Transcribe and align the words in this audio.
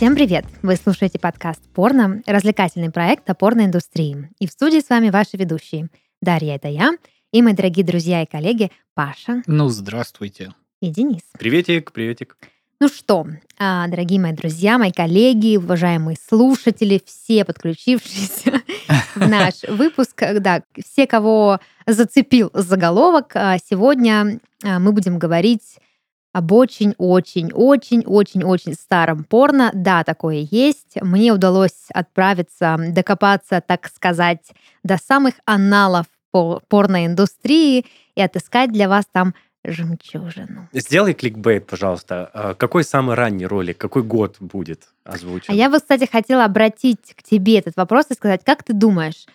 Всем 0.00 0.14
привет! 0.14 0.46
Вы 0.62 0.76
слушаете 0.76 1.18
подкаст 1.18 1.60
«Порно»— 1.74 2.22
развлекательный 2.26 2.90
проект 2.90 3.28
о 3.28 3.34
порноиндустрии. 3.34 4.30
И 4.38 4.46
в 4.46 4.50
студии 4.50 4.80
с 4.80 4.88
вами 4.88 5.10
ваши 5.10 5.36
ведущие. 5.36 5.90
Дарья— 6.22 6.54
это 6.56 6.68
я, 6.68 6.92
и 7.32 7.42
мои 7.42 7.52
дорогие 7.52 7.84
друзья 7.84 8.22
и 8.22 8.26
коллеги 8.26 8.70
Паша 8.94 9.42
Ну, 9.46 9.68
здравствуйте. 9.68 10.54
и 10.80 10.88
Денис. 10.88 11.20
Приветик, 11.38 11.92
приветик. 11.92 12.38
Ну 12.80 12.88
что, 12.88 13.26
а, 13.58 13.88
дорогие 13.88 14.18
мои 14.18 14.32
друзья, 14.32 14.78
мои 14.78 14.90
коллеги, 14.90 15.58
уважаемые 15.58 16.16
слушатели, 16.16 17.02
все 17.04 17.44
подключившиеся 17.44 18.62
в 19.14 19.28
наш 19.28 19.64
выпуск, 19.68 20.24
да, 20.38 20.62
все, 20.82 21.06
кого 21.06 21.60
зацепил 21.86 22.50
заголовок, 22.54 23.32
а, 23.34 23.58
сегодня 23.58 24.40
а, 24.64 24.78
мы 24.78 24.92
будем 24.92 25.18
говорить 25.18 25.76
об 26.32 26.52
очень-очень-очень-очень-очень 26.52 28.74
старом 28.74 29.24
порно. 29.24 29.72
Да, 29.74 30.04
такое 30.04 30.46
есть. 30.50 30.94
Мне 31.00 31.32
удалось 31.32 31.88
отправиться, 31.92 32.76
докопаться, 32.90 33.60
так 33.66 33.88
сказать, 33.88 34.52
до 34.84 34.96
самых 34.96 35.34
аналов 35.44 36.06
по 36.30 36.62
порноиндустрии 36.68 37.84
и 38.14 38.22
отыскать 38.22 38.70
для 38.72 38.88
вас 38.88 39.06
там 39.10 39.34
жемчужину. 39.64 40.68
Сделай 40.72 41.14
кликбейт, 41.14 41.66
пожалуйста. 41.66 42.30
А 42.32 42.54
Какой 42.54 42.84
самый 42.84 43.16
ранний 43.16 43.46
ролик, 43.46 43.78
какой 43.78 44.02
год 44.02 44.36
будет 44.40 44.88
озвучен? 45.04 45.52
А 45.52 45.54
я 45.54 45.68
вот, 45.68 45.82
кстати, 45.82 46.08
хотела 46.10 46.44
обратить 46.44 47.14
к 47.14 47.22
тебе 47.22 47.58
этот 47.58 47.76
вопрос 47.76 48.06
и 48.10 48.14
сказать, 48.14 48.42
как 48.44 48.62
ты 48.62 48.72
думаешь, 48.72 49.26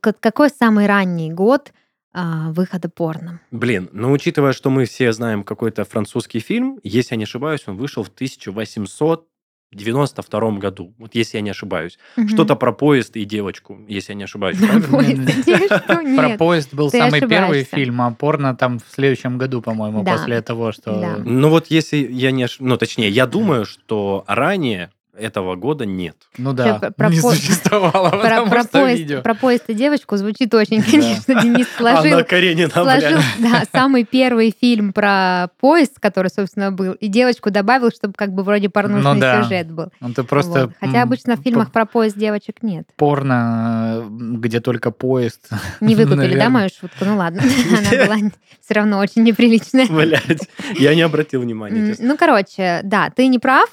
какой 0.00 0.50
самый 0.50 0.86
ранний 0.86 1.32
год 1.32 1.72
а, 2.12 2.52
выхода 2.52 2.88
порно? 2.88 3.40
Блин, 3.50 3.90
ну 3.92 4.12
учитывая, 4.12 4.52
что 4.52 4.70
мы 4.70 4.84
все 4.84 5.12
знаем 5.12 5.42
какой-то 5.44 5.84
французский 5.84 6.38
фильм, 6.40 6.80
если 6.82 7.14
я 7.14 7.18
не 7.18 7.24
ошибаюсь, 7.24 7.62
он 7.66 7.76
вышел 7.76 8.02
в 8.02 8.08
1892 8.08 10.50
году, 10.58 10.94
вот 10.98 11.14
если 11.14 11.36
я 11.38 11.42
не 11.42 11.50
ошибаюсь. 11.50 12.00
Мгм. 12.16 12.28
Что-то 12.28 12.56
про 12.56 12.72
поезд 12.72 13.16
и 13.16 13.24
девочку, 13.24 13.78
если 13.86 14.10
я 14.12 14.16
не 14.16 14.24
ошибаюсь. 14.24 14.58
Про 14.58 16.30
поезд 16.38 16.74
был 16.74 16.90
самый 16.90 17.20
первый 17.20 17.62
фильм, 17.62 18.02
а 18.02 18.10
порно 18.12 18.56
там 18.56 18.80
в 18.80 18.86
следующем 18.92 19.38
году, 19.38 19.62
по-моему, 19.62 20.04
после 20.04 20.42
того, 20.42 20.72
что... 20.72 21.00
Да. 21.00 21.18
Ну 21.18 21.48
вот 21.48 21.68
если 21.68 21.98
я 21.98 22.32
не 22.32 22.42
ошибаюсь, 22.42 22.70
ну 22.70 22.76
точнее, 22.76 23.10
я 23.10 23.28
думаю, 23.28 23.64
что 23.64 24.24
ранее 24.26 24.90
этого 25.18 25.54
года 25.56 25.84
нет. 25.86 26.16
Ну 26.38 26.52
да, 26.52 26.78
про- 26.78 26.90
про 26.92 27.08
не 27.10 27.20
по- 27.20 27.32
существовало, 27.32 28.10
Про, 28.10 28.18
потому 28.20 28.50
про 28.50 28.62
что 28.62 28.70
поезд, 28.80 28.98
видео. 29.00 29.22
про 29.22 29.34
поезд 29.34 29.64
и 29.68 29.74
девочку 29.74 30.16
звучит 30.16 30.54
очень, 30.54 30.78
Да. 30.82 30.90
конечно, 30.90 31.42
Денис 31.42 31.66
сложил. 31.76 32.12
Анна 32.12 32.24
Каренина, 32.24 32.70
Сложил, 32.70 33.18
да, 33.38 33.62
самый 33.72 34.04
первый 34.04 34.54
фильм 34.58 34.92
про 34.92 35.48
поезд, 35.60 35.98
который, 36.00 36.28
собственно, 36.28 36.70
был, 36.72 36.92
и 36.92 37.08
девочку 37.08 37.50
добавил, 37.50 37.90
чтобы 37.90 38.14
как 38.14 38.32
бы 38.32 38.42
вроде 38.42 38.68
порнушный 38.68 39.14
Ну 39.14 39.20
да. 39.20 39.42
сюжет 39.42 39.70
был. 39.70 39.92
Ну 40.00 40.14
ты 40.14 40.22
просто... 40.22 40.66
Вот. 40.66 40.72
Хотя 40.80 41.02
обычно 41.02 41.36
в 41.36 41.40
фильмах 41.42 41.72
про 41.72 41.84
поезд 41.86 42.16
девочек 42.16 42.62
нет. 42.62 42.86
Порно, 42.96 44.04
где 44.10 44.60
только 44.60 44.90
поезд. 44.90 45.48
Не 45.80 45.94
выкупили, 45.96 46.36
да, 46.38 46.48
мою 46.48 46.68
шутку? 46.68 47.04
Ну 47.04 47.16
ладно, 47.16 47.42
она 47.70 48.06
была 48.06 48.16
все 48.64 48.74
равно 48.74 48.98
очень 48.98 49.22
неприличная. 49.24 49.86
Блядь, 49.86 50.48
я 50.78 50.94
не 50.94 51.02
обратил 51.02 51.40
внимания. 51.42 51.96
Ну, 51.98 52.16
короче, 52.16 52.80
да, 52.84 53.10
ты 53.14 53.26
не 53.26 53.38
прав. 53.38 53.68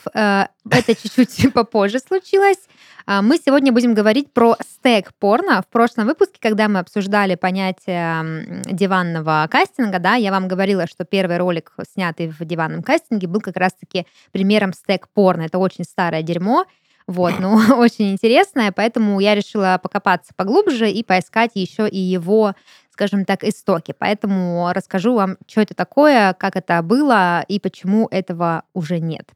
Это 0.71 0.95
чуть-чуть 0.95 1.53
попозже 1.53 1.99
случилось. 1.99 2.59
А, 3.05 3.21
Мы 3.21 3.37
сегодня 3.37 3.71
будем 3.71 3.93
говорить 3.93 4.31
про 4.33 4.55
стек 4.61 5.13
порно. 5.19 5.61
В 5.61 5.67
прошлом 5.71 6.07
выпуске, 6.07 6.37
когда 6.41 6.67
мы 6.67 6.79
обсуждали 6.79 7.35
понятие 7.35 8.63
диванного 8.65 9.47
кастинга, 9.49 9.99
да, 9.99 10.15
я 10.15 10.31
вам 10.31 10.47
говорила, 10.47 10.87
что 10.87 11.05
первый 11.05 11.37
ролик, 11.37 11.73
снятый 11.93 12.29
в 12.29 12.43
диванном 12.45 12.83
кастинге, 12.83 13.27
был 13.27 13.41
как 13.41 13.57
раз-таки 13.57 14.05
примером 14.31 14.73
стек 14.73 15.07
порно. 15.13 15.43
Это 15.43 15.57
очень 15.57 15.83
старое 15.83 16.21
дерьмо. 16.21 16.65
Вот, 17.07 17.39
ну, 17.39 17.55
очень 17.77 18.11
интересное, 18.11 18.71
поэтому 18.71 19.19
я 19.19 19.35
решила 19.35 19.79
покопаться 19.81 20.33
поглубже 20.35 20.89
и 20.91 21.03
поискать 21.03 21.51
еще 21.55 21.87
и 21.87 21.97
его 21.97 22.53
скажем 22.97 23.25
так, 23.25 23.43
истоки. 23.43 23.93
Поэтому 23.97 24.71
расскажу 24.73 25.13
вам, 25.13 25.37
что 25.45 25.61
это 25.61 25.75
такое, 25.75 26.33
как 26.33 26.55
это 26.55 26.81
было 26.81 27.45
и 27.47 27.59
почему 27.59 28.07
этого 28.09 28.63
уже 28.73 28.99
нет. 28.99 29.29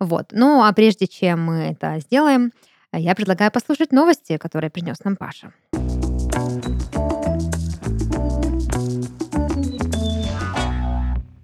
Вот. 0.00 0.28
Ну, 0.32 0.62
а 0.64 0.72
прежде 0.72 1.06
чем 1.06 1.44
мы 1.44 1.54
это 1.70 2.00
сделаем, 2.00 2.52
я 2.92 3.14
предлагаю 3.14 3.52
послушать 3.52 3.92
новости, 3.92 4.38
которые 4.38 4.70
принес 4.70 5.04
нам 5.04 5.16
Паша. 5.16 5.52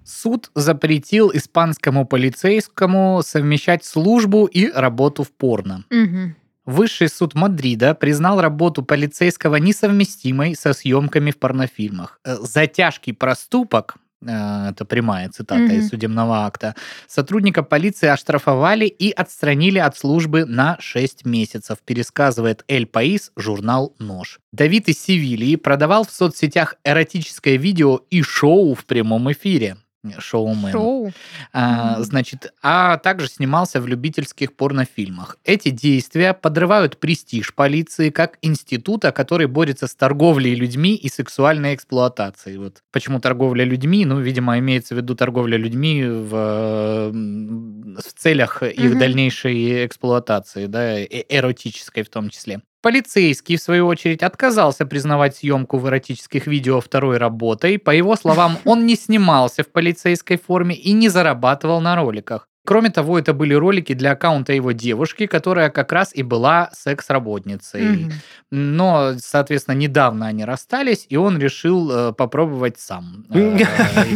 Суд 0.03 0.49
запретил 0.55 1.31
испанскому 1.33 2.05
полицейскому 2.05 3.21
совмещать 3.23 3.85
службу 3.85 4.45
и 4.45 4.69
работу 4.71 5.23
в 5.23 5.31
порно. 5.31 5.85
Мгм. 5.89 6.35
Высший 6.65 7.07
суд 7.07 7.33
Мадрида 7.33 7.93
признал 7.95 8.41
работу 8.41 8.83
полицейского 8.83 9.55
несовместимой 9.55 10.53
со 10.53 10.73
съемками 10.73 11.31
в 11.31 11.37
порнофильмах. 11.37 12.19
Э, 12.25 12.35
За 12.41 12.67
тяжкий 12.67 13.13
проступок, 13.13 13.95
это 14.25 14.85
прямая 14.85 15.29
цитата 15.29 15.61
Мгм. 15.61 15.73
из 15.73 15.89
судебного 15.89 16.45
акта, 16.45 16.75
сотрудника 17.07 17.63
полиции 17.63 18.07
оштрафовали 18.07 18.85
и 18.85 19.11
отстранили 19.11 19.79
от 19.79 19.97
службы 19.97 20.45
на 20.45 20.77
6 20.79 21.25
месяцев, 21.25 21.77
пересказывает 21.85 22.63
Эль 22.67 22.85
Паис 22.87 23.31
журнал 23.35 23.95
«Нож». 23.99 24.39
Давид 24.51 24.89
из 24.89 24.99
Севильи 24.99 25.55
продавал 25.55 26.05
в 26.05 26.11
соцсетях 26.11 26.75
эротическое 26.83 27.57
видео 27.57 28.01
и 28.09 28.21
шоу 28.21 28.73
в 28.73 28.85
прямом 28.85 29.31
эфире. 29.31 29.77
Шоумен. 30.19 30.71
Шоу. 30.71 31.11
А, 31.53 32.01
значит, 32.01 32.53
а 32.61 32.97
также 32.97 33.27
снимался 33.27 33.81
в 33.81 33.87
любительских 33.87 34.55
порнофильмах. 34.55 35.37
Эти 35.43 35.69
действия 35.69 36.33
подрывают 36.33 36.97
престиж 36.97 37.53
полиции 37.53 38.09
как 38.09 38.37
института, 38.41 39.11
который 39.11 39.47
борется 39.47 39.87
с 39.87 39.95
торговлей 39.95 40.55
людьми 40.55 40.95
и 40.95 41.09
сексуальной 41.09 41.75
эксплуатацией. 41.75 42.57
Вот 42.57 42.83
почему 42.91 43.19
торговля 43.19 43.63
людьми? 43.63 44.05
Ну, 44.05 44.19
видимо, 44.19 44.57
имеется 44.59 44.95
в 44.95 44.97
виду 44.97 45.15
торговля 45.15 45.57
людьми 45.57 46.03
в, 46.03 47.11
в 47.11 48.13
целях 48.15 48.63
их 48.63 48.91
Мгм. 48.91 48.99
дальнейшей 48.99 49.85
эксплуатации, 49.85 50.67
да, 50.67 50.99
э- 50.99 51.07
эротической 51.29 52.03
в 52.03 52.09
том 52.09 52.29
числе. 52.29 52.61
Полицейский, 52.81 53.57
в 53.57 53.61
свою 53.61 53.87
очередь, 53.87 54.21
отказался 54.21 54.85
признавать 54.85 55.35
съемку 55.35 55.77
в 55.77 55.87
эротических 55.87 56.47
видео 56.47 56.79
второй 56.79 57.17
работой. 57.17 57.79
По 57.79 57.91
его 57.91 58.15
словам, 58.15 58.59
он 58.65 58.85
не 58.85 58.95
снимался 58.95 59.63
в 59.63 59.71
полицейской 59.71 60.37
форме 60.37 60.75
и 60.75 60.93
не 60.93 61.09
зарабатывал 61.09 61.81
на 61.81 61.95
роликах. 61.95 62.47
Кроме 62.67 62.89
того, 62.89 63.17
это 63.17 63.33
были 63.33 63.53
ролики 63.53 63.93
для 63.93 64.11
аккаунта 64.11 64.51
его 64.51 64.73
девушки, 64.73 65.25
которая 65.25 65.69
как 65.69 65.93
раз 65.93 66.11
и 66.13 66.21
была 66.21 66.69
секс-работницей. 66.73 67.81
Мгм. 67.81 68.11
Но, 68.51 69.13
соответственно, 69.19 69.75
недавно 69.75 70.27
они 70.27 70.43
расстались, 70.43 71.05
и 71.07 71.15
он 71.15 71.37
решил 71.39 71.89
э, 71.89 72.11
попробовать 72.11 72.77
сам 72.77 73.23
э, 73.33 73.59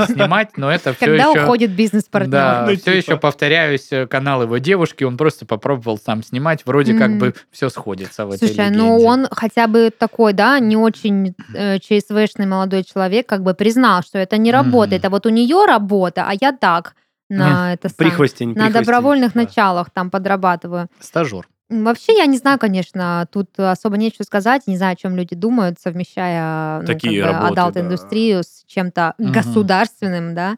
снимать, 0.08 0.58
но 0.58 0.70
это 0.70 0.94
все 0.94 1.06
Когда 1.06 1.30
еще... 1.30 1.44
уходит 1.46 1.72
бизнес-партнер. 1.72 2.30
Да, 2.32 2.66
Ну, 2.68 2.74
все 2.76 2.84
типа. 2.84 2.96
еще 2.98 3.18
повторяюсь, 3.18 3.88
э, 3.92 4.06
канал 4.06 4.44
его 4.44 4.58
девушки, 4.58 5.06
он 5.06 5.16
просто 5.16 5.46
попробовал 5.46 5.98
сам 5.98 6.22
снимать, 6.22 6.66
вроде 6.66 6.94
как 6.94 7.12
Мгм. 7.12 7.20
бы 7.20 7.34
все 7.52 7.70
сходится 7.70 8.26
в 8.26 8.32
этой 8.32 8.50
Слушай, 8.50 8.70
ну 8.70 8.98
легенде. 8.98 9.06
он 9.08 9.28
хотя 9.32 9.68
бы 9.68 9.92
такой, 9.98 10.34
да, 10.34 10.60
не 10.60 10.76
очень 10.76 11.36
э, 11.56 11.80
ЧСВшный 11.80 12.48
молодой 12.48 12.84
человек, 12.84 13.28
как 13.28 13.44
бы 13.44 13.54
признал, 13.54 14.02
что 14.04 14.18
это 14.20 14.36
не 14.38 14.52
работает, 14.52 15.06
а 15.06 15.10
вот 15.10 15.26
у 15.26 15.30
нее 15.30 15.64
работа, 15.66 16.26
а 16.28 16.34
я 16.38 16.52
так 16.52 16.96
на 17.38 17.74
это 17.74 17.90
сам- 17.90 17.96
Прихвостень, 17.98 18.50
на 18.50 18.54
прихвостень. 18.56 18.80
добровольных 18.82 19.34
Да. 19.34 19.42
началах 19.42 19.90
там 19.92 20.10
подрабатываю. 20.10 20.88
Стажер. 21.00 21.48
Вообще, 21.70 22.18
я 22.18 22.26
не 22.26 22.38
знаю, 22.38 22.60
конечно, 22.60 23.26
тут 23.32 23.58
особо 23.58 23.96
нечего 23.96 24.24
сказать, 24.24 24.64
не 24.68 24.76
знаю, 24.76 24.94
о 24.94 24.96
чем 24.98 25.16
люди 25.16 25.36
думают, 25.36 25.80
совмещая 25.80 26.82
ну, 26.82 26.86
Такие 26.86 27.24
как 27.24 27.32
бы, 27.32 27.38
работы, 27.38 27.56
да. 27.56 27.62
адалт-индустрию 27.66 28.44
с 28.44 28.66
чем-то 28.68 29.14
Мгм. 29.18 29.32
государственным, 29.32 30.36
да. 30.36 30.58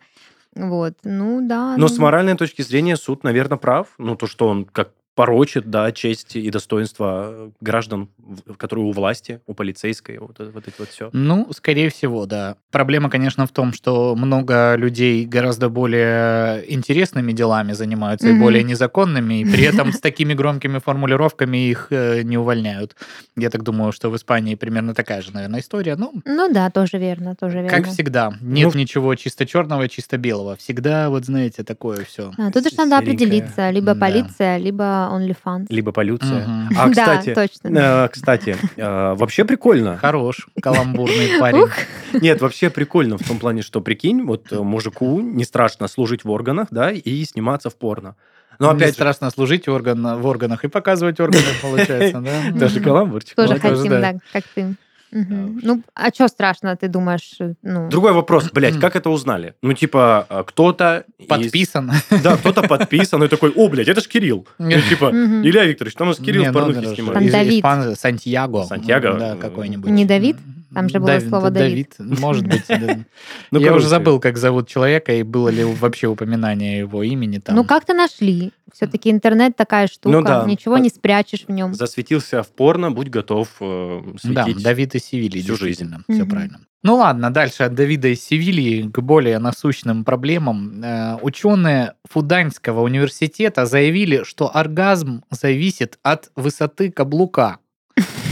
Вот, 0.55 0.93
ну 1.03 1.47
да. 1.47 1.71
Но 1.71 1.83
ну, 1.83 1.87
с 1.87 1.97
моральной 1.99 2.35
точки 2.35 2.61
зрения 2.63 2.95
суд, 2.95 3.23
наверное, 3.23 3.57
прав. 3.57 3.87
Ну, 3.99 4.15
то, 4.15 4.25
что 4.27 4.47
он 4.47 4.65
как 4.65 4.89
порочит, 5.15 5.69
да, 5.69 5.91
честь 5.91 6.35
и 6.35 6.49
достоинство 6.49 7.51
граждан, 7.61 8.09
в- 8.17 8.55
которые 8.55 8.85
у 8.85 8.91
власти, 8.91 9.41
у 9.45 9.53
полицейской, 9.53 10.17
вот, 10.17 10.39
это- 10.39 10.51
вот 10.51 10.67
это 10.67 10.75
вот 10.79 10.89
все. 10.91 11.09
Ну, 11.13 11.47
скорее 11.53 11.89
всего, 11.89 12.25
да. 12.25 12.55
Проблема, 12.71 13.09
конечно, 13.09 13.45
в 13.45 13.51
том, 13.51 13.73
что 13.73 14.15
много 14.15 14.75
людей 14.75 15.25
гораздо 15.25 15.69
более 15.69 16.63
интересными 16.73 17.31
делами 17.31 17.73
занимаются 17.73 18.29
и 18.29 18.31
Мгм. 18.31 18.39
более 18.39 18.63
незаконными, 18.63 19.41
и 19.41 19.45
при 19.45 19.63
этом 19.63 19.91
с 19.93 19.99
такими 19.99 20.33
громкими 20.33 20.79
формулировками 20.79 21.69
их 21.69 21.87
э, 21.91 22.23
не 22.23 22.37
увольняют. 22.37 22.95
Я 23.35 23.49
так 23.49 23.63
думаю, 23.63 23.91
что 23.91 24.09
в 24.09 24.15
Испании 24.15 24.55
примерно 24.55 24.93
такая 24.93 25.21
же, 25.21 25.31
наверное, 25.31 25.59
история. 25.59 25.95
Ну, 25.95 26.11
Ну 26.25 26.51
да, 26.51 26.69
тоже 26.71 26.97
верно, 26.97 27.35
тоже 27.35 27.61
верно. 27.61 27.69
как 27.69 27.87
всегда, 27.87 28.33
нет 28.41 28.73
Ну, 28.73 28.79
ничего 28.79 29.13
чисто 29.15 29.45
черного, 29.45 29.87
чисто 29.89 30.17
белого. 30.17 30.55
Всегда, 30.55 31.09
вот 31.09 31.25
знаете, 31.25 31.63
такое 31.63 32.03
все. 32.03 32.31
А, 32.37 32.51
тут 32.51 32.65
уж 32.65 32.73
надо 32.73 32.97
определиться, 32.97 33.69
либо 33.69 33.93
Да. 33.93 33.99
полиция, 33.99 34.57
либо 34.57 35.02
OnlyFans. 35.11 35.67
Либо 35.69 35.91
полюция. 35.91 36.47
Мгм. 36.47 36.69
А, 36.77 36.85
Да, 36.85 36.89
кстати, 36.89 37.33
точно. 37.33 37.77
э, 37.77 38.07
кстати, 38.09 38.57
э, 38.77 39.13
вообще 39.15 39.45
прикольно. 39.45 39.97
Хорош, 39.97 40.47
каламбурный 40.61 41.39
парень. 41.39 41.65
Нет, 42.13 42.41
вообще 42.41 42.69
прикольно 42.69 43.17
в 43.17 43.27
том 43.27 43.39
плане, 43.39 43.61
что, 43.61 43.81
прикинь, 43.81 44.23
вот 44.23 44.51
э, 44.51 44.59
мужику 44.59 45.19
не 45.21 45.43
страшно 45.43 45.87
служить 45.87 46.23
в 46.23 46.29
органах, 46.31 46.67
да, 46.71 46.91
и 46.91 47.25
сниматься 47.25 47.69
в 47.69 47.75
порно. 47.75 48.15
Но 48.59 48.67
Мне 48.67 48.77
опять 48.77 48.89
же, 48.89 48.93
страшно 48.95 49.29
служить 49.31 49.67
орган, 49.67 50.21
в 50.21 50.25
органах 50.25 50.63
и 50.63 50.67
показывать 50.67 51.19
органы, 51.19 51.43
получается, 51.61 52.21
да? 52.21 52.51
даже 52.53 52.79
каламбурчик. 52.79 53.35
Тоже 53.35 53.55
тоже 53.59 53.75
хотим, 53.75 53.91
да. 53.91 54.01
да, 54.13 54.19
как 54.31 54.43
ты. 54.53 54.75
Мгм. 55.13 55.59
Ну, 55.63 55.81
а 55.95 56.09
что 56.09 56.27
страшно, 56.27 56.75
ты 56.75 56.87
думаешь? 56.87 57.35
э, 57.39 57.53
Ну, 57.63 57.89
Другой 57.89 58.13
вопрос, 58.13 58.49
блядь, 58.51 58.79
как 58.79 58.95
это 58.95 59.09
узнали? 59.09 59.53
Ну, 59.61 59.73
типа, 59.73 60.25
а, 60.29 60.43
кто-то... 60.43 61.05
из- 61.19 61.27
Подписан. 61.27 61.91
Да, 62.23 62.35
кто-то 62.37 62.61
подписан 62.67 63.23
и 63.23 63.27
такой, 63.27 63.51
о, 63.55 63.69
блядь, 63.69 63.87
это 63.87 64.01
ж 64.01 64.07
Кирилл. 64.07 64.47
Ну, 64.57 64.71
типа. 64.89 65.11
Илья 65.43 65.65
Викторович, 65.65 65.95
там 65.95 66.07
у 66.07 66.09
нас 66.09 66.17
Кирилл 66.19 66.43
же. 66.43 66.95
снимает. 66.95 67.21
Из- 67.21 67.31
Давид. 67.31 67.65
Сантьяго. 67.95 68.63
Сантьяго? 68.63 69.13
Да, 69.19 69.35
какой-нибудь. 69.35 69.91
Не 69.91 70.05
Давид? 70.05 70.37
Там 70.73 70.89
же 70.89 70.99
было 70.99 71.19
Дав- 71.19 71.23
слово 71.23 71.49
Давид. 71.51 71.95
Может 71.99 72.47
быть. 72.47 72.63
да. 72.67 72.99
Ну, 73.51 73.59
Я 73.59 73.73
уже 73.73 73.87
забыл, 73.87 74.19
как 74.19 74.37
зовут 74.37 74.67
человека, 74.67 75.13
и 75.13 75.23
было 75.23 75.49
ли 75.49 75.63
вообще 75.63 76.07
упоминание 76.07 76.79
его 76.79 77.03
имени 77.03 77.37
там. 77.39 77.55
ну 77.55 77.63
как-то 77.63 77.93
нашли. 77.93 78.51
Все-таки 78.73 79.11
интернет 79.11 79.55
такая 79.55 79.87
штука, 79.87 80.09
Ну 80.17 80.23
да. 80.23 80.45
ничего 80.47 80.79
не 80.79 80.89
спрячешь 80.89 81.45
в 81.47 81.51
нем. 81.51 81.73
Засветился 81.75 82.41
в 82.41 82.47
порно, 82.47 82.89
будь 82.91 83.09
готов 83.09 83.49
э, 83.59 84.01
Да, 84.23 84.45
светить. 84.45 84.63
Давид 84.63 84.95
из 84.95 85.03
Севильи, 85.05 85.41
всю 85.43 85.55
жизнь. 85.55 85.93
все 86.09 86.25
правильно. 86.25 86.61
Ну 86.81 86.95
ладно, 86.95 87.31
дальше 87.31 87.63
от 87.63 87.75
Давида 87.75 88.09
из 88.09 88.23
Севильи 88.25 88.89
к 88.89 88.99
более 88.99 89.37
насущным 89.39 90.03
проблемам. 90.03 90.81
Э, 90.83 91.17
Ученые 91.21 91.93
Фуданьского 92.09 92.81
университета 92.81 93.65
заявили, 93.67 94.23
что 94.23 94.53
оргазм 94.53 95.23
зависит 95.29 95.99
от 96.01 96.31
высоты 96.35 96.91
каблука. 96.91 97.59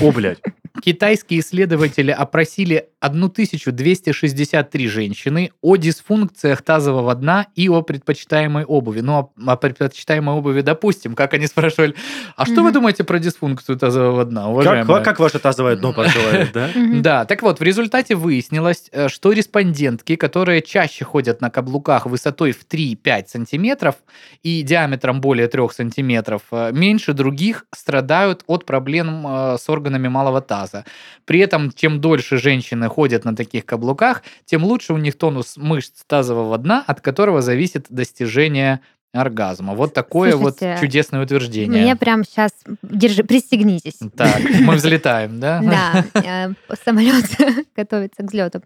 О, 0.01 0.11
блядь. 0.11 0.39
Китайские 0.81 1.41
исследователи 1.41 2.11
опросили 2.11 2.89
1263 3.01 4.87
женщины 4.87 5.51
о 5.61 5.75
дисфункциях 5.75 6.61
тазового 6.61 7.13
дна 7.15 7.47
и 7.55 7.67
о 7.67 7.81
предпочитаемой 7.81 8.63
обуви. 8.63 9.01
Ну, 9.01 9.13
о, 9.13 9.31
о 9.51 9.55
предпочитаемой 9.57 10.35
обуви, 10.35 10.61
допустим, 10.61 11.15
как 11.15 11.33
они 11.33 11.47
спрашивали, 11.51 11.95
а 12.35 12.45
что 12.45 12.61
вы 12.63 12.71
думаете 12.71 13.03
про 13.03 13.19
дисфункцию 13.19 13.77
тазового 13.77 14.23
дна, 14.25 14.41
Как, 14.41 14.49
уважаемая? 14.51 15.03
как 15.03 15.19
ваше 15.19 15.39
тазовое 15.39 15.75
дно 15.75 15.93
пожелает, 15.93 16.51
да? 16.53 16.69
Да, 17.01 17.25
так 17.25 17.41
вот, 17.41 17.59
в 17.59 17.63
результате 17.63 18.15
выяснилось, 18.15 18.89
э, 18.91 19.09
что 19.09 19.31
респондентки, 19.31 20.15
которые 20.15 20.61
чаще 20.61 21.03
ходят 21.03 21.41
на 21.41 21.49
каблуках 21.49 22.05
высотой 22.05 22.51
в 22.51 22.67
3-5 22.67 23.27
сантиметров 23.27 23.95
и 24.43 24.61
диаметром 24.61 25.21
более 25.21 25.47
3 25.47 25.69
сантиметров, 25.73 26.43
э, 26.51 26.71
меньше 26.71 27.13
других 27.13 27.65
страдают 27.73 28.43
от 28.45 28.65
проблем 28.65 29.25
э, 29.27 29.57
с 29.59 29.67
органами 29.69 30.07
малого 30.07 30.41
таза. 30.41 30.85
При 31.25 31.39
этом, 31.39 31.71
чем 31.71 31.99
дольше 31.99 32.37
женщины 32.37 32.90
ходят 32.91 33.25
на 33.25 33.35
таких 33.35 33.65
каблуках, 33.65 34.23
тем 34.45 34.63
лучше 34.63 34.93
у 34.93 34.97
них 34.97 35.17
тонус 35.17 35.57
мышц 35.57 36.03
тазового 36.05 36.57
дна, 36.57 36.83
от 36.85 37.01
которого 37.01 37.41
зависит 37.41 37.85
достижение 37.89 38.81
оргазма. 39.13 39.73
Вот 39.73 39.93
такое 39.93 40.31
Слушайте, 40.31 40.71
вот 40.71 40.79
чудесное 40.79 41.23
утверждение. 41.23 41.81
Мне 41.81 41.95
прям 41.95 42.23
сейчас, 42.23 42.51
держи, 42.81 43.23
пристегнитесь. 43.23 43.99
Так, 44.15 44.41
мы 44.61 44.75
взлетаем, 44.75 45.39
да? 45.39 45.61
Да, 45.71 46.05
э, 46.21 46.53
самолет 46.85 47.25
готовится 47.75 48.23
к 48.23 48.27
взлету. 48.27 48.61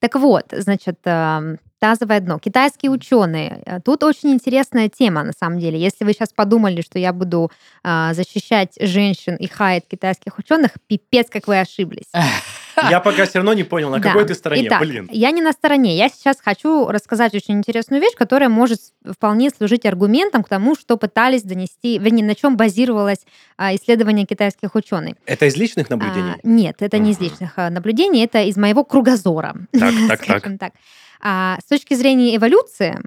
Так 0.00 0.16
вот, 0.16 0.46
значит, 0.50 0.98
э, 1.04 1.56
тазовое 1.78 2.20
дно. 2.20 2.38
Китайские 2.38 2.90
ученые. 2.90 3.62
Э, 3.66 3.80
Тут 3.80 4.02
очень 4.02 4.32
интересная 4.32 4.88
тема, 4.88 5.22
на 5.22 5.32
самом 5.32 5.60
деле. 5.60 5.78
Если 5.78 6.04
вы 6.04 6.12
сейчас 6.12 6.30
подумали, 6.32 6.80
что 6.82 6.98
я 6.98 7.12
буду 7.12 7.50
защищать 7.84 8.74
женщин 8.80 9.36
и 9.36 9.46
хаять 9.46 9.84
китайских 9.88 10.38
ученых, 10.38 10.72
пипец, 10.88 11.28
как 11.30 11.46
вы 11.46 11.60
ошиблись. 11.60 12.10
Я 12.90 13.00
пока 13.00 13.24
все 13.26 13.38
равно 13.38 13.52
не 13.54 13.62
понял, 13.64 13.90
на 13.90 13.98
Да. 13.98 14.08
какой 14.10 14.24
ты 14.26 14.34
стороне, 14.34 14.66
Итак, 14.66 14.80
блин. 14.80 15.08
я 15.12 15.30
не 15.30 15.42
на 15.42 15.52
стороне. 15.52 15.96
Я 15.96 16.08
сейчас 16.08 16.38
хочу 16.42 16.88
рассказать 16.88 17.34
очень 17.34 17.54
интересную 17.54 18.00
вещь, 18.02 18.14
которая 18.16 18.48
может 18.48 18.80
вполне 19.08 19.50
служить 19.50 19.84
аргументом 19.86 20.42
к 20.42 20.48
тому, 20.48 20.74
что 20.74 20.96
пытались 20.96 21.42
донести, 21.42 21.98
вернее, 21.98 22.24
на 22.24 22.34
чем 22.34 22.56
базировалось 22.56 23.20
а, 23.56 23.74
исследование 23.74 24.26
китайских 24.26 24.74
ученых. 24.74 25.14
Это 25.26 25.46
из 25.46 25.56
личных 25.56 25.86
А, 25.90 25.96
наблюдений? 25.96 26.34
нет, 26.42 26.76
это 26.80 26.98
не 26.98 27.12
из 27.12 27.20
личных 27.20 27.52
а, 27.56 27.70
наблюдений, 27.70 28.24
это 28.24 28.42
из 28.42 28.56
моего 28.56 28.84
кругозора. 28.84 29.54
Так, 29.72 30.24
так, 30.26 30.42
так. 30.58 30.72
А, 31.20 31.58
с 31.64 31.68
точки 31.68 31.94
зрения 31.94 32.36
эволюции, 32.36 32.98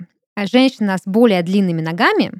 женщина 0.51 0.97
с 0.97 1.01
более 1.05 1.41
длинными 1.43 1.81
ногами 1.81 2.31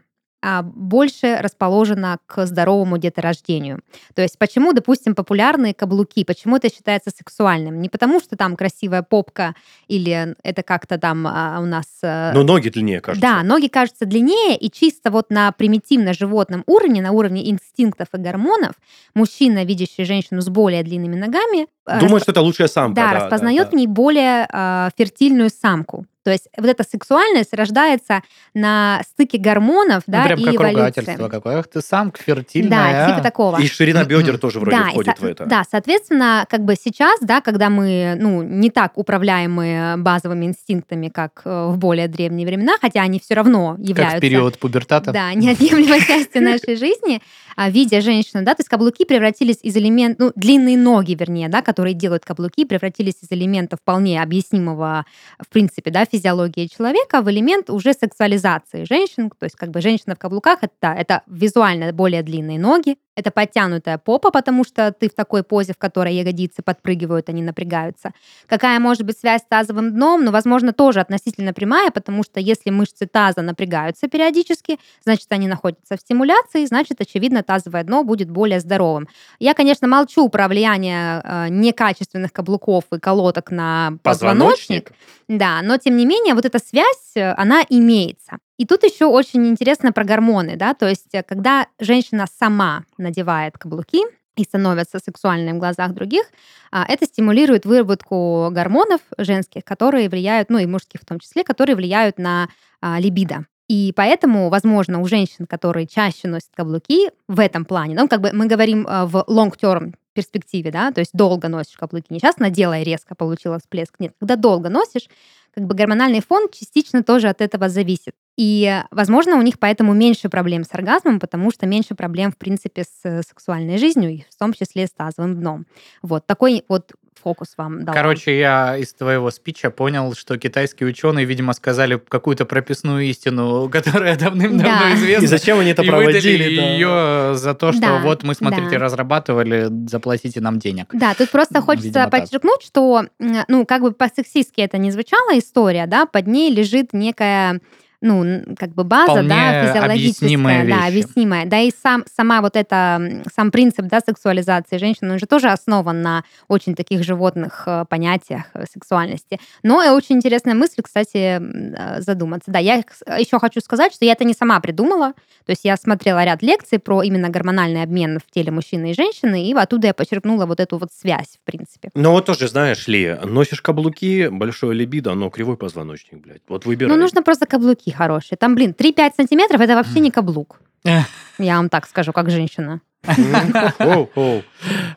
больше 0.63 1.37
расположена 1.41 2.19
к 2.25 2.45
здоровому 2.45 2.97
деторождению. 2.97 3.81
То 4.13 4.21
есть 4.21 4.37
почему, 4.37 4.73
допустим, 4.73 5.15
популярны 5.15 5.73
каблуки, 5.73 6.23
почему 6.23 6.57
это 6.57 6.73
считается 6.73 7.09
сексуальным? 7.09 7.81
Не 7.81 7.89
потому, 7.89 8.19
что 8.19 8.35
там 8.37 8.55
красивая 8.55 9.01
попка 9.01 9.55
или 9.87 10.35
это 10.43 10.63
как-то 10.63 10.97
там 10.97 11.25
а, 11.27 11.59
у 11.59 11.65
нас... 11.65 11.85
э, 12.03 12.31
Но 12.33 12.43
ноги 12.43 12.69
длиннее, 12.69 13.01
кажется. 13.01 13.21
да, 13.21 13.43
ноги 13.43 13.67
кажутся 13.67 14.05
длиннее, 14.05 14.57
и 14.57 14.69
чисто 14.71 15.11
вот 15.11 15.29
на 15.29 15.51
примитивно-животном 15.51 16.63
уровне, 16.67 17.01
на 17.01 17.11
уровне 17.11 17.49
инстинктов 17.49 18.07
и 18.13 18.17
гормонов, 18.17 18.73
мужчина, 19.15 19.65
видящий 19.65 20.05
женщину 20.05 20.41
с 20.41 20.49
более 20.49 20.83
длинными 20.83 21.15
ногами, 21.15 21.67
э, 21.87 21.99
Думаю, 21.99 22.19
что 22.19 22.31
это 22.31 22.41
лучшая 22.41 22.67
самка. 22.67 22.95
да, 22.95 23.13
да, 23.13 23.19
распознает 23.21 23.65
да, 23.65 23.71
в 23.71 23.73
ней 23.73 23.87
более 23.87 24.47
э, 24.51 24.89
фертильную 24.97 25.49
самку. 25.49 26.05
То 26.27 26.31
есть 26.31 26.49
вот 26.57 26.67
эта 26.67 26.83
сексуальность 26.83 27.53
рождается 27.53 28.21
на 28.53 28.99
стыке 29.13 29.37
гормонов, 29.37 30.03
Ну, 30.07 30.11
да, 30.11 30.23
прям 30.25 30.39
и 30.39 30.43
как 30.43 30.55
эволюции. 30.55 30.79
ругательство 30.81 31.29
какое. 31.29 31.59
Ах 31.59 31.67
ты 31.69 31.79
сам 31.81 32.11
фертильная. 32.13 32.69
Да, 32.69 33.05
типа 33.07 33.19
а. 33.19 33.23
такого. 33.23 33.61
И 33.61 33.67
ширина 33.67 34.03
бедер 34.03 34.37
тоже 34.37 34.59
вроде 34.59 34.75
да, 34.75 34.89
входит 34.89 35.17
со- 35.17 35.21
в 35.25 35.25
это. 35.25 35.45
Да, 35.45 35.63
соответственно, 35.71 36.45
как 36.49 36.65
бы 36.65 36.75
сейчас, 36.75 37.21
да, 37.21 37.39
когда 37.39 37.69
мы, 37.69 38.17
ну, 38.19 38.43
не 38.43 38.69
так 38.69 38.97
управляемые 38.97 39.95
базовыми 39.95 40.47
инстинктами, 40.47 41.07
как 41.07 41.43
э, 41.45 41.67
в 41.69 41.77
более 41.77 42.09
древние 42.09 42.45
времена, 42.45 42.73
хотя 42.81 43.03
они 43.03 43.21
все 43.21 43.33
равно 43.35 43.77
Как 43.77 43.87
являются 43.87 44.17
в 44.17 44.19
период 44.19 44.59
пубертата. 44.59 45.13
да, 45.13 45.33
неотъемлемой 45.33 46.01
частью 46.05 46.43
нашей 46.43 46.75
жизни, 46.75 47.21
видя 47.57 48.01
женщину, 48.01 48.43
да, 48.43 48.53
то 48.53 48.61
есть 48.61 48.69
каблуки 48.69 49.05
превратились 49.05 49.59
из 49.63 49.75
элементов, 49.75 50.27
ну, 50.27 50.31
длинные 50.35 50.77
ноги, 50.77 51.15
вернее, 51.19 51.49
да, 51.49 51.61
которые 51.61 51.93
делают 51.93 52.23
каблуки, 52.23 52.65
превратились 52.65 53.15
из 53.21 53.31
элемента 53.31 53.77
вполне 53.77 54.21
объяснимого, 54.21 55.05
в 55.39 55.49
принципе, 55.49 55.91
да, 55.91 56.05
физиологии 56.05 56.67
человека 56.67 57.21
в 57.21 57.29
элемент 57.31 57.69
уже 57.69 57.93
сексуализации 57.93 58.83
женщин, 58.83 59.29
то 59.29 59.45
есть 59.45 59.55
как 59.55 59.71
бы 59.71 59.81
женщина 59.81 60.15
в 60.15 60.19
каблуках, 60.19 60.59
это, 60.61 60.93
это 60.93 61.23
визуально 61.27 61.91
более 61.93 62.21
длинные 62.21 62.59
ноги, 62.59 62.97
это 63.17 63.31
подтянутая 63.31 63.97
попа, 63.97 64.29
потому 64.29 64.63
что 64.63 64.91
ты 64.91 65.09
в 65.09 65.15
такой 65.15 65.41
позе, 65.41 65.73
в 65.73 65.77
которой 65.79 66.13
ягодицы 66.13 66.61
подпрыгивают, 66.61 67.29
они 67.29 67.41
напрягаются. 67.41 68.11
Какая 68.45 68.79
может 68.79 69.01
быть 69.03 69.17
связь 69.17 69.41
с 69.41 69.45
тазовым 69.45 69.91
дном? 69.91 70.23
Ну, 70.23 70.31
возможно, 70.31 70.71
тоже 70.71 70.99
относительно 70.99 71.51
прямая, 71.51 71.89
потому 71.89 72.21
что 72.21 72.39
если 72.39 72.69
мышцы 72.69 73.07
таза 73.07 73.41
напрягаются 73.41 74.07
периодически, 74.07 74.77
значит, 75.03 75.25
они 75.29 75.47
находятся 75.47 75.97
в 75.97 75.99
стимуляции, 75.99 76.65
значит, 76.65 77.01
очевидно, 77.01 77.41
тазовое 77.47 77.83
дно 77.83 78.03
будет 78.03 78.29
более 78.29 78.59
здоровым. 78.59 79.07
Я, 79.39 79.53
конечно, 79.55 79.87
молчу 79.87 80.29
про 80.29 80.47
влияние 80.47 81.21
э, 81.23 81.47
некачественных 81.49 82.31
каблуков 82.31 82.83
и 82.93 82.99
колодок 82.99 83.49
на 83.49 83.93
позвоночник, 84.03 84.91
да, 85.27 85.61
но 85.63 85.77
тем 85.77 85.97
не 85.97 86.05
менее 86.05 86.35
вот 86.35 86.45
эта 86.45 86.59
связь, 86.59 87.13
э, 87.15 87.33
она 87.33 87.63
имеется. 87.69 88.37
И 88.57 88.65
тут 88.65 88.83
еще 88.83 89.05
очень 89.05 89.47
интересно 89.47 89.91
про 89.91 90.03
гормоны, 90.03 90.55
да, 90.57 90.73
то 90.73 90.87
есть 90.87 91.13
э, 91.13 91.23
когда 91.23 91.67
женщина 91.79 92.25
сама 92.39 92.83
надевает 92.97 93.57
каблуки 93.57 94.03
и 94.35 94.43
становится 94.43 94.99
сексуальной 94.99 95.53
в 95.53 95.57
глазах 95.57 95.93
других, 95.93 96.25
а, 96.71 96.85
это 96.87 97.05
стимулирует 97.05 97.65
выработку 97.65 98.49
гормонов 98.51 99.01
женских, 99.17 99.63
которые 99.63 100.09
влияют, 100.09 100.49
ну 100.49 100.59
и 100.59 100.65
мужских 100.65 101.01
в 101.01 101.05
том 101.05 101.19
числе, 101.19 101.43
которые 101.43 101.75
влияют 101.75 102.19
на 102.19 102.49
а, 102.81 102.99
либидо. 102.99 103.45
И 103.67 103.91
поэтому, 103.95 104.49
возможно, 104.49 105.01
у 105.01 105.07
женщин, 105.07 105.45
которые 105.45 105.87
чаще 105.87 106.27
носят 106.27 106.49
каблуки 106.55 107.11
в 107.27 107.39
этом 107.39 107.65
плане, 107.65 107.95
ну, 107.95 108.07
как 108.07 108.21
бы 108.21 108.31
мы 108.31 108.47
говорим 108.47 108.87
э, 108.87 109.05
в 109.05 109.25
long-term 109.27 109.93
перспективе, 110.13 110.71
да, 110.71 110.91
то 110.91 110.99
есть 110.99 111.11
долго 111.13 111.47
носишь 111.47 111.75
каблуки, 111.75 112.07
не 112.09 112.19
сейчас 112.19 112.37
надела 112.37 112.79
и 112.79 112.83
резко 112.83 113.13
получила 113.13 113.59
всплеск, 113.59 113.99
нет, 113.99 114.13
когда 114.19 114.35
долго 114.35 114.69
носишь, 114.69 115.09
как 115.53 115.65
бы 115.65 115.75
гормональный 115.75 116.21
фон 116.21 116.47
частично 116.51 117.03
тоже 117.03 117.29
от 117.29 117.41
этого 117.41 117.67
зависит. 117.67 118.13
И, 118.37 118.63
э, 118.65 118.87
возможно, 118.91 119.35
у 119.35 119.41
них 119.41 119.59
поэтому 119.59 119.93
меньше 119.93 120.29
проблем 120.29 120.63
с 120.63 120.73
оргазмом, 120.73 121.19
потому 121.19 121.51
что 121.51 121.65
меньше 121.65 121.93
проблем, 121.93 122.31
в 122.31 122.37
принципе, 122.37 122.83
с 122.83 122.99
э, 123.03 123.21
сексуальной 123.21 123.77
жизнью, 123.77 124.11
и 124.11 124.23
в 124.29 124.37
том 124.37 124.53
числе 124.53 124.87
с 124.87 124.91
тазовым 124.91 125.35
дном. 125.35 125.65
Вот 126.01 126.25
такой 126.25 126.63
вот 126.69 126.93
фокус 127.27 127.49
вам 127.57 127.83
дал. 127.83 127.93
Короче, 127.93 128.39
я 128.39 128.77
из 128.77 128.93
твоего 128.93 129.29
спича 129.31 129.69
понял, 129.69 130.13
что 130.15 130.37
китайские 130.37 130.87
ученые, 130.87 131.25
видимо, 131.25 131.51
сказали 131.51 131.97
какую-то 132.07 132.45
прописную 132.45 133.03
истину, 133.03 133.69
которая 133.73 134.15
давным-давно 134.17 134.79
Да. 134.79 134.93
известна. 134.95 135.25
И 135.25 135.27
зачем 135.27 135.59
они 135.59 135.71
это 135.71 135.81
и 135.83 135.87
проводили? 135.89 136.55
да. 136.55 136.61
ее 136.61 137.35
за 137.35 137.53
то, 137.53 137.73
что 137.73 137.81
Да, 137.81 137.99
вот 137.99 138.23
мы, 138.23 138.33
смотрите, 138.33 138.71
да. 138.71 138.77
разрабатывали, 138.79 139.67
заплатите 139.89 140.39
нам 140.39 140.57
денег. 140.59 140.85
Да, 140.93 141.13
тут 141.15 141.29
просто 141.31 141.59
хочется 141.59 141.87
видимо, 141.89 142.09
так. 142.09 142.21
подчеркнуть, 142.21 142.61
что, 142.63 143.03
м, 143.19 143.35
ну, 143.49 143.65
как 143.65 143.81
бы 143.81 143.91
по-сексистски 143.91 144.61
это 144.61 144.77
не 144.77 144.91
звучала 144.91 145.37
история, 145.37 145.85
да, 145.85 146.05
под 146.05 146.27
ней 146.27 146.49
лежит 146.49 146.93
некая 146.93 147.59
ну, 148.01 148.43
как 148.59 148.73
бы 148.75 148.83
база, 148.83 149.11
Вполне 149.11 149.29
да, 149.29 149.67
физиологическая, 149.67 150.37
да, 150.37 150.63
вещи. 150.63 150.87
объяснимая. 150.87 151.45
Да, 151.47 151.59
и 151.59 151.71
сам, 151.71 152.03
сама 152.15 152.41
вот 152.41 152.55
эта, 152.55 152.97
м, 152.99 153.23
сам 153.33 153.49
принцип, 153.49 153.85
да, 153.85 154.01
сексуализации 154.01 154.77
женщин, 154.77 155.09
он 155.09 155.17
же 155.17 155.25
тоже 155.25 155.49
основан 155.49 156.01
на 156.03 156.23
очень 156.47 156.75
таких 156.75 157.03
животных 157.03 157.63
э, 157.65 157.85
понятиях 157.89 158.43
э, 158.53 158.65
сексуальности. 158.71 159.39
Но 159.63 159.83
и 159.83 159.89
очень 159.89 160.17
интересная 160.17 160.53
мысль, 160.53 160.81
кстати, 160.83 161.39
э, 161.41 162.01
задуматься. 162.01 162.51
Да, 162.51 162.59
я 162.59 162.75
еще 163.17 163.39
хочу 163.39 163.61
сказать, 163.61 163.93
что 163.93 164.05
я 164.05 164.11
это 164.11 164.25
не 164.25 164.33
сама 164.33 164.59
придумала, 164.59 165.13
то 165.45 165.51
есть 165.51 165.65
я 165.65 165.75
смотрела 165.75 166.23
ряд 166.23 166.43
лекций 166.43 166.77
про 166.77 167.01
именно 167.01 167.29
гормональный 167.29 167.81
обмен 167.81 168.19
в 168.19 168.31
теле 168.31 168.51
мужчины 168.51 168.91
и 168.91 168.93
женщины, 168.93 169.43
и 169.43 169.53
оттуда 169.53 169.87
я 169.87 169.93
почерпнула 169.95 170.45
вот 170.45 170.59
эту 170.59 170.77
вот 170.77 170.89
связь, 170.93 171.39
в 171.41 171.45
принципе. 171.45 171.89
Ну 171.95 172.11
вот 172.11 172.25
тоже, 172.25 172.47
знаешь 172.47 172.87
ли, 172.87 173.17
носишь 173.23 173.61
каблуки, 173.61 174.27
большое 174.27 174.75
либидо, 174.75 175.15
но 175.15 175.31
кривой 175.31 175.57
позвоночник, 175.57 176.21
блядь. 176.21 176.41
Вот 176.47 176.65
выбирай. 176.65 176.93
Ну, 176.95 177.01
нужно 177.01 177.23
просто 177.23 177.47
каблуки 177.47 177.86
хорошие. 177.91 178.37
Там, 178.37 178.55
блин, 178.55 178.73
3-5 178.77 179.11
сантиметров 179.17 179.61
это 179.61 179.75
вообще 179.75 179.99
не 179.99 180.11
каблук. 180.11 180.59
Я 180.83 181.57
вам 181.57 181.69
так 181.69 181.87
скажу, 181.87 182.13
как 182.13 182.29
женщина. 182.29 182.81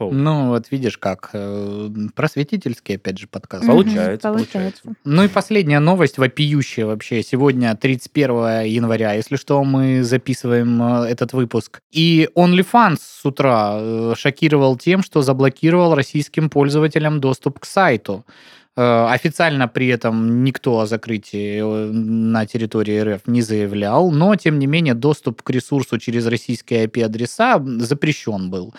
Ну, 0.01 0.49
вот 0.49 0.71
видишь 0.71 0.99
как. 0.99 1.31
э, 1.33 1.89
Просветительский, 2.15 2.97
опять 2.97 3.19
же, 3.19 3.27
подкаст. 3.29 3.67
Получается, 3.67 4.33
получается. 4.33 4.83
Ну 5.05 5.25
и 5.25 5.29
последняя 5.29 5.79
новость, 5.81 6.19
вопиющая 6.19 6.87
вообще. 6.87 7.23
Сегодня 7.23 7.75
31 7.77 8.65
января, 8.65 9.13
если 9.13 9.37
что, 9.37 9.63
мы 9.65 10.03
записываем 10.03 10.83
э, 10.83 11.09
этот 11.09 11.33
выпуск. 11.35 11.81
И 11.91 12.29
OnlyFans 12.35 12.99
с 13.01 13.25
утра 13.25 13.77
э, 13.79 14.15
шокировал 14.17 14.77
тем, 14.77 15.03
что 15.03 15.23
заблокировал 15.23 15.95
российским 15.95 16.49
пользователям 16.51 17.21
доступ 17.21 17.61
к 17.61 17.67
сайту. 17.67 18.25
Э, 18.77 19.07
Официально 19.11 19.67
при 19.69 19.89
этом 19.89 20.45
никто 20.45 20.79
о 20.81 20.87
закрытии 20.87 21.59
э, 21.61 21.91
на 21.93 22.47
территории 22.47 23.01
РФ 23.01 23.23
не 23.27 23.43
заявлял, 23.43 24.11
но, 24.13 24.37
тем 24.37 24.59
не 24.59 24.67
менее, 24.67 24.95
доступ 24.95 25.43
к 25.43 25.51
ресурсу 25.51 25.99
через 25.99 26.27
российские 26.27 26.87
IP-адреса 26.87 27.61
запрещен 27.81 28.49
был. 28.51 28.73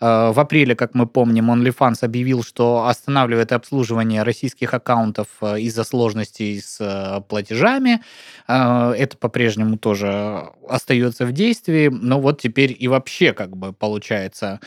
Э, 0.00 0.32
В 0.32 0.40
апреле, 0.40 0.74
как 0.74 0.94
мы 0.94 1.06
помним, 1.06 1.50
OnlyFans 1.50 1.98
объявил, 2.04 2.42
что 2.42 2.86
останавливает 2.88 3.52
обслуживание 3.52 4.24
российских 4.24 4.74
аккаунтов 4.74 5.28
из-за 5.42 5.84
сложностей 5.84 6.60
с 6.60 7.24
платежами. 7.28 8.02
Это 8.48 9.16
по-прежнему 9.18 9.78
тоже 9.78 10.48
остается 10.68 11.24
в 11.26 11.32
действии, 11.32 11.88
но 11.88 12.20
вот 12.20 12.40
теперь 12.40 12.76
и 12.78 12.88
вообще, 12.88 13.32
как 13.32 13.56
бы, 13.56 13.72
получается, 13.72 14.60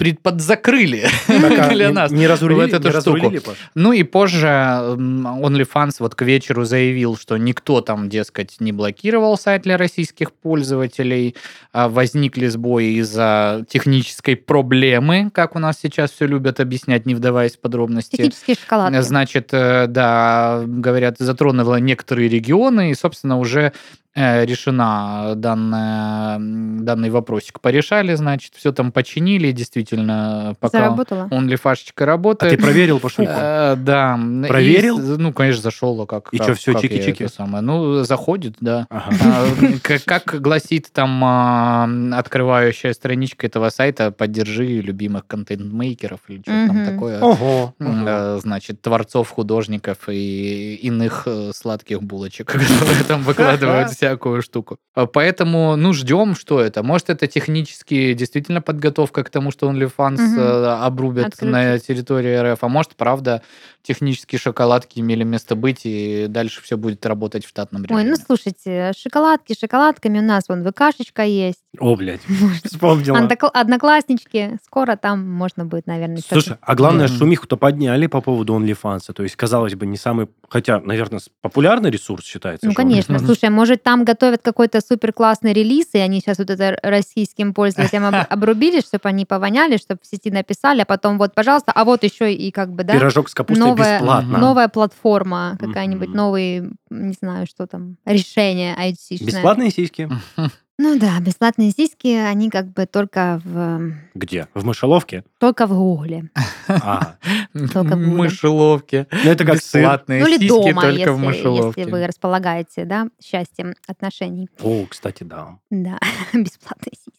предподзакрыли 0.00 1.06
Так, 1.26 1.58
а 1.58 1.68
для 1.74 1.88
не- 1.88 1.92
нас. 1.92 2.10
Не 2.10 2.26
разрулили, 2.26 2.60
вот 2.60 2.72
эту 2.72 2.88
не 2.88 3.00
штуку. 3.00 3.16
разрулили, 3.16 3.38
Паш? 3.38 3.56
Ну 3.74 3.92
и 3.92 4.02
позже 4.02 4.46
OnlyFans 4.46 5.96
вот 5.98 6.14
к 6.14 6.22
вечеру 6.22 6.64
заявил, 6.64 7.18
что 7.18 7.36
никто 7.36 7.82
там, 7.82 8.08
дескать, 8.08 8.56
не 8.60 8.72
блокировал 8.72 9.36
сайт 9.36 9.62
для 9.62 9.76
российских 9.76 10.32
пользователей, 10.32 11.36
а 11.72 11.90
возникли 11.90 12.46
сбои 12.46 12.98
из-за 13.00 13.66
технической 13.68 14.36
проблемы, 14.36 15.30
как 15.34 15.54
у 15.54 15.58
нас 15.58 15.78
сейчас 15.80 16.10
все 16.12 16.26
любят 16.26 16.60
объяснять, 16.60 17.04
не 17.04 17.14
вдаваясь 17.14 17.56
в 17.56 17.60
подробности. 17.60 18.16
Технические 18.16 18.56
шоколадки. 18.56 19.00
Значит, 19.02 19.50
э, 19.52 19.86
да, 19.86 20.62
говорят, 20.66 21.16
затронула 21.18 21.76
некоторые 21.76 22.30
регионы, 22.30 22.90
и, 22.90 22.94
собственно, 22.94 23.38
уже 23.38 23.74
решена 24.14 25.34
данная, 25.36 26.38
данный 26.82 27.10
вопросик. 27.10 27.60
Порешали, 27.60 28.14
значит, 28.14 28.54
все 28.56 28.72
там 28.72 28.92
починили, 28.92 29.52
действительно, 29.52 30.54
пока 30.60 30.78
Заработала? 30.78 31.28
OnlyFashечка 31.30 32.04
А 32.04 32.06
работает. 32.06 32.56
ты 32.56 32.60
проверил, 32.62 32.98
Пашульку? 32.98 33.32
Э, 33.34 33.76
Да. 33.76 34.18
Проверил? 34.48 34.98
И, 34.98 35.16
ну, 35.18 35.32
конечно, 35.32 35.62
зашел, 35.62 36.00
а 36.02 36.06
как. 36.06 36.28
И 36.32 36.38
как- 36.38 36.48
как 36.48 36.58
я 36.66 36.72
чики-чики? 36.74 37.28
самое? 37.28 37.62
Ну, 37.62 38.02
заходит, 38.04 38.56
да. 38.60 38.86
Ага. 38.90 39.14
А, 39.22 39.46
Как, 39.82 40.04
как 40.04 40.40
гласит 40.40 40.90
там 40.92 41.22
а, 41.24 41.88
открывающая 42.12 42.92
страничка 42.92 43.46
этого 43.46 43.68
сайта, 43.70 44.10
поддержи 44.10 44.80
любимых 44.80 45.26
контент-мейкеров 45.26 46.20
или 46.28 46.40
что 46.40 46.50
там 46.66 46.84
такое. 46.84 47.20
Ого. 47.20 47.74
Э, 47.78 48.38
Значит, 48.42 48.80
творцов, 48.82 49.30
художников 49.30 50.08
и 50.08 50.74
иных 50.82 51.24
э, 51.26 51.52
сладких 51.54 52.02
булочек, 52.02 52.46
которые 52.52 53.04
там 53.06 53.22
выкладывают 53.22 53.90
всякую 54.00 54.40
штуку. 54.40 54.78
А 54.94 55.04
Поэтому, 55.06 55.76
ну, 55.76 55.92
ждем, 55.92 56.34
что 56.34 56.58
это. 56.58 56.82
Может, 56.82 57.10
это 57.10 57.26
технически 57.26 58.14
действительно 58.14 58.62
подготовка 58.62 59.22
к 59.22 59.30
тому, 59.30 59.50
что 59.50 59.70
OnlyFans 59.70 60.38
э, 60.38 60.66
обрубят 60.84 61.40
на 61.42 61.74
Отключат. 61.74 61.86
территории 61.86 62.52
РФ. 62.52 62.64
А 62.64 62.68
может, 62.68 62.96
правда, 62.96 63.42
технические 63.82 64.38
шоколадки 64.38 65.00
имели 65.00 65.22
место 65.22 65.54
быть, 65.54 65.82
и 65.84 66.26
дальше 66.28 66.62
все 66.62 66.78
будет 66.78 67.04
работать 67.04 67.44
в 67.44 67.48
штатном 67.48 67.82
Ой, 67.82 67.88
режиме. 67.88 68.10
ну 68.10 68.16
слушайте, 68.16 68.92
шоколадки 68.96 69.54
шоколадками 69.58 70.18
у 70.18 70.22
нас 70.22 70.44
вон 70.48 70.64
ВКшечка 70.64 71.22
есть. 71.22 71.60
О, 71.78 71.94
блядь, 71.94 72.22
вспомнила. 72.64 73.18
Однокла- 73.18 73.50
Однокласснички. 73.52 74.58
Скоро 74.64 74.96
там 74.96 75.28
можно 75.28 75.66
будет, 75.66 75.86
наверное. 75.86 76.22
Слушай, 76.26 76.56
а 76.62 76.74
главное, 76.74 77.06
шумиху-то 77.06 77.58
подняли 77.58 78.06
по 78.06 78.22
поводу 78.22 78.54
OnlyFans. 78.58 79.12
То 79.12 79.22
есть, 79.22 79.36
казалось 79.36 79.74
бы, 79.74 79.84
не 79.86 79.98
самый... 79.98 80.28
Хотя, 80.48 80.80
наверное, 80.80 81.20
популярный 81.42 81.90
ресурс 81.90 82.24
считается. 82.24 82.66
Ну, 82.66 82.72
конечно. 82.72 83.18
Слушай, 83.18 83.46
а 83.48 83.50
может, 83.50 83.82
там 83.82 83.89
готовят 83.96 84.40
какой-то 84.42 84.80
супер 84.80 85.12
классный 85.12 85.52
релиз, 85.52 85.88
и 85.94 85.98
они 85.98 86.20
сейчас 86.20 86.38
вот 86.38 86.50
это 86.50 86.78
российским 86.82 87.52
пользователям 87.54 88.06
об- 88.06 88.26
обрубили, 88.30 88.80
чтобы 88.80 89.08
они 89.08 89.24
повоняли, 89.26 89.76
чтобы 89.76 90.00
в 90.02 90.06
сети 90.06 90.30
написали, 90.30 90.82
а 90.82 90.84
потом 90.84 91.18
вот, 91.18 91.34
пожалуйста, 91.34 91.72
а 91.74 91.84
вот 91.84 92.02
еще 92.04 92.32
и 92.32 92.50
как 92.50 92.72
бы, 92.72 92.84
да, 92.84 92.94
Пирожок 92.94 93.28
с 93.28 93.34
капустой 93.34 93.66
новая, 93.68 93.98
бесплатно. 93.98 94.38
новая 94.38 94.68
платформа 94.68 95.56
какая-нибудь, 95.60 96.08
новый, 96.08 96.70
не 96.90 97.14
знаю, 97.20 97.46
что 97.46 97.66
там, 97.66 97.96
решение 98.04 98.74
IT. 98.76 99.24
Бесплатные 99.24 99.70
сиськи? 99.70 100.08
Ну 100.82 100.98
да, 100.98 101.20
бесплатные 101.20 101.72
сиськи, 101.72 102.06
они 102.08 102.48
как 102.48 102.72
бы 102.72 102.86
только 102.86 103.38
в, 103.44 103.92
Где? 104.14 104.48
В 104.54 104.64
мышеловке? 104.64 105.24
только 105.38 105.66
в 105.66 105.74
Гугле. 105.74 106.30
А, 106.68 107.16
Только 107.52 107.96
в 107.96 107.98
Гугле. 107.98 108.06
Мышеловки. 108.16 109.06
ну 109.10 109.30
это 109.30 109.44
как. 109.44 109.56
Бесплатные 109.56 110.20
Ну 110.22 110.28
или 110.28 110.38
сиськи 110.38 110.48
дома, 110.48 110.82
только 110.82 110.96
если, 110.98 111.10
в 111.10 111.18
мышеловке. 111.18 111.80
если 111.80 111.92
вы 111.92 112.06
располагаете, 112.06 112.84
да, 112.84 113.06
счастьем 113.22 113.74
отношений. 113.86 114.48
О, 114.62 114.86
кстати, 114.88 115.24
да. 115.24 115.58
Да, 115.70 115.98
бесплатные 116.32 116.92
сиськи. 116.94 117.10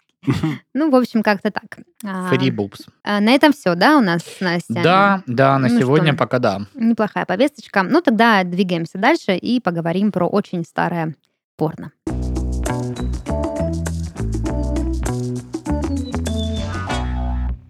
Ну, 0.74 0.92
в 0.92 0.96
общем, 0.96 1.24
как-то 1.24 1.50
так. 1.52 1.80
А, 2.06 2.32
Free 2.32 2.50
boobs. 2.50 2.88
а, 3.04 3.20
На 3.20 3.32
этом 3.32 3.54
все, 3.54 3.74
да, 3.76 3.98
у 3.98 4.02
нас, 4.02 4.22
Настя? 4.40 4.82
Да, 4.84 5.24
да, 5.26 5.58
на 5.58 5.68
Ну 5.68 5.80
сегодня 5.80 6.10
что? 6.10 6.18
пока 6.18 6.38
да. 6.40 6.62
Неплохая 6.76 7.26
повесточка. 7.26 7.82
Ну, 7.84 8.02
тогда 8.02 8.44
двигаемся 8.44 9.00
дальше 9.00 9.36
и 9.36 9.60
поговорим 9.60 10.12
про 10.12 10.28
очень 10.28 10.64
старое 10.64 11.16
порно. 11.58 11.92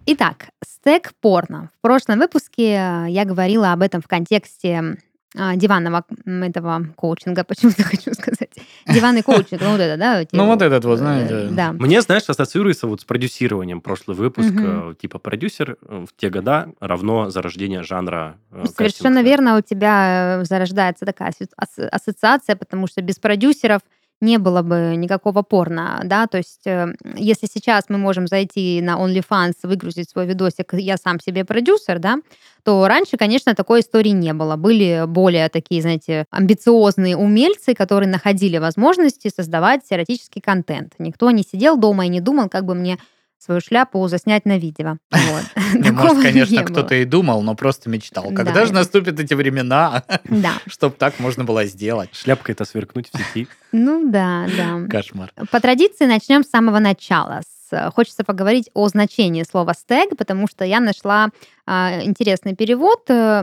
Итак, 0.06 0.48
стек 0.82 1.12
порно. 1.20 1.70
В 1.78 1.80
прошлом 1.80 2.18
выпуске 2.18 2.74
э, 2.74 3.06
я 3.08 3.24
говорила 3.24 3.72
об 3.72 3.82
этом 3.82 4.02
в 4.02 4.08
контексте 4.08 4.96
а, 5.34 5.54
диванного 5.56 6.04
этого 6.26 6.86
коучинга, 6.96 7.44
почему-то 7.48 7.84
хочу 7.84 8.12
сказать. 8.14 8.50
Диванный 8.86 9.22
коучинг, 9.22 9.62
ну 9.62 9.70
вот 9.70 9.80
это, 9.80 9.96
да? 9.96 10.20
эти 10.20 10.34
Ну, 10.34 10.46
вот 10.46 10.60
этот 10.60 10.84
вот, 10.84 10.94
э, 10.94 10.96
знаете. 10.96 11.48
Да. 11.52 11.72
Мне, 11.72 12.02
знаешь, 12.02 12.24
ассоциируется 12.28 12.88
вот 12.88 13.00
с 13.00 13.04
продюсированием 13.04 13.80
прошлый 13.80 14.16
выпуск. 14.16 14.52
Э, 14.52 14.94
Типа 15.00 15.18
продюсер 15.20 15.78
в 15.80 16.08
те 16.16 16.30
года 16.30 16.68
равно 16.80 17.30
зарождение 17.30 17.84
жанра 17.84 18.36
э, 18.50 18.64
Совершенно 18.76 19.22
верно, 19.22 19.56
у 19.56 19.60
тебя 19.60 20.40
зарождается 20.42 21.06
такая 21.06 21.32
ассоциация, 21.56 22.56
потому 22.56 22.88
что 22.88 23.00
без 23.02 23.20
продюсеров 23.20 23.82
не 24.22 24.38
было 24.38 24.62
бы 24.62 24.94
никакого 24.96 25.42
порно, 25.42 26.00
да, 26.04 26.26
то 26.26 26.38
есть 26.38 26.66
э, 26.66 26.94
если 27.16 27.46
сейчас 27.52 27.84
мы 27.88 27.98
можем 27.98 28.26
зайти 28.26 28.80
на 28.80 28.96
OnlyFans, 28.96 29.54
выгрузить 29.64 30.08
свой 30.08 30.26
видосик 30.26 30.72
«Я 30.74 30.96
сам 30.96 31.20
себе 31.20 31.44
продюсер», 31.44 31.98
да, 31.98 32.18
то 32.64 32.86
раньше, 32.86 33.16
конечно, 33.16 33.54
такой 33.54 33.80
истории 33.80 34.10
не 34.10 34.32
было. 34.32 34.56
Были 34.56 35.04
более 35.06 35.48
такие, 35.48 35.82
знаете, 35.82 36.26
амбициозные 36.30 37.16
умельцы, 37.16 37.74
которые 37.74 38.08
находили 38.08 38.58
возможности 38.58 39.30
создавать 39.34 39.80
эротический 39.90 40.40
контент. 40.40 40.94
Никто 40.98 41.30
не 41.32 41.42
сидел 41.42 41.76
дома 41.76 42.06
и 42.06 42.08
не 42.08 42.20
думал, 42.20 42.48
как 42.48 42.64
бы 42.64 42.74
мне 42.74 42.98
свою 43.42 43.60
шляпу 43.60 44.06
заснять 44.08 44.44
на 44.46 44.58
видео. 44.58 44.96
Такого 45.10 46.14
может, 46.14 46.22
конечно, 46.32 46.64
кто-то 46.64 46.94
и 46.94 47.04
думал, 47.04 47.42
но 47.42 47.54
просто 47.54 47.90
мечтал. 47.90 48.30
Да. 48.30 48.36
Когда 48.36 48.64
же 48.66 48.72
наступят 48.72 49.18
эти 49.20 49.34
времена, 49.34 50.04
чтобы 50.66 50.94
так 50.96 51.18
можно 51.20 51.44
было 51.44 51.64
сделать? 51.64 52.10
Шляпкой 52.14 52.54
это 52.54 52.64
сверкнуть 52.64 53.10
в 53.12 53.16
сети. 53.18 53.48
ну 53.72 54.10
да, 54.10 54.46
да. 54.56 54.86
Кошмар. 54.88 55.32
По 55.50 55.60
традиции 55.60 56.06
начнем 56.06 56.44
с 56.44 56.48
самого 56.50 56.78
начала. 56.78 57.40
С- 57.42 57.72
э, 57.72 57.90
Хочется 57.90 58.22
поговорить 58.24 58.70
о 58.74 58.88
значении 58.88 59.42
слова 59.44 59.72
стег, 59.74 60.16
потому 60.16 60.46
что 60.46 60.64
я 60.64 60.78
нашла 60.80 61.28
а, 61.66 62.00
интересный 62.02 62.54
перевод. 62.54 63.08
Э, 63.08 63.42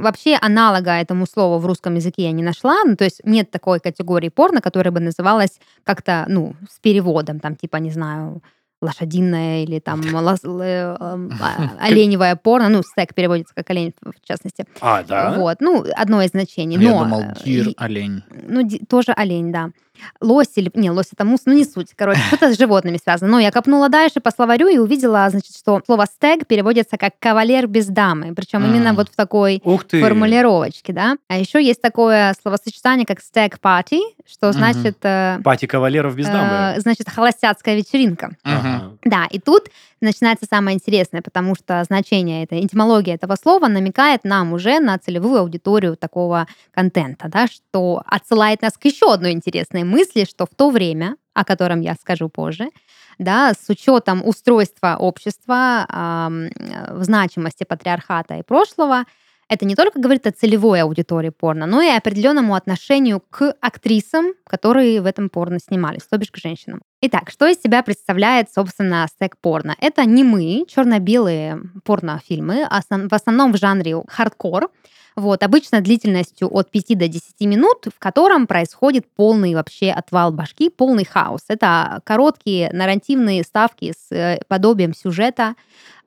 Вообще 0.00 0.38
аналога 0.40 0.92
этому 0.92 1.26
слову 1.26 1.58
в 1.58 1.66
русском 1.66 1.94
языке 1.94 2.22
я 2.22 2.32
не 2.32 2.42
нашла. 2.42 2.82
Ну, 2.84 2.96
то 2.96 3.04
есть 3.04 3.20
нет 3.24 3.50
такой 3.50 3.80
категории 3.80 4.28
порно, 4.30 4.60
которая 4.60 4.92
бы 4.92 5.00
называлась 5.00 5.58
как-то, 5.84 6.24
ну, 6.28 6.54
с 6.70 6.78
переводом, 6.80 7.38
там, 7.40 7.54
типа, 7.56 7.76
не 7.76 7.90
знаю, 7.90 8.42
лошадиное 8.86 9.64
или 9.64 9.78
там 9.78 10.00
э, 10.02 10.96
эм, 11.00 11.30
а, 11.40 11.70
оленевое 11.80 12.36
порно, 12.36 12.68
ну, 12.68 12.82
стек 12.82 13.14
переводится 13.14 13.54
как 13.54 13.68
олень, 13.70 13.92
в 14.00 14.26
частности. 14.26 14.64
А, 14.80 15.02
да? 15.02 15.34
Вот, 15.36 15.60
ну, 15.60 15.84
одно 15.94 16.22
из 16.22 16.30
значений. 16.30 16.78
Я 16.78 16.90
но, 16.90 17.04
думал, 17.04 17.20
э, 17.20 17.34
дир, 17.44 17.68
олень. 17.76 18.22
ну, 18.48 18.68
тоже 18.88 19.12
олень, 19.12 19.52
да. 19.52 19.70
Лось 20.20 20.52
или... 20.56 20.70
Не, 20.74 20.90
лось 20.90 21.08
это 21.12 21.24
мус, 21.24 21.40
ну 21.46 21.52
не 21.52 21.64
суть. 21.64 21.88
Короче, 21.96 22.20
что-то 22.28 22.52
с 22.52 22.58
животными 22.58 22.98
связано. 23.02 23.30
Но 23.30 23.38
я 23.40 23.50
копнула 23.50 23.88
дальше 23.88 24.20
по 24.20 24.30
словарю 24.30 24.68
и 24.68 24.78
увидела, 24.78 25.28
значит, 25.30 25.56
что 25.56 25.80
слово 25.84 26.06
«стег» 26.06 26.46
переводится 26.46 26.96
как 26.96 27.14
«кавалер 27.18 27.66
без 27.66 27.86
дамы». 27.86 28.34
Причем 28.34 28.64
именно 28.64 28.88
М. 28.90 28.96
вот 28.96 29.08
в 29.08 29.16
такой 29.16 29.60
Ух 29.64 29.84
ты. 29.84 30.00
формулировочке, 30.00 30.92
да. 30.92 31.16
А 31.28 31.36
еще 31.38 31.62
есть 31.64 31.80
такое 31.80 32.34
словосочетание, 32.40 33.06
как 33.06 33.20
«стег 33.20 33.58
парти», 33.60 34.00
что 34.28 34.52
значит... 34.52 34.98
э, 35.02 35.38
Пати 35.44 35.66
кавалеров 35.66 36.14
без 36.16 36.26
дамы. 36.26 36.76
э, 36.76 36.80
значит, 36.80 37.08
холостяцкая 37.08 37.76
вечеринка. 37.76 38.30
Да, 39.04 39.26
и 39.30 39.38
тут 39.38 39.68
начинается 40.06 40.46
самое 40.48 40.74
интересное, 40.74 41.20
потому 41.20 41.54
что 41.54 41.84
значение, 41.84 42.44
это, 42.44 42.58
этимология 42.58 43.14
этого 43.14 43.36
слова 43.36 43.68
намекает 43.68 44.24
нам 44.24 44.52
уже 44.52 44.80
на 44.80 44.98
целевую 44.98 45.40
аудиторию 45.40 45.96
такого 45.96 46.46
контента, 46.72 47.28
да, 47.28 47.46
что 47.46 48.02
отсылает 48.06 48.62
нас 48.62 48.78
к 48.78 48.84
еще 48.84 49.12
одной 49.12 49.32
интересной 49.32 49.84
мысли, 49.84 50.24
что 50.24 50.46
в 50.46 50.54
то 50.56 50.70
время, 50.70 51.16
о 51.34 51.44
котором 51.44 51.80
я 51.80 51.94
скажу 51.94 52.28
позже, 52.28 52.70
да, 53.18 53.52
с 53.52 53.68
учетом 53.68 54.26
устройства 54.26 54.96
общества, 54.98 55.86
э, 55.88 57.02
значимости 57.02 57.64
патриархата 57.64 58.36
и 58.36 58.42
прошлого, 58.42 59.04
это 59.48 59.64
не 59.64 59.74
только 59.74 60.00
говорит 60.00 60.26
о 60.26 60.32
целевой 60.32 60.82
аудитории 60.82 61.30
порно, 61.30 61.66
но 61.66 61.80
и 61.80 61.88
определенному 61.88 62.54
отношению 62.54 63.20
к 63.20 63.54
актрисам, 63.60 64.34
которые 64.44 65.00
в 65.00 65.06
этом 65.06 65.28
порно 65.28 65.58
снимались, 65.58 66.02
то 66.02 66.18
бишь 66.18 66.30
к 66.30 66.36
женщинам. 66.36 66.82
Итак, 67.00 67.30
что 67.30 67.46
из 67.46 67.60
себя 67.60 67.82
представляет, 67.82 68.50
собственно, 68.52 69.06
стек-порно? 69.08 69.76
Это 69.80 70.04
не 70.04 70.24
мы, 70.24 70.64
черно-белые 70.68 71.60
порнофильмы, 71.84 72.66
в 72.68 73.14
основном 73.14 73.52
в 73.52 73.58
жанре 73.58 74.02
хардкор, 74.08 74.70
вот, 75.16 75.42
обычно 75.42 75.80
длительностью 75.80 76.54
от 76.54 76.70
5 76.70 76.98
до 76.98 77.08
10 77.08 77.40
минут, 77.40 77.86
в 77.86 77.98
котором 77.98 78.46
происходит 78.46 79.06
полный 79.16 79.54
вообще 79.54 79.90
отвал 79.90 80.30
башки, 80.30 80.68
полный 80.68 81.06
хаос. 81.06 81.40
Это 81.48 82.02
короткие 82.04 82.70
нарративные 82.72 83.42
ставки 83.42 83.94
с 83.98 84.14
э, 84.14 84.40
подобием 84.46 84.94
сюжета 84.94 85.54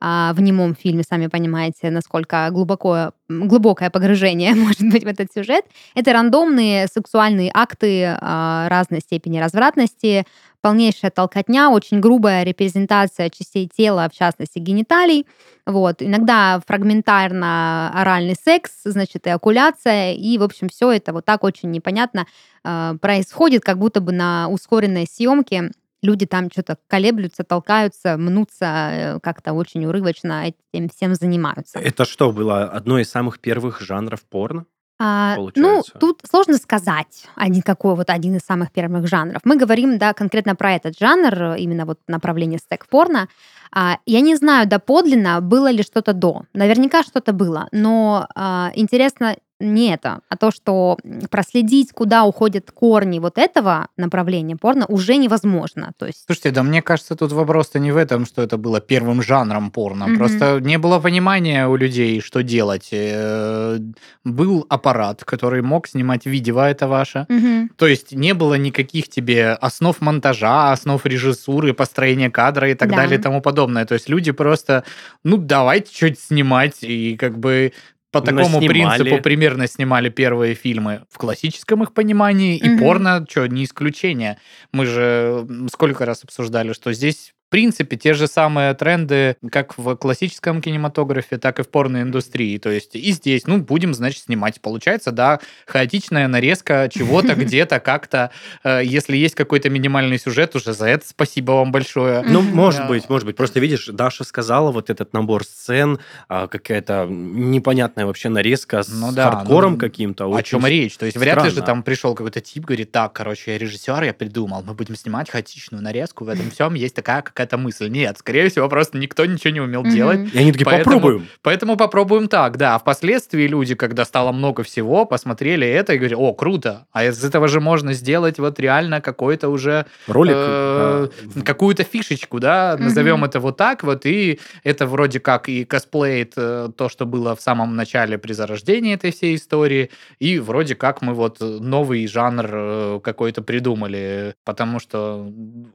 а, 0.00 0.32
в 0.32 0.40
немом 0.40 0.74
фильме, 0.74 1.02
сами 1.02 1.26
понимаете, 1.26 1.90
насколько 1.90 2.48
глубоко, 2.50 3.10
глубокое 3.28 3.90
погружение 3.90 4.54
может 4.54 4.88
быть 4.88 5.04
в 5.04 5.08
этот 5.08 5.28
сюжет. 5.34 5.64
Это 5.94 6.12
рандомные 6.12 6.86
сексуальные 6.86 7.50
акты 7.52 8.16
а, 8.18 8.68
разной 8.68 9.00
степени 9.00 9.38
развратности, 9.38 10.24
полнейшая 10.60 11.10
толкотня, 11.10 11.70
очень 11.70 12.00
грубая 12.00 12.42
репрезентация 12.42 13.30
частей 13.30 13.68
тела, 13.68 14.08
в 14.12 14.16
частности 14.16 14.58
гениталий. 14.58 15.26
Вот. 15.66 16.02
Иногда 16.02 16.60
фрагментарно 16.66 17.90
оральный 17.94 18.36
секс, 18.42 18.72
значит, 18.84 19.26
эякуляция, 19.26 20.14
и, 20.14 20.38
в 20.38 20.42
общем, 20.42 20.68
все 20.68 20.90
это 20.92 21.12
вот 21.12 21.24
так 21.24 21.44
очень 21.44 21.70
непонятно 21.70 22.26
э, 22.64 22.94
происходит, 23.00 23.62
как 23.62 23.78
будто 23.78 24.00
бы 24.00 24.12
на 24.12 24.48
ускоренной 24.48 25.06
съемке 25.06 25.70
люди 26.02 26.26
там 26.26 26.50
что-то 26.50 26.78
колеблются, 26.88 27.44
толкаются, 27.44 28.16
мнутся, 28.16 28.64
э, 28.64 29.20
как-то 29.20 29.52
очень 29.52 29.84
урывочно 29.84 30.46
этим 30.72 30.88
всем 30.88 31.14
занимаются. 31.14 31.78
Это 31.78 32.04
что, 32.04 32.32
было 32.32 32.64
одно 32.64 32.98
из 32.98 33.10
самых 33.10 33.40
первых 33.40 33.80
жанров 33.80 34.22
порно? 34.22 34.66
А, 35.02 35.36
ну, 35.56 35.82
тут 35.98 36.20
сложно 36.30 36.58
сказать, 36.58 37.26
один 37.34 37.62
какой 37.62 37.94
вот 37.94 38.10
один 38.10 38.36
из 38.36 38.42
самых 38.42 38.70
первых 38.70 39.08
жанров. 39.08 39.40
Мы 39.44 39.56
говорим, 39.56 39.96
да, 39.96 40.12
конкретно 40.12 40.54
про 40.54 40.74
этот 40.74 40.98
жанр, 40.98 41.54
именно 41.56 41.86
вот 41.86 41.98
направление 42.06 42.58
стек-порно. 42.58 43.26
А, 43.72 43.96
я 44.04 44.20
не 44.20 44.36
знаю 44.36 44.68
доподлинно, 44.68 45.40
было 45.40 45.70
ли 45.70 45.82
что-то 45.82 46.12
до. 46.12 46.42
Наверняка 46.52 47.02
что-то 47.02 47.32
было, 47.32 47.68
но 47.72 48.28
а, 48.34 48.72
интересно 48.74 49.36
не 49.60 49.92
это, 49.94 50.20
а 50.28 50.36
то, 50.36 50.50
что 50.50 50.98
проследить, 51.30 51.92
куда 51.92 52.24
уходят 52.24 52.70
корни 52.70 53.18
вот 53.18 53.38
этого 53.38 53.88
направления 53.96 54.56
порно, 54.56 54.86
уже 54.86 55.16
невозможно. 55.16 55.92
То 55.98 56.06
есть 56.06 56.24
Слушайте, 56.26 56.50
да 56.50 56.62
мне 56.62 56.82
кажется, 56.82 57.14
тут 57.14 57.32
вопрос-то 57.32 57.78
не 57.78 57.92
в 57.92 57.96
этом, 57.96 58.26
что 58.26 58.42
это 58.42 58.56
было 58.56 58.80
первым 58.80 59.22
жанром 59.22 59.70
порно. 59.70 60.06
Мгм. 60.08 60.16
Просто 60.18 60.60
не 60.60 60.78
было 60.78 60.98
понимания 60.98 61.68
у 61.68 61.76
людей, 61.76 62.20
что 62.20 62.42
делать. 62.42 62.88
Э, 62.92 63.78
Был 64.24 64.66
аппарат, 64.68 65.24
который 65.24 65.62
мог 65.62 65.88
снимать 65.88 66.26
видео, 66.26 66.60
это 66.60 66.88
ваше. 66.88 67.26
Мгм. 67.28 67.70
То 67.76 67.86
есть 67.86 68.12
не 68.12 68.34
было 68.34 68.54
никаких 68.54 69.08
тебе 69.08 69.52
основ 69.52 70.00
монтажа, 70.00 70.72
основ 70.72 71.04
режиссуры, 71.06 71.72
построения 71.74 72.30
кадра 72.30 72.70
и 72.70 72.74
так 72.74 72.90
Да. 72.90 72.96
далее 72.96 73.18
и 73.18 73.22
тому 73.22 73.40
подобное. 73.40 73.84
То 73.86 73.94
есть 73.94 74.08
люди 74.08 74.32
просто, 74.32 74.84
ну, 75.24 75.36
давайте 75.36 75.94
что-то 75.94 76.20
снимать. 76.20 76.78
И 76.82 77.16
как 77.16 77.38
бы 77.38 77.72
по 78.10 78.20
такому 78.20 78.60
принципу 78.60 79.22
примерно 79.22 79.66
снимали 79.66 80.08
первые 80.08 80.54
фильмы 80.54 81.02
в 81.10 81.18
классическом 81.18 81.82
их 81.82 81.92
понимании, 81.92 82.56
и 82.56 82.68
Мгм. 82.68 82.78
порно, 82.78 83.26
что, 83.28 83.46
не 83.46 83.64
исключение. 83.64 84.38
Мы 84.72 84.86
же 84.86 85.46
сколько 85.72 86.04
раз 86.04 86.24
обсуждали, 86.24 86.72
что 86.72 86.92
здесь 86.92 87.34
принципе, 87.50 87.96
те 87.96 88.14
же 88.14 88.26
самые 88.26 88.74
тренды, 88.74 89.36
как 89.50 89.76
в 89.76 89.96
классическом 89.96 90.62
кинематографе, 90.62 91.38
так 91.38 91.58
и 91.58 91.62
в 91.62 91.68
порноиндустрии. 91.68 92.58
То 92.58 92.70
есть 92.70 92.96
и 92.96 93.12
здесь, 93.12 93.46
ну, 93.46 93.58
будем, 93.58 93.92
значит, 93.92 94.24
снимать. 94.24 94.60
Получается, 94.60 95.12
да, 95.12 95.40
хаотичная 95.66 96.28
нарезка 96.28 96.88
чего-то 96.92 97.34
где-то 97.36 97.80
как-то. 97.80 98.30
Э, 98.64 98.80
Если 98.84 99.16
есть 99.16 99.34
какой-то 99.34 99.68
минимальный 99.68 100.18
сюжет, 100.18 100.56
уже 100.56 100.72
за 100.72 100.86
это 100.86 101.06
спасибо 101.06 101.52
вам 101.52 101.72
большое. 101.72 102.22
Ну, 102.22 102.40
может 102.42 102.86
быть, 102.86 103.08
может 103.08 103.26
быть. 103.26 103.36
Просто 103.36 103.60
видишь, 103.60 103.86
Даша 103.86 104.24
сказала 104.24 104.70
вот 104.70 104.88
этот 104.88 105.12
набор 105.12 105.44
сцен, 105.44 105.98
а, 106.28 106.46
какая-то 106.46 107.06
непонятная 107.08 108.06
вообще 108.06 108.28
нарезка 108.28 108.82
с 108.82 108.88
Ну 108.88 109.12
хардкором 109.12 109.72
ну, 109.72 109.78
каким-то. 109.78 110.32
О 110.34 110.42
чем 110.42 110.66
речь? 110.66 110.96
То 110.96 111.06
есть 111.06 111.16
вряд 111.16 111.44
ли 111.44 111.50
же 111.50 111.62
там 111.62 111.82
пришел 111.82 112.14
какой-то 112.14 112.40
тип, 112.40 112.64
говорит, 112.64 112.92
так, 112.92 113.12
короче, 113.12 113.52
я 113.52 113.58
режиссер, 113.58 114.02
я 114.02 114.14
придумал, 114.14 114.62
мы 114.62 114.74
будем 114.74 114.96
снимать 114.96 115.28
хаотичную 115.28 115.82
нарезку, 115.82 116.24
в 116.24 116.28
этом 116.28 116.50
всем 116.50 116.74
есть 116.74 116.94
такая 116.94 117.22
какая-то 117.40 117.56
мысль. 117.56 117.88
Нет, 117.88 118.18
скорее 118.18 118.48
всего, 118.50 118.68
просто 118.68 118.98
никто 118.98 119.24
ничего 119.24 119.52
не 119.52 119.60
умел 119.60 119.80
Мгм. 119.82 119.90
делать. 119.90 120.34
И 120.34 120.38
они 120.38 120.52
такие, 120.52 120.64
Поэтому- 120.66 120.96
попробуем. 120.96 121.26
Поэтому 121.42 121.76
попробуем 121.76 122.28
так, 122.28 122.56
да. 122.58 122.74
А 122.74 122.78
впоследствии 122.78 123.46
люди, 123.46 123.74
когда 123.74 124.04
стало 124.04 124.32
много 124.32 124.62
всего, 124.62 125.06
посмотрели 125.06 125.66
это 125.66 125.94
и 125.94 125.98
говорят, 125.98 126.18
о, 126.18 126.34
круто, 126.34 126.86
а 126.92 127.04
из 127.04 127.24
этого 127.24 127.48
же 127.48 127.60
можно 127.60 127.94
сделать 127.94 128.38
вот 128.38 128.60
реально 128.60 129.00
какой-то 129.00 129.48
уже 129.48 129.86
Ролик. 130.06 130.34
э, 130.36 131.08
да, 131.34 131.42
какую-то 131.42 131.84
фишечку, 131.84 132.40
да, 132.40 132.74
Мгм. 132.74 132.84
назовем 132.84 133.24
это 133.24 133.40
вот 133.40 133.56
так 133.56 133.82
вот, 133.84 134.04
и 134.06 134.38
это 134.64 134.86
вроде 134.86 135.18
как 135.20 135.48
и 135.48 135.64
косплеит 135.64 136.34
э, 136.36 136.68
то, 136.76 136.88
что 136.90 137.06
было 137.06 137.34
в 137.34 137.40
самом 137.40 137.74
начале 137.76 138.18
при 138.18 138.32
зарождении 138.34 138.94
этой 138.94 139.12
всей 139.12 139.36
истории, 139.36 139.90
и 140.18 140.38
вроде 140.38 140.74
как 140.74 141.00
мы 141.02 141.14
вот 141.14 141.38
новый 141.40 142.06
жанр 142.06 142.46
э, 142.52 143.00
какой-то 143.02 143.40
придумали, 143.42 144.34
потому 144.44 144.78
что 144.80 145.26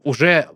уже 0.04 0.48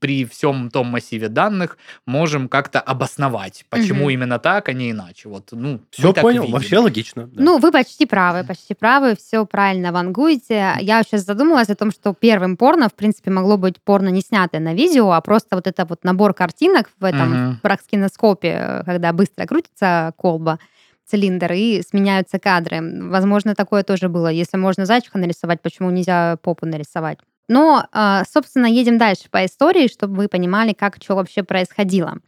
при 0.00 0.24
всем 0.24 0.55
том 0.70 0.86
массиве 0.88 1.28
данных 1.28 1.78
можем 2.06 2.48
как-то 2.48 2.80
обосновать, 2.80 3.64
почему 3.70 4.04
Мгм. 4.04 4.10
именно 4.10 4.38
так, 4.38 4.68
а 4.68 4.72
не 4.72 4.90
иначе. 4.90 5.28
Вот, 5.28 5.48
ну, 5.52 5.80
Все 5.90 6.12
понял, 6.12 6.42
видим. 6.42 6.54
вообще 6.54 6.78
логично. 6.78 7.26
да. 7.26 7.42
Ну, 7.42 7.58
вы 7.58 7.70
почти 7.72 8.06
правы, 8.06 8.44
почти 8.44 8.74
правы, 8.74 9.14
все 9.16 9.44
правильно 9.46 9.92
вангуете. 9.92 10.74
Я 10.80 11.02
сейчас 11.02 11.24
задумалась 11.24 11.68
о 11.70 11.74
том, 11.76 11.90
что 11.90 12.14
первым 12.14 12.56
порно, 12.56 12.88
в 12.88 12.94
принципе, 12.94 13.30
могло 13.30 13.56
быть 13.56 13.80
порно 13.82 14.08
не 14.08 14.20
снятое 14.20 14.60
на 14.60 14.74
видео, 14.74 15.10
а 15.12 15.20
просто 15.20 15.56
вот 15.56 15.66
это 15.66 15.84
вот 15.84 16.04
набор 16.04 16.34
картинок 16.34 16.90
в 17.00 17.04
этом 17.04 17.28
Мгм. 17.32 17.60
прокскиноскопе, 17.62 18.82
когда 18.86 19.12
быстро 19.12 19.46
крутится 19.46 20.12
колба, 20.16 20.58
цилиндр, 21.06 21.52
и 21.52 21.82
сменяются 21.88 22.38
кадры. 22.38 22.80
Возможно, 23.08 23.54
такое 23.54 23.82
тоже 23.84 24.08
было. 24.08 24.28
Если 24.28 24.56
можно 24.56 24.86
зайчика 24.86 25.18
нарисовать, 25.18 25.62
почему 25.62 25.90
нельзя 25.90 26.36
попу 26.42 26.66
нарисовать? 26.66 27.18
Но, 27.48 27.86
а, 27.92 28.24
собственно, 28.24 28.66
едем 28.66 28.98
дальше 28.98 29.24
по 29.30 29.44
истории, 29.44 29.88
чтобы 29.88 30.16
вы 30.16 30.28
понимали, 30.28 30.72
как 30.72 30.96
что 31.02 31.14
вообще 31.14 31.42
происходило. 31.42 32.18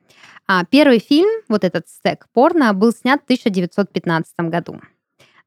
А, 0.46 0.64
Первый 0.64 0.98
фильм, 0.98 1.28
вот 1.48 1.64
этот 1.64 1.88
стек 1.88 2.26
порно, 2.33 2.72
был 2.72 2.92
снят 2.92 3.20
в 3.20 3.24
1915 3.24 4.48
году. 4.48 4.81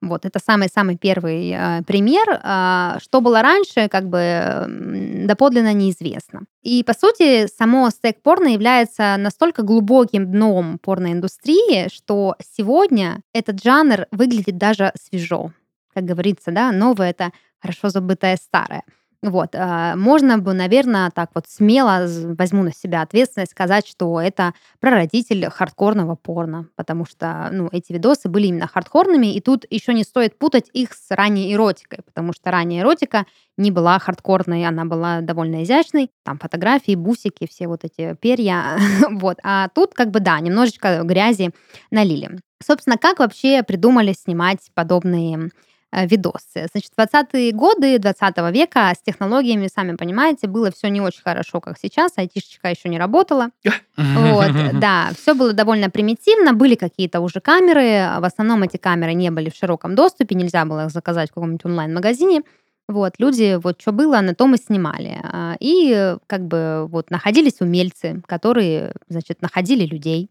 Вот, 0.02 0.26
это 0.26 0.40
самый-самый 0.44 0.98
первый 0.98 1.52
э, 1.52 1.84
пример. 1.86 2.40
А, 2.42 2.98
что 3.02 3.22
было 3.22 3.44
раньше, 3.44 3.88
как 3.88 4.10
бы 4.10 4.18
м, 4.18 5.28
доподлинно 5.28 5.74
неизвестно. 5.74 6.42
И, 6.64 6.84
по 6.84 6.94
сути, 6.94 7.46
само 7.48 7.88
стек-порно 7.92 8.48
является 8.48 9.16
настолько 9.20 9.62
глубоким 9.62 10.32
дном 10.32 10.80
порноиндустрии, 10.80 11.88
что 11.94 12.36
сегодня 12.44 13.22
этот 13.32 13.64
жанр 13.64 14.08
выглядит 14.12 14.58
даже 14.58 14.92
свежо. 15.00 15.52
Как 15.94 16.06
говорится, 16.06 16.52
да, 16.52 16.72
новое— 16.72 17.10
это 17.12 17.32
хорошо 17.60 17.90
забытое 17.90 18.38
старое. 18.38 18.82
Вот. 19.24 19.54
а, 19.54 19.96
Можно 19.96 20.40
бы, 20.40 20.54
наверное, 20.54 21.12
так 21.12 21.30
вот 21.36 21.46
смело 21.48 22.08
возьму 22.38 22.64
на 22.64 22.74
себя 22.74 23.04
ответственность 23.04 23.52
сказать, 23.52 23.88
что 23.88 24.20
это 24.20 24.54
прародитель 24.80 25.48
хардкорного 25.50 26.16
порно, 26.16 26.68
потому 26.76 27.06
что 27.06 27.50
ну, 27.52 27.70
эти 27.72 27.94
видосы 27.94 28.30
были 28.30 28.48
именно 28.48 28.66
хардкорными, 28.66 29.28
и 29.28 29.40
тут 29.40 29.66
еще 29.70 29.94
не 29.94 30.04
стоит 30.04 30.40
путать 30.40 30.70
их 30.74 30.94
с 30.94 31.12
ранней 31.12 31.54
эротикой, 31.54 32.00
потому 32.04 32.34
что 32.34 32.50
ранняя 32.50 32.82
эротика 32.82 33.26
не 33.58 33.70
была 33.70 34.00
хардкорной, 34.00 34.66
она 34.66 34.86
была 34.86 35.22
довольно 35.22 35.64
изящной, 35.64 36.10
там 36.24 36.40
фотографии, 36.40 36.96
бусики, 36.96 37.48
все 37.48 37.68
вот 37.68 37.84
эти 37.84 38.16
перья, 38.16 38.80
вот. 39.12 39.38
А 39.44 39.70
тут 39.70 39.94
как 39.94 40.10
бы, 40.10 40.20
да, 40.20 40.40
немножечко 40.40 41.04
грязи 41.04 41.52
налили. 41.92 42.40
Собственно, 42.64 42.98
как 42.98 43.20
вообще 43.20 43.64
придумали 43.64 44.14
снимать 44.14 44.60
подобные 44.74 45.38
э, 45.38 45.50
видосы. 45.92 46.68
Значит, 46.72 46.92
в 46.96 47.00
20-е 47.00 47.52
годы 47.52 48.00
20 48.00 48.38
века 48.54 48.94
с 48.98 49.02
технологиями, 49.02 49.68
сами 49.74 49.96
понимаете, 49.96 50.48
было 50.48 50.72
все 50.72 50.90
не 50.90 51.02
очень 51.02 51.22
хорошо, 51.22 51.60
как 51.60 51.78
сейчас. 51.78 52.14
Айтишечка 52.18 52.70
еще 52.70 52.90
не 52.90 53.00
работала. 53.00 53.50
Вот, 53.98 54.52
да, 54.80 55.12
все 55.16 55.36
было 55.36 55.54
довольно 55.54 55.90
примитивно. 55.90 56.54
Были 56.54 56.76
какие-то 56.76 57.20
уже 57.20 57.40
камеры. 57.40 58.20
В 58.20 58.26
основном 58.26 58.64
эти 58.64 58.78
камеры 58.78 59.14
не 59.14 59.30
были 59.30 59.50
в 59.50 59.56
широком 59.56 59.96
доступе. 59.96 60.36
Нельзя 60.36 60.66
было 60.66 60.86
их 60.86 60.92
заказать 60.92 61.30
в 61.30 61.34
каком-нибудь 61.34 61.66
онлайн-магазине. 61.66 62.42
Вот, 62.88 63.14
люди, 63.20 63.58
вот 63.62 63.82
что 63.82 63.92
было, 63.92 64.20
на 64.22 64.36
том 64.36 64.56
и 64.56 64.58
снимали. 64.58 65.20
А, 65.24 65.56
И 65.60 65.94
э, 65.96 66.18
как 66.28 66.46
бы 66.46 66.88
вот 66.90 67.10
находились 67.10 67.62
умельцы, 67.62 68.22
которые, 68.26 68.94
значит, 69.08 69.42
находили 69.42 69.86
людей, 69.86 70.30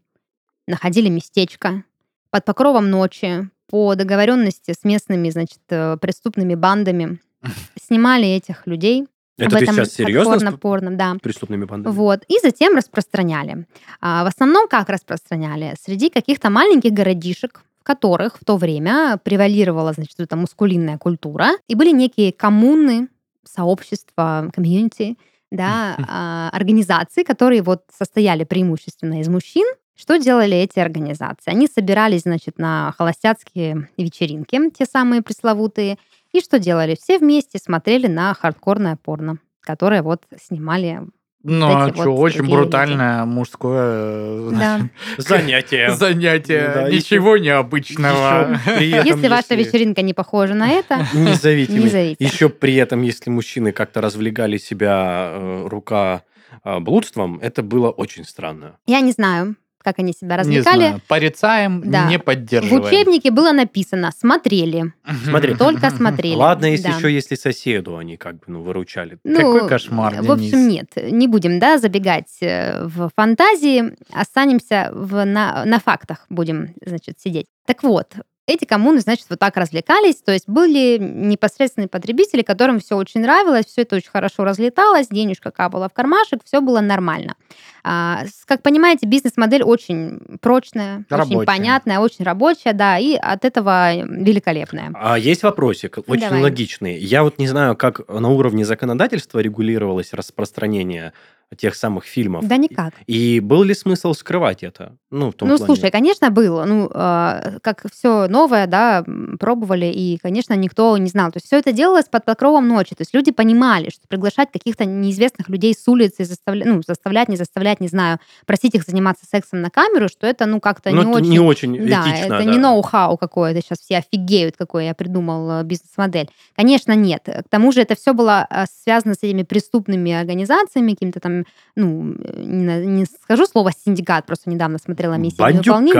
находили 0.67 1.09
местечко 1.09 1.83
под 2.29 2.45
покровом 2.45 2.89
ночи, 2.89 3.49
по 3.71 3.95
договоренности 3.95 4.73
с 4.77 4.83
местными, 4.83 5.29
значит, 5.29 5.61
э, 5.69 5.97
преступными 5.99 6.55
бандами 6.55 7.19
снимали 7.81 8.27
этих 8.27 8.67
людей. 8.67 9.07
Это 9.37 9.55
в 9.55 9.57
ты 9.57 9.63
этом 9.63 9.75
сейчас 9.75 9.93
серьезно 9.93 10.33
хардкорно-порном, 10.33 10.97
да. 10.97 11.15
преступными 11.21 11.63
бандами? 11.63 11.93
Вот. 11.93 12.23
И 12.27 12.37
затем 12.43 12.75
распространяли. 12.75 13.65
А, 14.01 14.25
в 14.25 14.27
основном 14.27 14.67
как 14.67 14.89
распространяли? 14.89 15.73
Среди 15.81 16.09
каких-то 16.09 16.49
маленьких 16.49 16.91
городишек, 16.91 17.63
в 17.79 17.83
которых 17.83 18.37
в 18.39 18.45
то 18.45 18.57
время 18.57 19.17
превалировала, 19.23 19.93
значит, 19.93 20.19
эта 20.19 20.35
мускулинная 20.35 20.97
культура, 20.97 21.51
и 21.69 21.75
были 21.75 21.91
некие 21.91 22.33
коммуны, 22.33 23.07
сообщества, 23.45 24.51
комьюнити, 24.53 25.17
да, 25.49 25.95
а, 26.09 26.49
организации, 26.51 27.23
которые 27.23 27.61
вот 27.61 27.83
состояли 27.97 28.43
преимущественно 28.43 29.21
из 29.21 29.29
мужчин. 29.29 29.65
Что 30.01 30.17
делали 30.17 30.57
эти 30.57 30.79
организации? 30.79 31.51
Они 31.51 31.67
собирались, 31.67 32.21
значит, 32.23 32.57
на 32.57 32.91
холостяцкие 32.97 33.87
вечеринки, 33.97 34.59
те 34.71 34.85
самые 34.85 35.21
пресловутые, 35.21 35.97
и 36.33 36.41
что 36.41 36.57
делали? 36.57 36.97
Все 36.99 37.19
вместе 37.19 37.59
смотрели 37.59 38.07
на 38.07 38.33
хардкорное 38.33 38.95
порно, 38.95 39.37
которое 39.59 40.01
вот 40.01 40.23
снимали 40.41 41.01
Ну, 41.43 41.67
вот 41.67 41.75
а 41.75 41.93
что, 41.93 42.11
вот 42.15 42.19
очень 42.19 42.41
люди. 42.41 42.51
брутальное 42.51 43.25
мужское 43.25 43.83
э, 43.83 44.49
Да. 44.53 44.79
Занятие. 45.19 45.91
занятие. 45.91 46.71
Да, 46.73 46.89
Ничего 46.89 47.37
необычного. 47.37 48.53
Ещё 48.53 48.59
при 48.77 48.89
этом, 48.91 49.05
Если 49.07 49.27
ваша 49.27 49.53
если- 49.53 49.55
вечеринка 49.69 50.01
не 50.01 50.15
похожа 50.15 50.55
на 50.55 50.69
это, 50.69 51.05
Не 51.13 51.33
зовите 51.35 51.73
не 51.73 51.87
зовите. 51.89 52.23
Еще 52.25 52.49
при 52.49 52.73
этом, 52.75 53.03
если 53.03 53.29
мужчины 53.29 53.71
как-то 53.71 54.01
развлекали 54.01 54.57
себя 54.57 55.29
э, 55.33 55.67
рука 55.67 56.23
э, 56.63 56.79
блудством, 56.79 57.37
это 57.39 57.61
было 57.61 57.89
очень 57.91 58.23
странно. 58.25 58.77
Я 58.87 59.01
не 59.01 59.11
знаю, 59.11 59.55
как 59.83 59.99
они 59.99 60.13
себя 60.13 60.35
Не 60.35 60.39
развлекали. 60.41 60.77
знаю. 60.79 61.01
Порицаем, 61.07 61.81
Да. 61.89 62.09
не 62.09 62.17
В 62.17 62.23
поддерживаем. 62.23 62.83
учебнике 62.83 63.31
было 63.31 63.51
написано 63.51 64.11
«смотрели». 64.17 64.93
Смотри. 65.25 65.55
Только 65.55 65.89
смотрели. 65.89 66.35
Ладно, 66.35 66.65
если 66.65 66.89
Да. 66.89 66.97
еще 66.97 67.13
если 67.13 67.35
соседу 67.35 67.97
они 67.97 68.17
как 68.17 68.35
бы 68.35 68.41
ну, 68.47 68.61
выручали. 68.61 69.17
Ну, 69.23 69.35
Какой 69.35 69.67
кошмар, 69.67 70.21
В 70.21 70.31
общем, 70.31 70.67
нет, 70.67 70.91
не 70.95 71.27
будем, 71.27 71.59
да, 71.59 71.77
забегать 71.77 72.37
э, 72.41 72.85
в 72.85 73.09
фантазии, 73.15 73.95
останемся 74.11 74.89
в, 74.93 75.23
на, 75.25 75.65
на 75.65 75.79
фактах, 75.79 76.25
будем, 76.29 76.73
значит, 76.85 77.19
сидеть. 77.19 77.47
Так 77.65 77.83
вот, 77.83 78.13
эти 78.47 78.65
коммуны, 78.65 78.99
значит, 78.99 79.27
вот 79.29 79.39
так 79.39 79.55
развлекались, 79.55 80.15
то 80.15 80.31
есть 80.31 80.47
были 80.47 80.97
непосредственные 80.99 81.87
потребители, 81.87 82.41
которым 82.41 82.79
все 82.79 82.95
очень 82.95 83.21
нравилось, 83.21 83.65
все 83.67 83.83
это 83.83 83.97
очень 83.97 84.09
хорошо 84.09 84.43
разлеталось, 84.43 85.07
денежка 85.07 85.51
капала 85.51 85.87
в 85.89 85.93
кармашек, 85.93 86.41
все 86.43 86.59
было 86.59 86.81
нормально. 86.81 87.35
А, 87.83 88.23
как 88.45 88.61
понимаете, 88.61 89.07
бизнес-модель 89.07 89.63
очень 89.63 90.19
прочная, 90.41 90.97
очень 91.09 91.17
Рабочая. 91.17 91.45
понятная, 91.45 91.99
очень 91.99 92.25
рабочая, 92.25 92.73
да, 92.73 92.97
и 92.97 93.15
от 93.15 93.45
этого 93.45 93.95
великолепная. 93.95 94.91
А 94.95 95.17
есть 95.17 95.43
вопросик, 95.43 95.99
очень 96.07 96.21
Давай. 96.21 96.41
логичный. 96.41 96.97
Я 96.97 97.23
вот 97.23 97.37
не 97.39 97.47
знаю, 97.47 97.75
как 97.75 98.07
на 98.09 98.29
уровне 98.29 98.65
законодательства 98.65 99.39
регулировалось 99.39 100.13
распространение 100.13 101.13
тех 101.57 101.75
самых 101.75 102.05
фильмов. 102.05 102.47
Да 102.47 102.57
никак. 102.57 102.93
И 103.07 103.39
был 103.41 103.63
ли 103.63 103.73
смысл 103.73 104.13
скрывать 104.13 104.63
это? 104.63 104.95
Ну, 105.09 105.31
в 105.31 105.33
том 105.33 105.49
Ну, 105.49 105.57
плане. 105.57 105.65
слушай, 105.75 105.91
конечно, 105.91 106.29
было. 106.29 106.63
Ну, 106.63 106.89
э, 106.93 107.59
как 107.61 107.85
все 107.91 108.27
новое, 108.29 108.67
да, 108.67 109.03
пробовали, 109.39 109.87
и, 109.87 110.17
конечно, 110.17 110.53
никто 110.53 110.97
не 110.97 111.09
знал. 111.09 111.31
То 111.31 111.37
есть 111.37 111.47
все 111.47 111.57
это 111.59 111.73
делалось 111.73 112.05
под 112.05 112.23
покровом 112.23 112.67
ночи. 112.69 112.95
То 112.95 113.01
есть 113.01 113.13
люди 113.13 113.31
понимали, 113.31 113.89
что 113.89 114.07
приглашать 114.07 114.49
каких-то 114.51 114.85
неизвестных 114.85 115.49
людей 115.49 115.73
с 115.73 115.85
улицы, 115.87 116.23
заставля... 116.23 116.65
ну, 116.65 116.81
заставлять, 116.87 117.27
не 117.27 117.35
заставлять, 117.35 117.81
не 117.81 117.87
знаю, 117.89 118.19
просить 118.45 118.73
их 118.75 118.83
заниматься 118.83 119.25
сексом 119.29 119.61
на 119.61 119.69
камеру, 119.69 120.07
что 120.07 120.25
это, 120.27 120.45
ну, 120.45 120.61
как-то 120.61 120.89
Ну, 120.91 121.03
не 121.03 121.09
очень... 121.09 121.29
не 121.31 121.39
очень 121.39 121.89
Да, 121.89 122.03
этично. 122.09 122.25
это 122.35 122.37
да. 122.37 122.43
не 122.45 122.57
ноу-хау 122.57 123.17
какое-то. 123.17 123.61
Сейчас 123.61 123.79
все 123.79 123.97
офигеют, 123.97 124.55
какой 124.57 124.85
я 124.85 124.93
придумал 124.93 125.51
э, 125.59 125.63
бизнес-модель. 125.63 126.29
Конечно, 126.55 126.93
нет. 126.95 127.23
К 127.25 127.43
тому 127.49 127.73
же 127.73 127.81
это 127.81 127.95
все 127.95 128.13
было 128.13 128.47
э, 128.49 128.63
связано 128.83 129.15
с 129.15 129.23
этими 129.23 129.43
преступными 129.43 130.13
организациями, 130.13 130.91
каким-то 130.93 131.19
там, 131.19 131.40
ну, 131.75 132.13
э, 132.13 132.43
не, 132.43 132.85
не 132.85 133.05
скажу 133.05 133.45
слово 133.45 133.71
синдикат, 133.71 134.25
просто 134.25 134.49
недавно 134.49 134.77
смотрела 134.77 135.15
миссию 135.15 135.47
невыполнима 135.53 135.93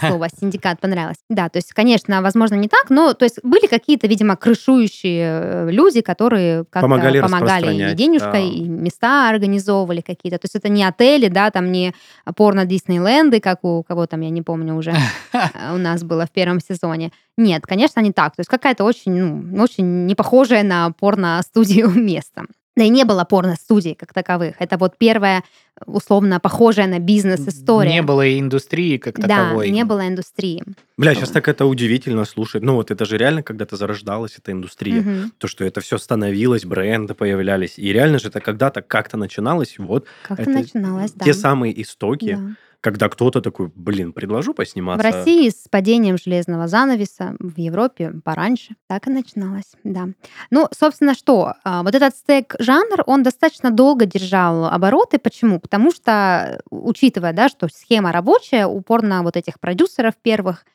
слово 0.00 0.28
синдикат 0.28 0.80
понравилось. 0.80 1.18
Да, 1.28 1.48
то 1.48 1.58
есть, 1.58 1.72
конечно, 1.72 2.22
возможно, 2.22 2.54
не 2.54 2.68
так, 2.68 2.90
но 2.90 3.14
то 3.14 3.24
есть 3.24 3.40
были 3.42 3.66
какие-то, 3.66 4.06
видимо, 4.06 4.36
крышующие 4.36 5.40
э, 5.42 5.70
люди, 5.70 6.00
которые 6.00 6.64
как-то 6.64 6.80
Помогали 6.80 7.20
помогали, 7.20 7.92
и 7.92 7.94
денежкой, 7.94 8.32
да. 8.32 8.38
и 8.38 8.62
места 8.68 9.28
организовывали 9.28 10.00
какие-то. 10.00 10.38
То 10.38 10.46
есть 10.46 10.56
это 10.56 10.68
не 10.68 10.84
отели, 10.84 11.28
да, 11.28 11.50
там 11.50 11.72
не 11.72 11.94
порно 12.36 12.64
Диснейленды, 12.64 13.40
как 13.40 13.64
у 13.64 13.82
кого 13.82 14.06
там, 14.06 14.20
я 14.20 14.30
не 14.30 14.42
помню 14.42 14.74
уже, 14.74 14.94
э, 15.32 15.74
у 15.74 15.78
нас 15.78 16.02
было 16.02 16.26
в 16.26 16.30
первом 16.30 16.60
сезоне. 16.60 17.12
Нет, 17.36 17.66
конечно, 17.66 18.00
не 18.00 18.12
так. 18.12 18.36
То 18.36 18.40
есть 18.40 18.50
какая-то 18.50 18.84
очень, 18.84 19.12
ну, 19.12 19.62
очень 19.62 20.06
не 20.06 20.14
похожая 20.14 20.62
на 20.62 20.90
порно-студию 20.90 21.90
место. 21.94 22.44
Да 22.76 22.84
и 22.84 22.88
не 22.88 23.04
было 23.04 23.24
порно-студий 23.24 23.94
как 23.94 24.12
таковых. 24.14 24.56
Это 24.58 24.78
вот 24.78 24.96
первая, 24.96 25.42
условно, 25.86 26.38
похожая 26.40 26.86
на 26.86 26.98
бизнес-история. 26.98 27.90
Не 27.90 28.02
было 28.02 28.24
и 28.26 28.38
индустрии 28.38 28.98
как 28.98 29.18
Да, 29.18 29.26
таковой. 29.28 29.70
не 29.70 29.84
было 29.84 30.06
индустрии. 30.06 30.62
Бля, 30.96 31.14
сейчас 31.14 31.30
так 31.30 31.48
это 31.48 31.66
удивительно 31.66 32.24
слушать. 32.24 32.62
Ну, 32.62 32.74
вот 32.74 32.90
это 32.90 33.04
же 33.04 33.16
реально 33.16 33.42
когда-то 33.42 33.76
зарождалась 33.76 34.36
эта 34.38 34.52
индустрия. 34.52 35.00
Мгм. 35.00 35.32
То, 35.38 35.48
что 35.48 35.64
это 35.64 35.80
все 35.80 35.98
становилось, 35.98 36.64
бренды 36.64 37.14
появлялись. 37.14 37.78
И 37.78 37.92
реально 37.92 38.18
же 38.18 38.28
это 38.28 38.40
когда-то 38.40 38.82
как-то 38.82 39.16
начиналось. 39.16 39.74
Вот 39.78 40.06
Как-то 40.28 40.48
начиналось, 40.50 41.12
да. 41.12 41.24
те 41.24 41.34
самые 41.34 41.80
истоки, 41.82 42.34
Да. 42.40 42.54
когда 42.80 43.08
кто-то 43.08 43.40
такой, 43.40 43.70
блин, 43.74 44.12
предложу 44.12 44.52
В 44.52 44.56
посниматься. 44.56 45.02
России 45.10 45.48
с 45.48 45.68
падением 45.70 46.18
железного 46.18 46.66
занавеса, 46.68 47.36
в 47.38 47.56
Европе 47.58 48.12
пораньше. 48.24 48.74
Так 48.88 49.06
и 49.06 49.10
начиналось, 49.10 49.72
да. 49.84 50.08
Ну, 50.50 50.68
собственно, 50.76 51.14
что? 51.14 51.54
а, 51.64 51.82
Вот 51.84 51.94
этот 51.94 52.16
стек-жанр, 52.16 53.04
он 53.06 53.22
достаточно 53.22 53.70
долго 53.70 54.04
держал 54.06 54.64
обороты. 54.66 55.18
Почему? 55.18 55.60
Потому 55.72 55.90
что, 55.90 56.60
учитывая, 56.68 57.32
да, 57.32 57.48
что 57.48 57.66
схема 57.66 58.12
рабочая, 58.12 58.66
упорно 58.66 59.22
вот 59.22 59.38
этих 59.38 59.58
продюсеров 59.58 60.14
первых, 60.20 60.66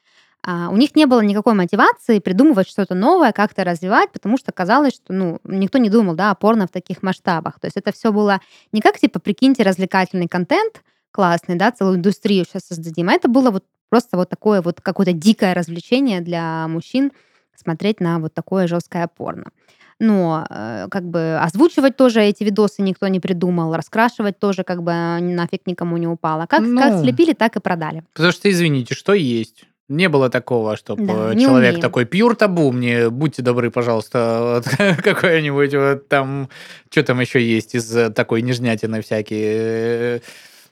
а, 0.44 0.70
у 0.72 0.76
них 0.76 0.96
не 0.96 1.06
было 1.06 1.22
никакой 1.22 1.54
мотивации 1.54 2.18
придумывать 2.18 2.68
что-то 2.68 2.96
новое, 2.96 3.32
как-то 3.32 3.64
развивать, 3.64 4.12
потому 4.12 4.40
что 4.40 4.52
казалось, 4.52 4.96
что 4.96 5.14
ну, 5.14 5.40
никто 5.44 5.78
не 5.78 5.92
думал 5.92 6.16
да, 6.16 6.32
о 6.32 6.36
порно 6.36 6.66
в 6.66 6.72
таких 6.72 7.04
масштабах. 7.04 7.60
То 7.60 7.68
есть 7.68 7.78
это 7.78 7.92
все 7.92 8.12
было 8.12 8.42
не 8.72 8.82
как, 8.82 8.98
типа, 8.98 9.20
прикиньте, 9.20 9.62
развлекательный 9.62 10.28
контент, 10.28 10.82
классный, 11.12 11.58
да, 11.58 11.72
целую 11.72 11.98
индустрию 11.98 12.46
сейчас 12.46 12.64
создадим. 12.64 13.10
А 13.10 13.14
это 13.14 13.28
было 13.28 13.52
вот 13.52 13.66
просто 13.90 14.18
вот 14.18 14.30
такое 14.30 14.64
вот 14.64 14.82
какое-то 14.82 15.14
дикое 15.14 15.54
развлечение 15.54 16.22
для 16.22 16.68
мужчин 16.68 17.12
смотреть 17.56 18.00
на 18.00 18.18
вот 18.18 18.34
такое 18.34 18.66
жесткое 18.66 19.08
порно. 19.08 19.52
Но 20.00 20.46
э, 20.50 20.88
как 20.92 21.04
бы 21.06 21.38
озвучивать 21.42 21.98
тоже 21.98 22.22
эти 22.22 22.44
видосы 22.44 22.82
никто 22.84 23.08
не 23.08 23.20
придумал, 23.20 23.76
раскрашивать 23.76 24.38
тоже 24.40 24.64
как 24.64 24.84
бы 24.84 24.92
нафиг 25.20 25.62
никому 25.66 25.98
не 25.98 26.08
упало. 26.08 26.42
Как, 26.48 26.62
как 26.62 26.94
Ну. 26.94 27.04
слепили, 27.04 27.34
так 27.34 27.56
и 27.56 27.60
продали. 27.60 28.04
Потому 28.14 28.32
что, 28.32 28.50
извините, 28.52 28.94
что 28.94 29.14
есть? 29.14 29.66
Не 29.90 30.10
было 30.10 30.30
такого, 30.30 30.76
чтобы 30.76 31.06
Да, 31.08 31.34
не 31.34 31.46
человек 31.46 31.70
умеем. 31.76 31.82
такой, 31.82 32.06
пьюр 32.06 32.36
табу 32.36 32.72
мне, 32.74 33.10
будьте 33.10 33.42
добры, 33.42 33.72
пожалуйста, 33.72 34.62
вот 34.78 35.02
какой-нибудь 35.02 35.74
вот 35.74 36.08
там, 36.10 36.50
что 36.92 37.04
там 37.04 37.20
еще 37.22 37.42
есть 37.42 37.74
из 37.74 37.96
э, 37.96 38.10
такой 38.10 38.42
нежнятины 38.42 39.02
всякие, 39.02 40.18
э, 40.18 40.20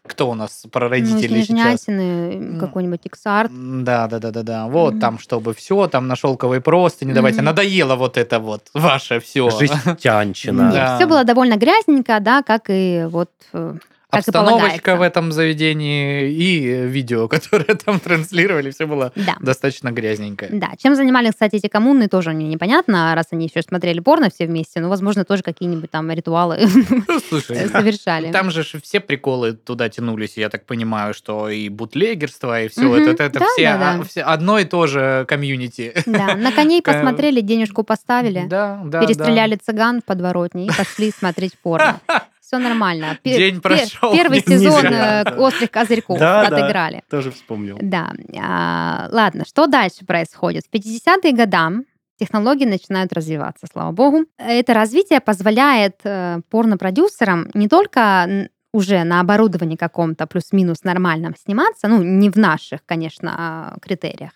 Кто 0.08 0.30
у 0.30 0.36
нас 0.36 0.64
про 0.72 0.86
Ну, 0.86 0.90
родителей 0.92 1.44
сейчас? 1.44 1.84
Снежнятины, 1.86 2.54
М. 2.54 2.60
какой-нибудь 2.60 3.02
Иксарт. 3.06 3.50
М, 3.52 3.84
Да, 3.84 4.08
да, 4.08 4.20
да, 4.20 4.32
да, 4.32 4.44
да. 4.44 4.68
Вот 4.68 4.94
Мгм. 4.94 5.00
там, 5.02 5.20
чтобы 5.20 5.54
все, 5.54 5.88
там 5.88 6.08
на 6.08 6.16
шелковой 6.16 6.62
простыни, 6.62 7.12
давайте. 7.14 7.38
Мгм. 7.38 7.46
Надоело 7.46 7.96
вот 7.96 8.18
это 8.18 8.40
вот 8.40 8.68
ваше 8.74 9.20
все. 9.20 9.50
Жестянщина. 9.50 10.72
Да. 10.72 10.96
Все 10.98 11.08
было 11.08 11.24
довольно 11.24 11.56
грязненько, 11.58 12.20
да, 12.20 12.44
как 12.44 12.66
и 12.70 13.06
вот 13.10 13.32
э, 13.54 13.74
Обстановочка 14.20 14.96
в 14.96 15.02
этом 15.02 15.32
заведении 15.32 16.30
и 16.32 16.86
видео, 16.88 17.28
которое 17.30 17.76
там 17.76 18.00
транслировали, 18.00 18.72
все 18.72 18.86
было 18.88 19.12
Да. 19.16 19.36
достаточно 19.40 19.92
грязненькое. 19.92 20.52
Да, 20.54 20.72
чем 20.78 20.96
занимались, 20.96 21.32
кстати, 21.32 21.56
эти 21.56 21.68
коммуны, 21.68 22.08
тоже 22.08 22.32
мне 22.32 22.48
непонятно, 22.48 23.14
раз 23.16 23.28
они 23.32 23.48
еще 23.48 23.62
смотрели 23.62 24.00
порно 24.00 24.30
все 24.30 24.46
вместе, 24.48 24.80
ну, 24.80 24.90
возможно, 24.90 25.26
тоже 25.26 25.44
какие-нибудь 25.44 25.92
там 25.92 26.12
ритуалы 26.12 26.60
Ну, 27.08 27.20
Слушай, 27.30 27.68
совершали. 27.72 28.32
там 28.32 28.52
же 28.52 28.64
все 28.64 29.00
приколы 29.00 29.54
туда 29.54 29.90
тянулись, 29.90 30.38
я 30.38 30.50
так 30.50 30.66
понимаю, 30.66 31.14
что 31.14 31.50
и 31.50 31.70
бутлегерство, 31.70 32.62
и 32.62 32.68
все 32.68 32.96
это, 32.96 33.12
это, 33.12 33.24
это 33.24 33.40
Да, 33.40 33.46
все, 33.54 33.64
да, 33.64 33.78
да. 33.78 34.00
а, 34.00 34.04
все 34.04 34.22
одно 34.22 34.60
и 34.60 34.66
то 34.66 34.88
же 34.88 35.26
комьюнити. 35.28 35.94
Да, 36.06 36.36
на 36.36 36.52
коней 36.52 36.82
Ка- 36.82 36.94
посмотрели, 36.94 37.42
денежку 37.42 37.84
поставили, 37.84 38.46
Да, 38.48 38.82
да, 38.86 39.02
перестреляли 39.02 39.56
цыган 39.56 40.02
в 40.02 40.06
подворотне 40.06 40.66
и 40.68 40.70
пошли 40.70 41.12
смотреть 41.12 41.54
порно. 41.62 42.00
Все 42.46 42.60
нормально. 42.60 43.18
Пе- 43.24 43.38
День 43.38 43.60
прошел, 43.60 44.14
Первый 44.14 44.44
не 44.46 44.58
сезон 44.58 44.86
э, 44.86 45.24
«Острых 45.38 45.72
козырьков» 45.72 46.20
Да, 46.20 46.48
да. 46.48 46.56
отыграли. 46.58 47.02
Тоже 47.10 47.32
вспомнил. 47.32 47.80
Да. 47.82 48.12
А, 48.40 49.10
ладно, 49.12 49.46
что 49.48 49.66
дальше 49.66 50.06
происходит? 50.06 50.64
В 50.70 50.76
50-е 50.76 51.32
годы 51.32 51.86
технологии 52.20 52.66
начинают 52.66 53.14
развиваться, 53.14 53.66
слава 53.72 53.92
богу. 53.92 54.26
Это 54.38 54.76
развитие 54.76 55.22
позволяет 55.22 55.96
э, 56.04 56.42
порнопродюсерам 56.52 57.50
не 57.56 57.68
только 57.68 58.48
уже 58.72 59.04
на 59.06 59.22
оборудовании 59.22 59.76
каком-то 59.76 60.28
плюс-минус 60.28 60.84
нормальном 60.84 61.34
сниматься, 61.36 61.88
ну, 61.88 62.04
не 62.04 62.30
в 62.30 62.36
наших, 62.36 62.86
конечно, 62.86 63.34
а, 63.38 63.78
критериях, 63.82 64.34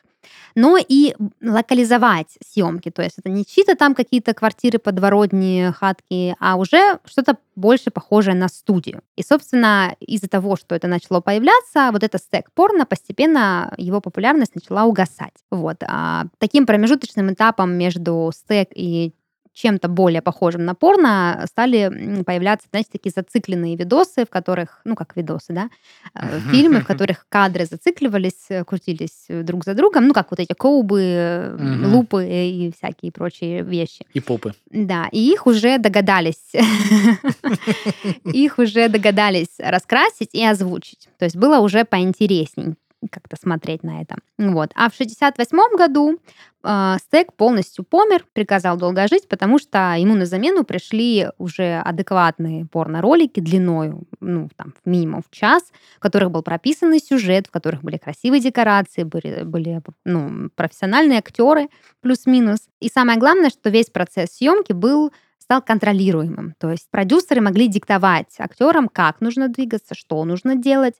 но 0.60 0.78
и 0.78 1.16
локализовать 1.42 2.38
съемки. 2.46 2.92
То 2.92 3.02
есть 3.02 3.18
это 3.18 3.30
не 3.30 3.46
чьи-то 3.46 3.76
там 3.76 3.96
какие-то 3.96 4.34
квартиры, 4.34 4.78
подворотни, 4.78 5.74
хатки, 5.74 6.36
а 6.38 6.58
уже 6.58 7.00
что-то 7.06 7.38
больше 7.56 7.92
похожее 7.92 8.36
на 8.36 8.50
студию. 8.50 9.02
И, 9.16 9.24
собственно, 9.24 9.96
из-за 10.02 10.28
того, 10.28 10.58
что 10.58 10.76
это 10.76 10.88
начало 10.88 11.22
появляться, 11.22 11.90
вот 11.94 12.04
это 12.04 12.18
стек 12.18 12.52
порно, 12.54 12.86
постепенно 12.86 13.74
его 13.78 14.02
популярность 14.02 14.54
начала 14.54 14.84
угасать. 14.84 15.34
Вот. 15.50 15.78
А 15.88 16.26
таким 16.40 16.66
промежуточным 16.66 17.32
этапом 17.32 17.72
между 17.72 18.30
стек 18.36 18.68
и 18.76 19.14
чем-то 19.60 19.90
более 19.90 20.22
похожим 20.22 20.64
на 20.64 20.74
порно 20.74 21.46
стали 21.50 22.24
появляться, 22.24 22.68
знаете, 22.70 22.90
такие 22.94 23.12
зацикленные 23.14 23.76
видосы, 23.76 24.24
в 24.26 24.30
которых, 24.30 24.80
ну, 24.86 24.96
как 24.96 25.18
видосы, 25.18 25.52
да, 25.54 25.70
э, 26.16 26.40
фильмы, 26.50 26.80
в 26.80 26.86
которых 26.88 27.26
кадры 27.28 27.66
зацикливались, 27.66 28.46
э, 28.50 28.64
крутились 28.64 29.26
э, 29.28 29.44
друг 29.44 29.66
за 29.66 29.74
другом, 29.74 30.08
ну, 30.08 30.14
как 30.14 30.32
вот 30.32 30.40
эти 30.40 30.54
коубы, 30.54 31.56
Мгм. 31.60 31.94
лупы 31.94 32.26
и 32.26 32.72
всякие 32.72 33.12
прочие 33.12 33.64
вещи. 33.64 34.06
И 34.14 34.22
попы. 34.22 34.54
Да, 34.72 35.10
и 35.12 35.20
их 35.34 35.46
уже 35.46 35.78
догадались, 35.78 36.54
их 38.24 38.60
уже 38.60 38.88
догадались 38.88 39.56
раскрасить 39.60 40.30
и 40.34 40.46
озвучить. 40.46 41.10
То 41.18 41.26
есть 41.26 41.36
было 41.36 41.60
уже 41.60 41.84
поинтересней 41.84 42.76
как-то 43.12 43.38
смотреть 43.42 43.84
на 43.84 44.02
это. 44.02 44.18
Вот. 44.38 44.72
А 44.76 44.90
в 44.90 44.96
68 44.96 45.78
году 45.78 46.20
э, 46.64 46.96
Стек 47.00 47.34
полностью 47.34 47.86
помер, 47.86 48.26
приказал 48.34 48.78
долго 48.78 49.08
жить, 49.08 49.28
потому 49.30 49.60
что 49.60 49.96
ему 49.98 50.16
на 50.16 50.26
замену 50.26 50.64
пришли 50.64 51.28
уже 51.38 51.80
адекватные 51.80 52.66
порно-ролики 52.66 53.40
длиною, 53.40 54.04
ну, 54.20 54.50
там, 54.56 54.74
минимум 54.86 55.24
в 55.24 55.34
час, 55.34 55.64
в 55.98 56.00
которых 56.00 56.32
был 56.32 56.44
прописанный 56.44 57.00
сюжет, 57.00 57.48
в 57.48 57.52
которых 57.52 57.82
были 57.82 57.98
красивые 57.98 58.42
декорации, 58.42 59.04
были, 59.04 59.44
были 59.44 59.82
ну, 60.06 60.50
профессиональные 60.56 61.20
актеры, 61.20 61.70
плюс-минус. 62.02 62.60
И 62.80 62.90
самое 62.90 63.18
главное, 63.18 63.50
что 63.50 63.70
весь 63.70 63.90
процесс 63.90 64.32
съемки 64.32 64.74
был 64.74 65.12
стал 65.50 65.64
контролируемым. 65.64 66.54
То 66.60 66.70
есть 66.70 66.88
продюсеры 66.92 67.42
могли 67.42 67.68
диктовать 67.68 68.36
актерам, 68.38 68.88
как 68.88 69.20
нужно 69.20 69.48
двигаться, 69.48 69.96
что 69.96 70.24
нужно 70.24 70.56
делать, 70.56 70.94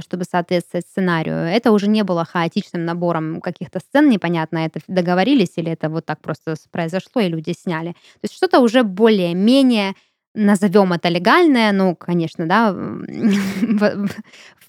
чтобы 0.00 0.24
соответствовать 0.24 0.86
сценарию. 0.86 1.36
Это 1.36 1.72
уже 1.72 1.88
не 1.88 2.04
было 2.04 2.24
хаотичным 2.24 2.84
набором 2.84 3.40
каких-то 3.40 3.80
сцен, 3.80 4.08
непонятно, 4.08 4.58
это 4.58 4.80
договорились 4.88 5.52
или 5.56 5.72
это 5.72 5.88
вот 5.88 6.06
так 6.06 6.20
просто 6.20 6.54
произошло, 6.70 7.20
и 7.22 7.28
люди 7.28 7.52
сняли. 7.52 7.90
То 7.92 8.24
есть 8.24 8.34
что-то 8.34 8.60
уже 8.60 8.82
более-менее 8.82 9.94
назовем 10.34 10.92
это 10.92 11.08
легальное, 11.08 11.72
ну, 11.72 11.96
конечно, 11.96 12.46
да, 12.46 12.72
в 12.72 14.08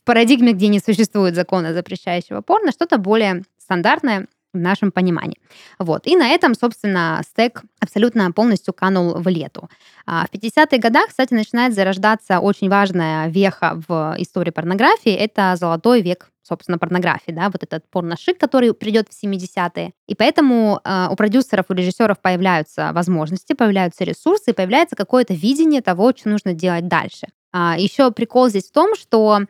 парадигме, 0.04 0.54
где 0.54 0.68
не 0.68 0.80
существует 0.80 1.36
закона, 1.36 1.74
запрещающего 1.74 2.42
порно, 2.42 2.72
что-то 2.72 2.98
более 2.98 3.44
стандартное 3.58 4.28
в 4.54 4.58
нашем 4.58 4.92
понимании. 4.92 5.38
Вот. 5.80 6.08
И 6.08 6.16
на 6.16 6.30
этом, 6.30 6.56
собственно, 6.56 7.22
стек 7.26 7.64
абсолютно 7.80 8.32
полностью 8.32 8.74
канул 8.74 9.14
в 9.14 9.28
лету. 9.28 9.70
А 10.06 10.26
В 10.28 10.36
50-х 10.36 10.78
годах, 10.78 11.08
кстати, 11.08 11.34
начинает 11.34 11.74
зарождаться 11.74 12.40
очень 12.40 12.70
важная 12.70 13.28
веха 13.28 13.82
в 13.88 14.16
истории 14.18 14.52
порнографии. 14.52 15.12
Это 15.12 15.56
золотой 15.58 16.02
век, 16.02 16.32
собственно, 16.44 16.78
порнографии, 16.78 17.32
да, 17.32 17.50
вот 17.50 17.64
этот 17.64 17.90
порношик, 17.90 18.38
который 18.38 18.74
придет 18.74 19.08
в 19.10 19.24
70-е. 19.24 19.94
И 20.08 20.16
поэтому 20.16 20.82
э, 20.84 21.08
у 21.10 21.16
продюсеров, 21.16 21.66
у 21.70 21.74
режиссеров 21.74 22.20
появляются 22.20 22.92
возможности, 22.94 23.54
появляются 23.54 24.04
ресурсы, 24.04 24.54
появляется 24.54 24.96
какое-то 24.96 25.34
видение 25.34 25.82
того, 25.82 26.12
что 26.16 26.30
нужно 26.30 26.54
делать 26.54 26.88
дальше. 26.88 27.28
А, 27.54 27.76
еще 27.78 28.12
прикол 28.12 28.50
здесь 28.50 28.70
в 28.70 28.72
том, 28.72 28.96
что 28.96 29.42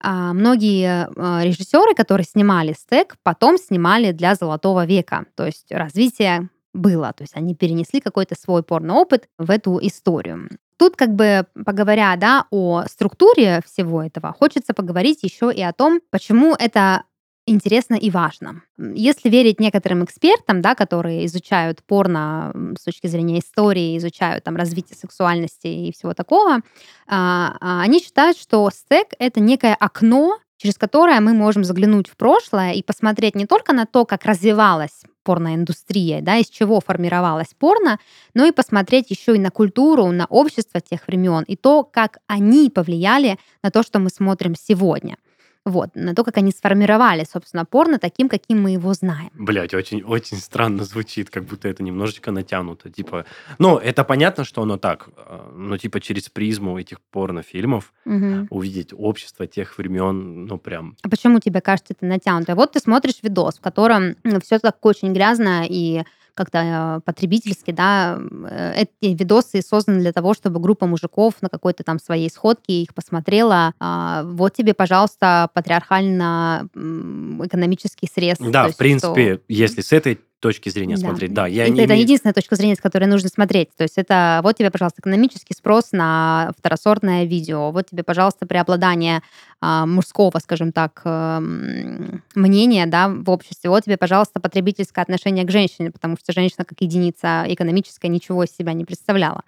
а, 0.00 0.32
многие 0.32 1.08
а, 1.16 1.44
режиссеры, 1.44 1.94
которые 1.94 2.24
снимали 2.24 2.72
стек, 2.72 3.16
потом 3.22 3.58
снимали 3.58 4.12
для 4.12 4.34
Золотого 4.34 4.86
века. 4.86 5.26
То 5.34 5.46
есть 5.46 5.66
развитие 5.70 6.48
было. 6.72 7.12
То 7.12 7.22
есть 7.22 7.36
они 7.36 7.54
перенесли 7.54 8.00
какой-то 8.00 8.34
свой 8.34 8.62
порно-опыт 8.62 9.28
в 9.38 9.50
эту 9.50 9.78
историю. 9.82 10.48
Тут, 10.78 10.96
как 10.96 11.14
бы 11.14 11.44
поговоря 11.66 12.16
да, 12.16 12.46
о 12.50 12.84
структуре 12.86 13.60
всего 13.66 14.02
этого, 14.02 14.32
хочется 14.32 14.72
поговорить 14.72 15.22
еще 15.22 15.52
и 15.52 15.60
о 15.60 15.74
том, 15.74 16.00
почему 16.10 16.54
это 16.58 17.02
интересно 17.46 17.94
и 17.94 18.10
важно. 18.10 18.62
Если 18.78 19.28
верить 19.28 19.60
некоторым 19.60 20.04
экспертам, 20.04 20.62
да, 20.62 20.74
которые 20.74 21.26
изучают 21.26 21.82
порно 21.84 22.52
с 22.78 22.84
точки 22.84 23.06
зрения 23.06 23.40
истории, 23.40 23.96
изучают 23.98 24.44
там 24.44 24.56
развитие 24.56 24.96
сексуальности 24.96 25.66
и 25.66 25.92
всего 25.92 26.14
такого, 26.14 26.60
а, 27.06 27.56
а, 27.60 27.82
они 27.82 28.00
считают, 28.00 28.36
что 28.38 28.68
стек— 28.70 29.08
это 29.18 29.40
некое 29.40 29.74
окно, 29.74 30.38
через 30.56 30.76
которое 30.76 31.20
мы 31.20 31.32
можем 31.32 31.64
заглянуть 31.64 32.08
в 32.08 32.16
прошлое 32.16 32.72
и 32.72 32.82
посмотреть 32.82 33.34
не 33.34 33.46
только 33.46 33.72
на 33.72 33.86
то, 33.86 34.04
как 34.04 34.26
развивалась 34.26 35.02
порноиндустрия, 35.22 36.20
да, 36.22 36.36
из 36.36 36.48
чего 36.48 36.80
формировалась 36.80 37.54
порно, 37.58 37.98
но 38.34 38.44
и 38.46 38.52
посмотреть 38.52 39.10
еще 39.10 39.36
и 39.36 39.38
на 39.38 39.50
культуру, 39.50 40.10
на 40.10 40.26
общество 40.26 40.80
тех 40.80 41.06
времен 41.06 41.44
и 41.44 41.56
то, 41.56 41.84
как 41.84 42.18
они 42.26 42.70
повлияли 42.70 43.38
на 43.62 43.70
то, 43.70 43.82
что 43.82 43.98
мы 43.98 44.10
смотрим 44.10 44.54
сегодня. 44.54 45.16
Вот, 45.66 45.90
на 45.94 46.14
то, 46.14 46.24
как 46.24 46.38
они 46.38 46.52
сформировали, 46.52 47.26
собственно, 47.30 47.66
порно 47.66 47.98
таким, 47.98 48.28
каким 48.30 48.62
мы 48.62 48.70
его 48.70 48.94
знаем. 48.94 49.30
Блять, 49.34 49.74
очень, 49.74 50.02
очень 50.02 50.38
странно 50.38 50.84
звучит, 50.84 51.28
как 51.28 51.44
будто 51.44 51.68
это 51.68 51.82
немножечко 51.82 52.30
натянуто. 52.30 52.88
Типа, 52.88 53.26
ну, 53.58 53.76
это 53.76 54.02
понятно, 54.04 54.44
что 54.44 54.62
оно 54.62 54.78
так, 54.78 55.10
э, 55.16 55.50
но 55.54 55.76
типа 55.76 56.00
через 56.00 56.30
призму 56.30 56.78
этих 56.78 57.00
порнофильмов 57.10 57.92
Мгм. 58.06 58.46
увидеть 58.50 58.94
общество 58.96 59.46
тех 59.46 59.76
времен, 59.76 60.46
ну, 60.46 60.58
прям... 60.58 60.96
А 61.02 61.10
почему 61.10 61.40
тебе 61.40 61.60
кажется 61.60 61.92
это 61.92 62.06
натянуто? 62.06 62.54
Вот 62.54 62.72
ты 62.72 62.80
смотришь 62.80 63.22
видос, 63.22 63.58
в 63.58 63.60
котором 63.60 64.16
все 64.42 64.58
так 64.58 64.84
очень 64.86 65.12
грязно 65.12 65.64
и 65.68 66.04
как-то 66.34 66.58
э, 66.58 67.00
потребительски, 67.04 67.70
да, 67.72 68.18
э, 68.50 68.82
эти 68.82 69.14
видосы 69.14 69.62
созданы 69.62 70.00
для 70.00 70.12
того, 70.12 70.34
чтобы 70.34 70.60
группа 70.60 70.86
мужиков 70.86 71.34
на 71.40 71.48
какой-то 71.48 71.82
там 71.84 71.98
своей 71.98 72.30
сходке 72.30 72.82
их 72.82 72.94
посмотрела. 72.94 73.72
А, 73.80 74.22
Вот 74.24 74.54
тебе, 74.54 74.74
пожалуйста, 74.74 75.48
патриархально 75.54 76.68
м, 76.74 77.44
экономический 77.46 78.08
срез. 78.12 78.38
Да, 78.38 78.68
в 78.68 78.76
принципе, 78.76 79.34
что- 79.36 79.42
если 79.48 79.80
с 79.80 79.92
этой 79.92 80.20
точки 80.40 80.68
зрения 80.70 80.96
Да. 80.96 81.00
смотреть, 81.08 81.32
да, 81.32 81.46
я 81.46 81.64
это, 81.64 81.72
не 81.72 81.80
это 81.80 81.92
имею- 81.92 82.02
единственная 82.02 82.34
точка 82.34 82.56
зрения, 82.56 82.74
с 82.74 82.80
которой 82.80 83.04
нужно 83.04 83.28
смотреть. 83.28 83.68
То 83.76 83.84
есть 83.84 83.98
это 83.98 84.40
вот 84.42 84.56
тебе, 84.56 84.70
пожалуйста, 84.70 85.00
экономический 85.00 85.54
спрос 85.54 85.92
на 85.92 86.52
второсортное 86.58 87.24
видео, 87.24 87.70
вот 87.70 87.88
тебе, 87.90 88.02
пожалуйста, 88.02 88.46
преобладание 88.46 89.22
а, 89.62 89.84
мужского, 89.84 90.38
скажем 90.38 90.72
так, 90.72 91.02
эм, 91.04 92.22
мнения 92.34 92.86
да, 92.86 93.08
в 93.08 93.28
обществе, 93.28 93.68
вот 93.68 93.84
тебе, 93.84 93.98
пожалуйста, 93.98 94.40
потребительское 94.40 95.02
отношение 95.02 95.44
к 95.44 95.50
женщине, 95.50 95.90
потому 95.90 96.16
что 96.16 96.32
женщина 96.32 96.64
как 96.64 96.80
единица 96.80 97.44
экономическая 97.46 98.08
ничего 98.08 98.44
из 98.44 98.56
себя 98.56 98.72
не 98.72 98.86
представляла. 98.86 99.42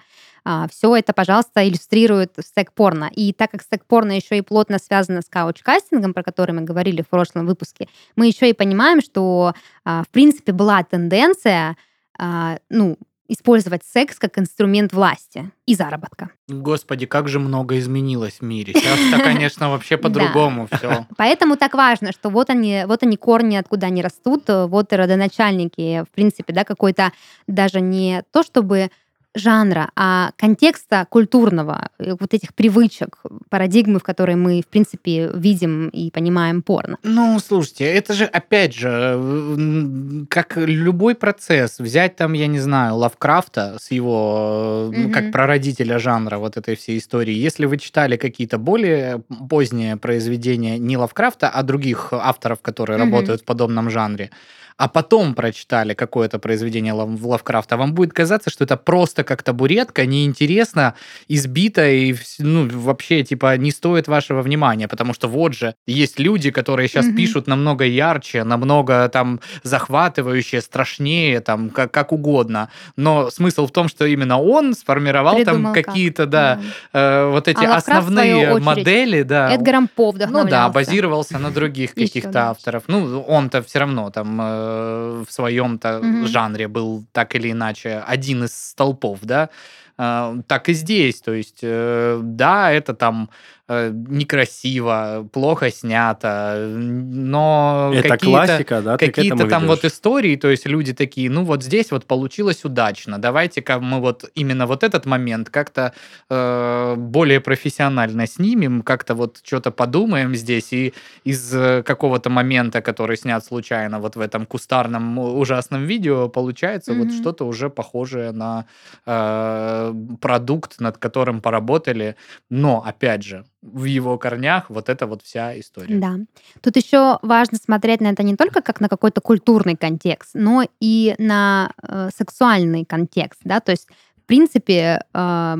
Все 0.71 0.97
это, 0.97 1.13
пожалуйста, 1.13 1.67
иллюстрирует 1.67 2.35
стек-порно. 2.41 3.11
И 3.15 3.33
так 3.33 3.51
как 3.51 3.63
стек-порно 3.63 4.13
еще 4.13 4.39
и 4.39 4.43
плотно 4.43 4.79
связано 4.79 5.23
с 5.23 5.29
кауч-кастингом, 5.29 6.15
про 6.15 6.23
который 6.23 6.53
мы 6.53 6.63
говорили 6.63 7.03
в 7.03 7.09
прошлом 7.09 7.47
выпуске, 7.47 7.89
мы 8.17 8.27
еще 8.27 8.51
и 8.51 8.53
понимаем, 8.53 9.01
что 9.01 9.55
а, 9.85 10.03
в 10.03 10.09
принципе 10.09 10.53
была 10.53 10.83
тенденция 10.83 11.77
а, 12.19 12.59
ну, 12.69 12.97
использовать 13.33 13.83
секс 13.85 14.19
как 14.19 14.39
инструмент 14.39 14.93
власти 14.93 15.51
и 15.67 15.75
заработка. 15.75 16.31
Господи, 16.49 17.07
как 17.07 17.29
же 17.29 17.39
много 17.39 17.79
изменилось 17.79 18.41
в 18.41 18.43
мире. 18.43 18.75
Сейчас-то, 18.75 19.23
конечно, 19.23 19.71
вообще 19.71 19.97
по-другому 19.99 20.69
все. 20.71 21.07
Поэтому 21.17 21.57
так 21.57 21.75
важно, 21.75 22.13
что 22.13 22.29
вот 22.29 22.51
они, 22.51 22.85
вот 22.87 23.03
они 23.03 23.17
корни, 23.17 23.57
откуда 23.57 23.87
они 23.87 24.03
растут, 24.03 24.45
вот 24.49 24.93
и 24.93 24.97
родоначальники, 24.97 26.03
в 26.03 26.11
принципе, 26.15 26.53
да, 26.53 26.65
какой-то 26.65 27.13
даже 27.47 27.81
не 27.81 28.23
то, 28.33 28.43
чтобы 28.43 28.91
жанра, 29.35 29.91
а 29.97 30.33
контекста 30.37 31.07
культурного, 31.09 31.89
э, 31.99 32.15
вот 32.19 32.35
этих 32.35 32.55
привычек, 32.55 33.19
парадигмы, 33.49 33.99
в 33.99 34.03
которой 34.03 34.37
мы, 34.37 34.61
в 34.61 34.67
принципе, 34.67 35.31
видим 35.35 35.89
и 35.89 36.11
понимаем 36.11 36.63
порно. 36.63 36.99
Ну, 37.03 37.39
слушайте, 37.39 37.85
это 37.85 38.13
же, 38.15 38.25
опять 38.25 38.75
же, 38.75 40.27
как 40.29 40.57
любой 40.57 41.15
процесс, 41.15 41.79
взять 41.79 42.17
там, 42.17 42.35
я 42.35 42.47
не 42.47 42.61
знаю, 42.61 42.97
Лавкрафта 42.97 43.77
с 43.81 43.91
его, 43.91 44.91
mm-hmm. 44.93 45.11
как 45.11 45.33
прародителя 45.33 45.99
жанра 45.99 46.39
вот 46.39 46.57
этой 46.57 46.77
всей 46.77 46.99
истории. 46.99 47.35
Если 47.35 47.67
вы 47.67 47.79
читали 47.79 48.17
какие-то 48.17 48.59
более 48.59 49.23
поздние 49.49 49.97
произведения 49.97 50.79
не 50.79 50.97
Лавкрафта, 50.97 51.49
а 51.49 51.63
других 51.63 52.13
авторов, 52.13 52.61
которые 52.61 52.99
mm-hmm. 52.99 53.11
работают 53.11 53.41
в 53.43 53.45
подобном 53.45 53.91
жанре, 53.91 54.31
а 54.77 54.89
потом 54.89 55.35
прочитали 55.35 55.95
какое-то 55.95 56.39
произведение 56.39 56.93
Лавкрафта, 56.93 57.77
вам 57.77 57.95
будет 57.95 58.13
казаться, 58.13 58.51
что 58.51 58.65
это 58.65 58.77
просто 58.77 59.25
как 59.25 59.43
табуретка, 59.43 60.07
неинтересно, 60.07 60.95
избито 61.29 61.89
и 61.89 62.15
ну, 62.39 62.69
вообще 62.69 63.23
типа 63.23 63.57
не 63.57 63.71
стоит 63.71 64.09
вашего 64.09 64.43
внимания, 64.43 64.89
потому 64.89 65.15
что 65.15 65.29
вот 65.29 65.55
же 65.55 65.75
есть 65.87 66.19
люди, 66.19 66.51
которые 66.51 66.89
сейчас 66.89 67.07
mm-hmm. 67.07 67.17
пишут 67.17 67.47
намного 67.47 67.85
ярче, 67.85 68.45
намного 68.45 69.09
там 69.09 69.41
захватывающее, 69.63 70.61
страшнее, 70.61 71.41
там 71.41 71.71
как, 71.71 71.91
как 71.91 72.13
угодно. 72.13 72.69
Но 72.97 73.31
смысл 73.31 73.67
в 73.67 73.73
том, 73.73 73.89
что 73.89 74.05
именно 74.07 74.41
он 74.41 74.75
сформировал 74.75 75.37
Придумал 75.37 75.75
там 75.75 75.85
какие-то, 75.85 76.25
как. 76.25 76.31
да, 76.31 76.61
да. 76.93 76.99
Э, 76.99 77.31
вот 77.31 77.49
эти 77.49 77.65
а 77.65 77.77
основные 77.77 78.59
модели, 78.59 79.23
да. 79.23 79.53
Эдгаром 79.53 79.89
По 79.89 80.13
Ну 80.13 80.45
да, 80.45 80.69
базировался 80.69 81.39
на 81.39 81.51
других 81.51 81.95
каких-то 81.95 82.51
авторов. 82.51 82.85
Ну, 82.87 83.21
он-то 83.23 83.63
все 83.63 83.81
равно 83.81 84.11
там 84.11 84.41
э, 84.63 85.25
в 85.29 85.33
своем-то 85.33 85.89
mm-hmm. 85.89 86.27
жанре 86.27 86.69
был 86.69 87.05
так 87.13 87.35
или 87.35 87.51
иначе 87.51 88.03
один 88.07 88.45
из 88.45 88.55
столпов, 88.55 89.21
да, 89.23 89.51
а, 89.99 90.37
так 90.47 90.69
и 90.69 90.73
здесь. 90.73 91.21
То 91.21 91.33
есть, 91.33 91.61
э, 91.63 92.21
да, 92.23 92.73
это 92.73 92.95
там 92.95 93.29
Э, 93.62 93.62
некрасиво, 93.93 95.29
плохо 95.33 95.71
снято, 95.71 96.57
но 96.77 97.93
это 97.95 98.09
какие-то, 98.09 98.47
классика, 98.47 98.83
да, 98.83 98.97
какие-то 98.97 99.37
там 99.49 99.63
ведешь. 99.63 99.69
вот 99.69 99.85
истории, 99.85 100.37
то 100.37 100.51
есть 100.51 100.67
люди 100.67 100.93
такие, 100.93 101.31
ну 101.31 101.45
вот 101.45 101.63
здесь 101.63 101.91
вот 101.91 102.07
получилось 102.07 102.65
удачно, 102.65 103.19
давайте-ка 103.19 103.79
мы 103.81 104.01
вот 104.01 104.31
именно 104.35 104.67
вот 104.67 104.83
этот 104.83 105.07
момент 105.07 105.51
как-то 105.51 105.93
э, 106.31 106.95
более 106.97 107.41
профессионально 107.41 108.27
снимем, 108.27 108.83
как-то 108.83 109.15
вот 109.15 109.41
что-то 109.43 109.71
подумаем 109.71 110.35
здесь, 110.35 110.73
и 110.73 110.95
из 111.25 111.55
э, 111.55 111.83
какого-то 111.83 112.31
момента, 112.31 112.81
который 112.83 113.17
снят 113.17 113.45
случайно 113.45 113.99
вот 113.99 114.17
в 114.17 114.21
этом 114.21 114.47
кустарном 114.47 115.19
ужасном 115.19 115.85
видео, 115.87 116.29
получается 116.29 116.93
mm-hmm. 116.93 116.99
вот 116.99 117.13
что-то 117.13 117.47
уже 117.47 117.71
похожее 117.71 118.33
на 118.33 118.67
э, 119.07 119.95
продукт, 120.21 120.81
над 120.81 120.99
которым 120.99 121.41
поработали, 121.41 122.17
но 122.51 122.83
опять 122.87 123.23
же, 123.23 123.45
в 123.63 123.85
его 123.85 124.19
корнях 124.19 124.69
вот 124.69 124.89
эта 124.89 125.07
вот 125.07 125.23
вся 125.23 125.59
история. 125.59 125.99
Да. 125.99 126.19
Тут 126.61 126.77
еще 126.77 127.19
важно 127.23 127.59
смотреть 127.59 128.01
на 128.01 128.09
это 128.09 128.23
не 128.23 128.37
только 128.37 128.61
как 128.61 128.81
на 128.81 128.89
какой-то 128.89 129.21
культурный 129.21 129.77
контекст, 129.77 130.31
но 130.35 130.65
и 130.81 131.15
на 131.19 131.73
э, 131.81 132.11
сексуальный 132.15 132.85
контекст, 132.85 133.41
да, 133.45 133.61
то 133.61 133.71
есть 133.71 133.89
в 134.23 134.27
принципе, 134.27 135.01
э, 135.13 135.57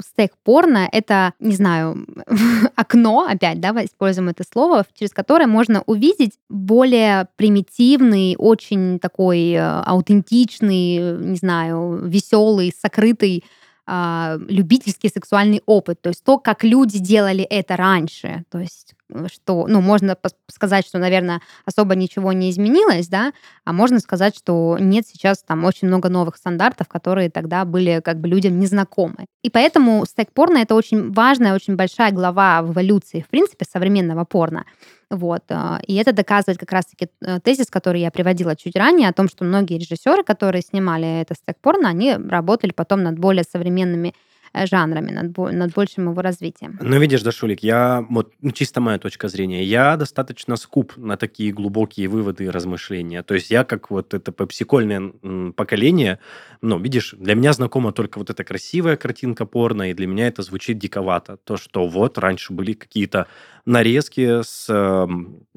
стейк 0.00 0.32
порно— 0.42 0.88
это, 0.92 1.34
не 1.38 1.54
знаю, 1.54 2.06
окно, 2.74 3.26
опять, 3.28 3.60
да, 3.60 3.70
используем 3.84 4.30
это 4.30 4.42
слово, 4.50 4.86
через 4.94 5.12
которое 5.12 5.46
можно 5.46 5.82
увидеть 5.86 6.32
более 6.48 7.28
примитивный, 7.36 8.34
очень 8.38 8.98
такой 8.98 9.52
э, 9.52 9.60
аутентичный, 9.60 11.18
не 11.18 11.36
знаю, 11.36 12.00
веселый, 12.06 12.74
сокрытый 12.80 13.44
любительский 13.86 15.08
сексуальный 15.08 15.62
опыт, 15.66 16.00
то 16.02 16.08
есть 16.08 16.24
то, 16.24 16.38
как 16.38 16.64
люди 16.64 16.98
делали 16.98 17.44
это 17.44 17.76
раньше, 17.76 18.44
то 18.50 18.58
есть 18.58 18.95
что, 19.32 19.66
ну, 19.68 19.80
можно 19.80 20.16
сказать, 20.48 20.86
что, 20.86 20.98
наверное, 20.98 21.40
особо 21.64 21.94
ничего 21.94 22.32
не 22.32 22.50
изменилось, 22.50 23.08
да, 23.08 23.32
а 23.64 23.72
можно 23.72 24.00
сказать, 24.00 24.36
что 24.36 24.76
нет 24.80 25.06
сейчас 25.06 25.42
там 25.42 25.64
очень 25.64 25.88
много 25.88 26.08
новых 26.08 26.36
стандартов, 26.36 26.88
которые 26.88 27.30
тогда 27.30 27.64
были 27.64 28.00
как 28.04 28.20
бы 28.20 28.28
людям 28.28 28.58
незнакомы. 28.58 29.26
И 29.42 29.50
поэтому 29.50 30.04
стек-порно— 30.06 30.58
это 30.62 30.74
очень 30.74 31.12
важная, 31.12 31.54
очень 31.54 31.76
большая 31.76 32.12
глава 32.12 32.62
в 32.62 32.72
эволюции, 32.72 33.20
в 33.20 33.28
принципе, 33.28 33.64
современного 33.70 34.24
порно. 34.24 34.64
Вот. 35.08 35.44
А, 35.50 35.80
и 35.86 35.94
это 35.94 36.12
доказывает 36.12 36.58
как 36.58 36.72
раз-таки 36.72 37.08
э, 37.20 37.38
тезис, 37.40 37.68
который 37.68 38.00
я 38.00 38.10
приводила 38.10 38.56
чуть 38.56 38.74
ранее, 38.74 39.08
о 39.08 39.12
том, 39.12 39.28
что 39.28 39.44
многие 39.44 39.78
режиссеры, 39.78 40.24
которые 40.24 40.62
снимали 40.62 41.20
это 41.20 41.34
стек-порно, 41.34 41.88
они 41.88 42.14
работали 42.14 42.72
потом 42.72 43.04
над 43.04 43.16
более 43.16 43.44
современными 43.44 44.08
Э, 44.08 44.25
жанрами, 44.64 45.10
над, 45.10 45.36
над 45.36 45.74
большим 45.74 46.10
его 46.10 46.22
развитием. 46.22 46.78
Ну, 46.80 46.98
видишь, 46.98 47.22
Дашулик, 47.22 47.62
я, 47.62 48.04
вот 48.08 48.32
ну, 48.40 48.50
чисто 48.52 48.80
моя 48.80 48.98
точка 48.98 49.28
зрения, 49.28 49.62
я 49.64 49.96
достаточно 49.96 50.56
скуп 50.56 50.96
на 50.96 51.16
такие 51.16 51.52
глубокие 51.52 52.08
выводы 52.08 52.44
и 52.44 52.48
размышления. 52.48 53.22
То 53.22 53.34
есть 53.34 53.50
я 53.50 53.64
как 53.64 53.90
вот 53.90 54.14
это 54.14 54.32
пепсикольное 54.32 55.12
поколение, 55.54 56.18
ну, 56.62 56.78
видишь, 56.78 57.14
для 57.18 57.34
меня 57.34 57.52
знакома 57.52 57.92
только 57.92 58.18
вот 58.18 58.30
эта 58.30 58.44
красивая 58.44 58.96
картинка 58.96 59.44
порно, 59.44 59.90
и 59.90 59.94
для 59.94 60.06
меня 60.06 60.28
это 60.28 60.42
звучит 60.42 60.78
диковато. 60.78 61.36
То, 61.44 61.56
что 61.56 61.86
вот 61.86 62.18
раньше 62.18 62.52
были 62.52 62.72
какие-то 62.72 63.26
нарезки 63.66 64.42
с 64.42 64.66
э, 64.68 65.06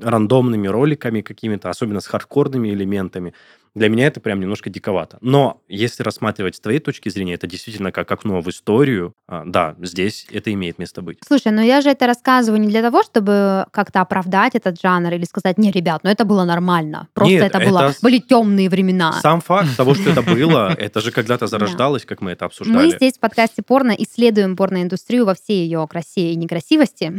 рандомными 0.01 0.67
роликами 0.67 1.21
какими-то, 1.21 1.69
особенно 1.69 1.99
с 1.99 2.07
хардкорными 2.07 2.69
элементами. 2.69 3.33
Для 3.75 3.89
меня 3.89 4.07
это 4.07 4.19
прям 4.19 4.39
немножко 4.39 4.69
диковато. 4.69 5.17
Но 5.21 5.61
если 5.67 6.03
рассматривать 6.03 6.55
с 6.55 6.59
твоей 6.59 6.79
точки 6.79 7.09
зрения, 7.09 7.35
это 7.35 7.47
действительно 7.47 7.91
как 7.91 8.11
окно 8.11 8.41
в 8.41 8.49
историю. 8.49 9.13
А, 9.27 9.43
да, 9.45 9.75
здесь 9.79 10.27
это 10.31 10.51
имеет 10.53 10.79
место 10.79 11.01
быть. 11.01 11.19
Слушай, 11.25 11.51
ну 11.51 11.61
я 11.61 11.81
же 11.81 11.89
это 11.89 12.07
рассказываю 12.07 12.59
не 12.59 12.67
для 12.67 12.81
того, 12.81 13.03
чтобы 13.03 13.65
как-то 13.71 14.01
оправдать 14.01 14.55
этот 14.55 14.79
жанр 14.81 15.13
или 15.13 15.25
сказать, 15.25 15.57
не, 15.57 15.71
ребят, 15.71 16.01
ну 16.03 16.09
это 16.09 16.25
было 16.25 16.45
нормально. 16.45 17.07
Просто 17.13 17.33
Нет, 17.33 17.43
это, 17.43 17.59
было, 17.59 17.93
были 18.01 18.19
темные 18.19 18.69
времена. 18.69 19.13
Сам 19.21 19.41
факт 19.41 19.75
того, 19.77 19.93
что 19.93 20.09
это 20.09 20.21
было, 20.21 20.73
это 20.77 21.01
же 21.01 21.11
когда-то 21.11 21.47
зарождалось, 21.47 22.05
как 22.05 22.21
мы 22.21 22.31
это 22.31 22.45
обсуждали. 22.45 22.85
Мы 22.85 22.91
здесь 22.91 23.13
в 23.13 23.19
подкасте 23.19 23.61
порно 23.61 23.91
исследуем 23.91 24.55
порноиндустрию 24.55 25.25
во 25.25 25.35
всей 25.35 25.63
ее 25.63 25.85
красе 25.87 26.31
и 26.31 26.35
некрасивости, 26.35 27.13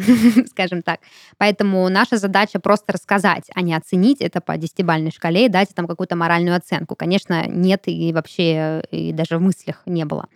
скажем 0.50 0.82
так. 0.82 1.00
Поэтому 1.38 1.88
наша 1.88 2.16
задача 2.16 2.58
просто 2.58 2.92
рассказать, 2.92 3.50
а 3.54 3.62
не 3.62 3.74
оценить 3.74 4.20
это 4.20 4.40
по 4.40 4.56
десятибальной 4.56 5.10
шкале 5.10 5.46
и 5.46 5.48
дать 5.48 5.74
там 5.74 5.86
какую-то 5.86 6.16
моральную 6.16 6.39
финальную 6.40 6.56
оценку. 6.56 6.96
Конечно, 6.96 7.46
нет 7.46 7.82
и 7.86 8.12
вообще 8.12 8.82
и 8.90 9.12
даже 9.12 9.38
в 9.38 9.40
мыслях 9.40 9.82
не 9.86 10.04
было. 10.04 10.26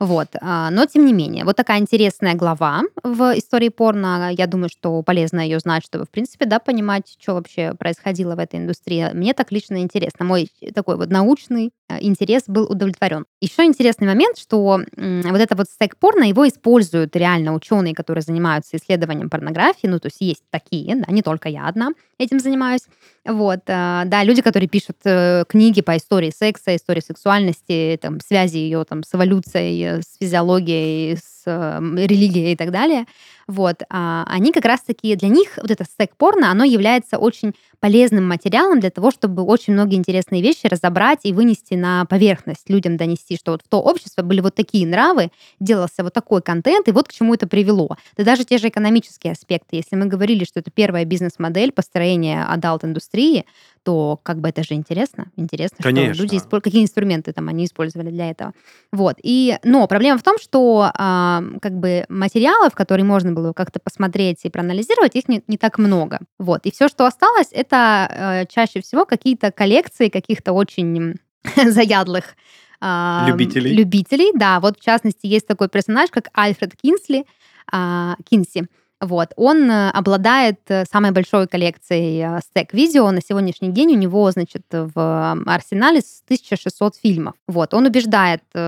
Вот. 0.00 0.28
А, 0.40 0.70
но, 0.70 0.86
тем 0.86 1.04
не 1.04 1.12
менее, 1.12 1.44
вот 1.44 1.56
такая 1.56 1.78
интересная 1.78 2.34
глава 2.34 2.84
в 3.04 3.38
истории 3.38 3.68
порно. 3.68 4.30
Я 4.32 4.46
думаю, 4.46 4.70
что 4.70 5.02
полезно 5.02 5.40
ее 5.40 5.58
знать, 5.58 5.84
чтобы, 5.84 6.06
в 6.06 6.10
принципе, 6.10 6.46
да, 6.46 6.58
понимать, 6.58 7.16
что 7.20 7.34
вообще 7.34 7.74
происходило 7.74 8.34
в 8.34 8.38
этой 8.38 8.60
индустрии. 8.60 9.10
Мне 9.12 9.34
так 9.34 9.52
лично 9.52 9.82
интересно. 9.82 10.24
Мой 10.24 10.50
такой 10.74 10.96
вот 10.96 11.10
научный 11.10 11.72
э, 11.90 11.98
интерес 12.00 12.44
был 12.46 12.64
удовлетворен. 12.64 13.26
Еще 13.42 13.64
интересный 13.64 14.06
момент, 14.06 14.38
что 14.38 14.80
вот 14.96 15.40
это 15.40 15.54
вот 15.54 15.66
стек 15.66 15.98
порно, 15.98 16.24
его 16.24 16.48
используют 16.48 17.14
реально 17.14 17.52
ученые, 17.52 17.94
которые 17.94 18.22
занимаются 18.22 18.78
исследованием 18.78 19.28
порнографии. 19.28 19.86
Ну, 19.86 20.00
то 20.00 20.06
есть 20.06 20.20
есть 20.20 20.44
такие, 20.50 20.96
да, 20.96 21.12
не 21.12 21.20
только 21.20 21.50
я 21.50 21.68
одна 21.68 21.90
этим 22.16 22.40
занимаюсь. 22.40 22.82
Вот, 23.26 23.60
э, 23.66 24.02
да, 24.06 24.24
люди, 24.24 24.40
которые 24.40 24.68
пишут 24.68 24.96
э, 25.04 25.44
книги 25.46 25.82
по 25.82 25.94
истории 25.98 26.32
секса, 26.34 26.74
истории 26.74 27.00
сексуальности, 27.00 27.98
там, 28.00 28.18
связи 28.20 28.56
ее 28.56 28.84
там 28.84 29.02
с 29.02 29.14
эволюцией, 29.14 29.89
с 29.98 30.16
физиологией, 30.18 31.16
с 31.16 31.39
э, 31.46 31.78
религией 31.80 32.52
и 32.52 32.56
так 32.56 32.70
далее. 32.70 33.06
Вот, 33.46 33.82
а 33.90 34.24
они 34.28 34.52
как 34.52 34.64
раз-таки, 34.64 35.16
для 35.16 35.28
них 35.28 35.58
вот 35.60 35.72
это 35.72 35.82
стек-порно, 35.84 36.52
оно 36.52 36.62
является 36.62 37.18
очень 37.18 37.52
полезным 37.80 38.28
материалом 38.28 38.78
для 38.78 38.90
того, 38.90 39.10
чтобы 39.10 39.42
очень 39.42 39.72
многие 39.72 39.96
интересные 39.96 40.40
вещи 40.40 40.66
разобрать 40.66 41.20
и 41.24 41.32
вынести 41.32 41.74
на 41.74 42.04
поверхность, 42.04 42.70
людям 42.70 42.96
донести, 42.96 43.36
что 43.36 43.52
вот 43.52 43.62
в 43.64 43.68
то 43.68 43.80
общество 43.80 44.22
были 44.22 44.40
вот 44.40 44.54
такие 44.54 44.86
нравы, 44.86 45.30
делался 45.58 46.04
вот 46.04 46.12
такой 46.12 46.42
контент, 46.42 46.86
и 46.86 46.92
вот 46.92 47.08
к 47.08 47.12
чему 47.12 47.34
это 47.34 47.48
привело. 47.48 47.96
Да 48.16 48.22
даже 48.22 48.44
те 48.44 48.58
же 48.58 48.68
экономические 48.68 49.32
аспекты. 49.32 49.76
Если 49.76 49.96
мы 49.96 50.06
говорили, 50.06 50.44
что 50.44 50.60
это 50.60 50.70
первая 50.70 51.04
бизнес-модель 51.04 51.72
построения 51.72 52.44
адалт-индустрии, 52.44 53.46
то 53.82 54.20
как 54.22 54.40
бы 54.40 54.48
это 54.48 54.62
же 54.62 54.74
интересно. 54.74 55.30
Интересно, 55.36 55.78
Конечно. 55.80 56.14
что 56.14 56.22
люди 56.22 56.36
используют, 56.36 56.64
какие 56.64 56.82
инструменты 56.82 57.32
там 57.32 57.48
они 57.48 57.64
использовали 57.64 58.10
для 58.10 58.30
этого. 58.30 58.52
Вот. 58.92 59.16
И, 59.22 59.56
но 59.64 59.86
проблема 59.86 60.18
в 60.18 60.22
том, 60.22 60.38
что 60.38 60.90
а, 61.30 61.42
как 61.60 61.72
бы 61.78 62.04
материалов, 62.08 62.74
которые 62.74 63.04
можно 63.04 63.32
было 63.32 63.52
как-то 63.52 63.80
посмотреть 63.80 64.40
и 64.44 64.50
проанализировать, 64.50 65.14
их 65.16 65.28
не, 65.28 65.42
не 65.46 65.56
так 65.56 65.78
много. 65.78 66.20
Вот. 66.38 66.66
И 66.66 66.70
все, 66.70 66.88
что 66.88 67.06
осталось, 67.06 67.48
это 67.52 68.08
э, 68.10 68.46
чаще 68.46 68.80
всего 68.80 69.04
какие-то 69.04 69.50
коллекции 69.50 70.08
каких-то 70.08 70.52
очень 70.52 71.16
заядлых 71.56 72.36
а, 72.80 73.26
Любителей. 73.28 73.74
любителей. 73.74 74.32
Да, 74.34 74.60
вот 74.60 74.78
в 74.78 74.84
частности 74.84 75.26
есть 75.26 75.46
такой 75.46 75.68
персонаж, 75.68 76.10
как 76.10 76.28
Альфред 76.32 76.74
Кинсли, 76.76 77.26
а, 77.70 78.16
Кинси. 78.28 78.68
Вот, 79.00 79.32
он 79.36 79.70
э, 79.70 79.90
обладает 79.90 80.60
э, 80.68 80.84
самой 80.84 81.12
большой 81.12 81.48
коллекцией 81.48 82.22
э, 82.22 82.40
стек-видео. 82.40 83.10
На 83.10 83.22
сегодняшний 83.22 83.70
день 83.70 83.94
у 83.94 83.98
него, 83.98 84.30
значит, 84.30 84.66
в 84.70 85.42
арсенале 85.46 86.02
с 86.02 86.22
1600 86.26 86.96
фильмов. 86.96 87.34
Вот, 87.48 87.72
он 87.72 87.86
убеждает 87.86 88.42
э, 88.54 88.58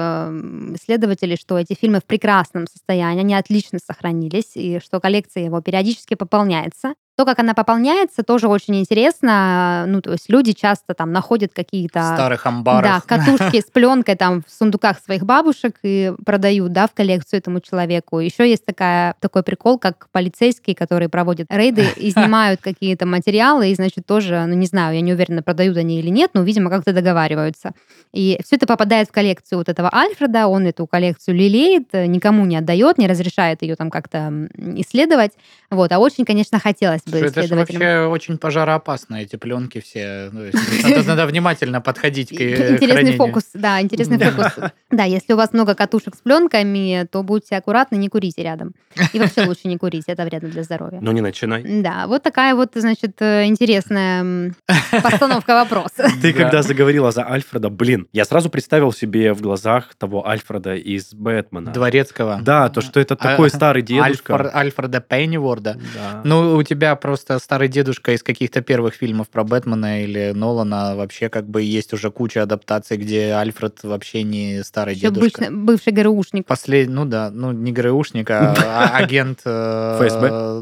исследователей, 0.75 1.37
что 1.37 1.59
эти 1.59 1.75
фильмы 1.75 2.01
в 2.01 2.05
прекрасном 2.05 2.67
состоянии, 2.67 3.21
они 3.21 3.35
отлично 3.35 3.79
сохранились, 3.85 4.53
и 4.55 4.81
что 4.81 5.01
коллекция 5.01 5.45
его 5.45 5.61
периодически 5.61 6.15
пополняется. 6.15 6.95
То, 7.15 7.27
как 7.27 7.39
она 7.39 7.53
пополняется, 7.53 8.23
тоже 8.23 8.49
очень 8.49 8.81
интересно. 8.81 9.85
Ну, 9.87 10.01
то 10.01 10.13
есть 10.13 10.31
люди 10.31 10.53
часто 10.53 10.95
там 10.95 11.13
находят 11.13 11.53
какие-то 11.55 12.15
старых 12.15 12.45
да, 12.45 12.49
амбарах. 12.49 13.07
катушки 13.07 13.61
с 13.61 13.71
пленкой 13.71 14.17
там 14.17 14.43
в 14.43 14.51
сундуках 14.51 14.99
своих 14.99 15.25
бабушек 15.25 15.77
и 15.83 16.15
продают, 16.25 16.73
да, 16.73 16.87
в 16.87 16.93
коллекцию 16.93 17.41
этому 17.41 17.61
человеку. 17.61 18.19
Еще 18.19 18.49
есть 18.49 18.65
такая, 18.65 19.15
такой 19.21 19.43
прикол, 19.43 19.79
как 19.79 20.09
полицейские, 20.11 20.75
которые 20.75 21.11
проводят 21.11 21.49
рейды 21.51 21.87
и 21.97 22.11
снимают 22.13 22.63
какие-то 22.63 23.05
материалы, 23.05 23.71
и, 23.71 23.75
значит, 23.75 24.07
тоже, 24.07 24.45
ну, 24.47 24.55
не 24.55 24.67
знаю, 24.67 24.95
я 24.95 25.03
не 25.03 25.13
уверена, 25.13 25.43
продают 25.43 25.77
они 25.77 25.99
или 25.99 26.09
нет, 26.09 26.31
но, 26.33 26.43
видимо, 26.43 26.71
как-то 26.71 26.95
договариваются. 26.95 27.73
И 28.15 28.41
все 28.43 28.57
это 28.57 28.67
попадает 28.67 29.09
в 29.09 29.13
коллекцию 29.13 29.59
вот 29.59 29.69
этого 29.69 29.95
Альфреда, 29.95 30.47
он 30.47 30.67
эту 30.67 30.87
коллекцию 30.87 31.35
лелеет, 31.35 31.93
никому 31.93 32.47
не 32.47 32.57
отдает, 32.57 32.97
не 32.97 33.07
разрешает 33.07 33.61
ее 33.63 33.77
там 33.77 33.91
как-то 33.91 34.49
исследовать. 34.77 35.33
Вот, 35.71 35.93
а 35.93 35.99
очень, 35.99 36.25
конечно, 36.25 36.59
хотелось 36.59 37.03
бы 37.21 37.27
Это 37.27 37.43
же 37.43 37.55
вообще 37.55 38.07
очень 38.11 38.39
пожароопасно, 38.39 39.17
эти 39.17 39.37
пленки 39.37 39.81
все. 39.81 40.31
Ну, 40.33 40.43
Надо 40.83 41.03
надо 41.09 41.27
внимательно 41.27 41.81
подходить 41.81 42.31
к 42.31 42.41
э, 42.41 42.75
Интересный 42.75 43.17
фокус, 43.17 43.45
да, 43.55 43.81
интересный 43.81 44.19
фокус. 44.19 44.53
Да, 44.91 45.05
если 45.05 45.33
у 45.33 45.37
вас 45.37 45.53
много 45.53 45.75
катушек 45.75 46.15
с 46.15 46.19
пленками, 46.19 47.07
то 47.11 47.23
будьте 47.23 47.57
аккуратны, 47.57 47.97
не 47.97 48.09
курите 48.09 48.43
рядом. 48.43 48.75
И 49.13 49.19
вообще 49.19 49.43
лучше 49.47 49.69
не 49.69 49.79
курить, 49.79 50.05
это 50.07 50.25
вредно 50.25 50.49
для 50.49 50.63
здоровья. 50.63 50.99
Но 51.01 51.13
не 51.13 51.21
начинай. 51.21 51.63
Да, 51.83 52.07
вот 52.07 52.23
такая 52.23 52.55
вот, 52.55 52.71
значит, 52.75 53.21
э, 53.21 53.47
интересная 53.47 54.55
постановка 55.03 55.55
вопроса. 55.55 56.09
Ты 56.21 56.33
Да. 56.33 56.39
когда 56.43 56.63
заговорила 56.63 57.11
за 57.13 57.29
Альфреда, 57.29 57.69
блин, 57.71 58.07
я 58.13 58.25
сразу 58.25 58.51
представил 58.51 58.93
себе 58.93 59.33
в 59.33 59.41
глазах 59.41 59.95
того 59.97 60.27
Альфреда 60.27 60.75
из 60.75 61.13
Бэтмена. 61.15 61.73
Дворецкого. 61.73 62.41
Да, 62.43 62.69
то, 62.69 62.81
что 62.81 63.01
это 63.01 63.15
А, 63.15 63.17
такой 63.17 63.51
старый 63.51 63.83
дедушка. 63.83 64.33
Альфр- 64.35 64.51
Альфреда 64.55 65.01
Пенниворда. 65.01 65.79
Да. 65.95 66.21
Ну, 66.25 66.57
у 66.57 66.63
тебя 66.63 66.92
просто 66.97 67.39
старый 67.39 67.69
дедушка 67.69 68.13
из 68.13 68.23
каких-то 68.23 68.61
первых 68.63 68.95
фильмов 68.95 69.29
про 69.29 69.45
Бэтмена 69.45 70.03
или 70.05 70.33
Нолана. 70.35 70.95
Вообще, 70.97 71.29
как 71.29 71.49
бы, 71.49 71.63
есть 71.63 71.93
уже 71.93 72.11
куча 72.11 72.43
адаптаций, 72.43 72.97
где 72.97 73.33
Альфред 73.33 73.81
вообще 73.83 74.23
не 74.23 74.63
старый 74.65 74.95
Еще 74.95 75.11
дедушка. 75.11 75.41
бывший, 75.41 75.57
бывший 75.57 75.93
ГРУшник. 75.93 76.47
Послед... 76.47 76.89
Ну 76.89 77.05
да, 77.05 77.31
ну 77.31 77.53
не 77.53 77.73
ГРУшник, 77.73 78.31
а 78.31 78.55
а- 78.67 78.97
агент 78.97 79.41
э, 79.45 79.99
ФСБ? 80.01 80.61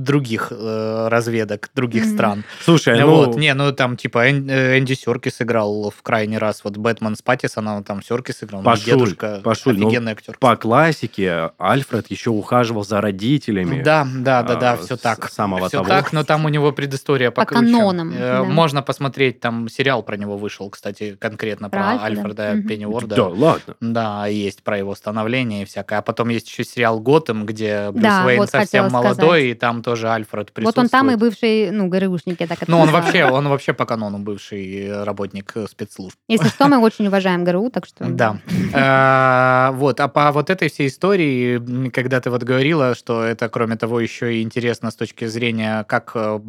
других 0.00 0.48
э, 0.50 1.08
разведок, 1.08 1.70
других 1.74 2.04
стран. 2.06 2.44
Слушай, 2.64 2.98
Ну 3.00 3.06
ну, 3.06 3.16
вот, 3.26 3.36
не, 3.36 3.52
ну 3.54 3.72
там 3.72 3.96
типа 3.96 4.26
э, 4.26 4.78
Энди 4.78 4.94
Серкис 4.94 5.36
сыграл 5.36 5.90
в 5.96 6.02
крайний 6.02 6.38
раз, 6.38 6.62
вот 6.64 6.76
Бэтмен 6.76 7.16
с 7.16 7.22
Паттисоном, 7.22 7.84
там 7.84 8.02
Серкис 8.02 8.38
сыграл, 8.38 8.60
ну, 8.60 8.64
Пашуль, 8.64 8.84
дедушка, 8.86 9.40
Пашуль, 9.42 9.78
ну, 9.78 9.88
офигенный 9.88 10.12
актер. 10.12 10.36
по 10.38 10.56
классике 10.56 11.50
Альфред 11.58 12.10
еще 12.10 12.30
ухаживал 12.30 12.84
за 12.84 13.00
родителями. 13.00 13.82
Да, 13.82 14.06
да, 14.14 14.42
да, 14.42 14.54
да, 14.56 14.72
а, 14.72 14.76
все 14.76 14.96
с 14.96 15.00
так. 15.22 15.30
самого 15.32 15.68
все 15.68 15.78
того. 15.78 15.88
так, 15.88 16.12
но 16.12 16.24
там 16.24 16.44
у 16.44 16.48
него 16.48 16.72
предыстория 16.72 17.30
По 17.30 17.42
покруче. 17.42 17.64
канонам, 17.72 18.12
Э, 18.12 18.18
да. 18.38 18.44
Можно 18.44 18.82
посмотреть, 18.82 19.40
там 19.40 19.68
сериал 19.68 20.02
про 20.02 20.16
него 20.16 20.36
вышел, 20.36 20.68
кстати, 20.70 21.16
конкретно 21.18 21.70
Про 21.70 21.80
про, 21.98 22.02
Альфреда? 22.04 22.52
Мгм. 22.54 22.68
Пенниуорда. 22.68 23.16
Да, 23.16 23.26
ладно. 23.28 23.74
Да, 23.80 24.26
есть 24.26 24.62
про 24.62 24.78
его 24.78 24.94
становление 24.94 25.62
и 25.62 25.64
всякое. 25.64 25.98
А 25.98 26.02
потом 26.02 26.28
есть 26.28 26.48
еще 26.48 26.64
сериал 26.64 27.00
Готэм, 27.00 27.46
где 27.46 27.90
Брюс 27.90 28.02
Да, 28.02 28.24
Уэйн 28.26 28.38
вот 28.40 28.50
совсем 28.50 28.90
молодой, 28.90 29.14
сказать. 29.14 29.44
и 29.44 29.54
там 29.54 29.82
тоже 29.82 30.08
Альфред 30.10 30.48
Вот 30.48 30.52
присутствует. 30.54 30.84
он 30.84 30.88
там 30.90 31.10
и 31.10 31.16
бывший, 31.16 31.70
ну, 31.70 31.88
ГРУшник, 31.88 32.40
я 32.40 32.46
так 32.46 32.62
это 32.62 32.70
Ну, 32.70 32.78
он 32.80 32.90
вообще, 32.90 33.24
он 33.24 33.48
вообще 33.48 33.72
по 33.72 33.86
канону 33.86 34.18
бывший 34.18 35.02
работник 35.04 35.54
спецслужб. 35.68 36.16
Если 36.28 36.48
что, 36.48 36.68
мы 36.68 36.78
очень 36.78 37.06
уважаем 37.08 37.44
ГРУ, 37.44 37.70
так 37.70 37.86
что... 37.86 38.04
Да. 38.06 38.38
Э, 38.74 39.70
Вот, 39.74 40.00
а 40.00 40.08
по 40.08 40.30
вот 40.32 40.50
этой 40.50 40.68
всей 40.68 40.88
истории, 40.88 41.90
когда 41.90 42.20
ты 42.20 42.30
вот 42.30 42.42
говорила, 42.42 42.94
что 42.94 43.22
это, 43.22 43.48
кроме 43.48 43.76
того, 43.76 44.00
еще 44.00 44.34
и 44.36 44.42
интересно 44.42 44.90
с 44.90 44.96
точки 44.96 45.09
зрения, 45.18 45.84
как 45.84 46.12
э, 46.14 46.40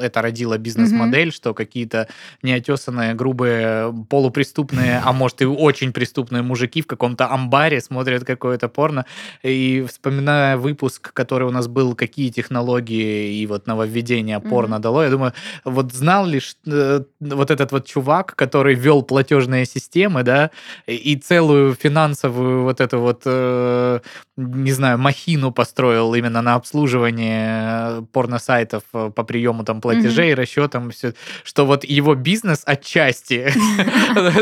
это 0.00 0.22
родило 0.22 0.58
бизнес-модель, 0.58 1.32
что 1.32 1.54
какие-то 1.54 2.08
неотесанные, 2.42 3.14
грубые, 3.14 3.92
полупреступные, 4.08 5.02
а 5.04 5.12
может 5.12 5.42
и 5.42 5.46
очень 5.46 5.92
преступные 5.92 6.42
мужики 6.42 6.80
в 6.82 6.86
каком-то 6.86 7.30
амбаре 7.30 7.80
смотрят 7.80 8.24
какое-то 8.24 8.68
порно. 8.68 9.04
И 9.42 9.84
вспоминая 9.88 10.56
выпуск, 10.56 11.12
который 11.12 11.48
у 11.48 11.50
нас 11.50 11.68
был, 11.68 11.94
какие 11.94 12.30
технологии 12.30 13.34
и 13.34 13.46
вот 13.46 13.66
нововведения 13.66 14.38
Мгм. 14.38 14.48
порно 14.48 14.78
дало, 14.78 15.04
я 15.04 15.10
думаю, 15.10 15.32
вот 15.64 15.92
знал 15.92 16.26
ли 16.26 16.40
э, 16.66 17.00
вот 17.20 17.50
этот 17.50 17.72
вот 17.72 17.86
чувак, 17.86 18.34
который 18.36 18.74
вел 18.74 19.02
платежные 19.02 19.66
системы, 19.66 20.22
да, 20.22 20.50
и 20.86 21.10
и 21.10 21.16
целую 21.16 21.74
финансовую 21.74 22.62
вот 22.62 22.80
эту 22.80 23.00
вот, 23.00 23.22
э, 23.24 24.00
не 24.36 24.72
знаю, 24.72 24.98
махину 24.98 25.50
построил 25.50 26.14
именно 26.14 26.42
на 26.42 26.54
обслуживание 26.54 27.79
порносайтов 28.12 28.82
э, 28.92 29.10
по 29.14 29.22
приему 29.24 29.64
там 29.64 29.80
платежей, 29.80 30.34
расчетам, 30.34 30.90
всё, 30.90 31.12
что 31.44 31.66
вот 31.66 31.84
его 31.84 32.14
бизнес 32.14 32.62
отчасти, 32.66 33.52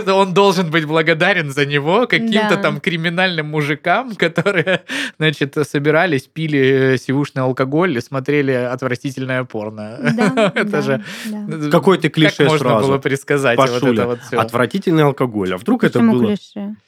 он 0.11 0.35
должен 0.35 0.71
быть 0.71 0.87
благодарен 0.87 1.51
за 1.51 1.67
него 1.67 2.07
каким-то 2.07 2.57
там 2.57 2.81
криминальным 2.81 3.47
мужикам, 3.47 4.15
которые, 4.17 4.83
значит, 5.19 5.57
собирались, 5.63 6.23
пили 6.23 6.97
сивушный 6.97 7.43
алкоголь 7.43 7.97
и 7.97 8.01
смотрели 8.01 8.53
отвратительное 8.53 9.45
порно. 9.45 9.99
Это 10.55 10.83
же... 10.83 11.05
да. 11.27 11.71
Какой 11.71 11.99
ты 11.99 12.09
клише 12.09 12.45
можно 12.45 12.81
было 12.81 12.99
предсказать 12.99 13.59
вот 13.59 13.83
это 13.83 14.07
вот 14.07 14.21
всё? 14.23 14.41
Отвратительный 14.41 15.05
алкоголь. 15.05 15.55
А 15.55 15.57
вдруг 15.57 15.85
это 15.85 16.01
было... 16.01 16.35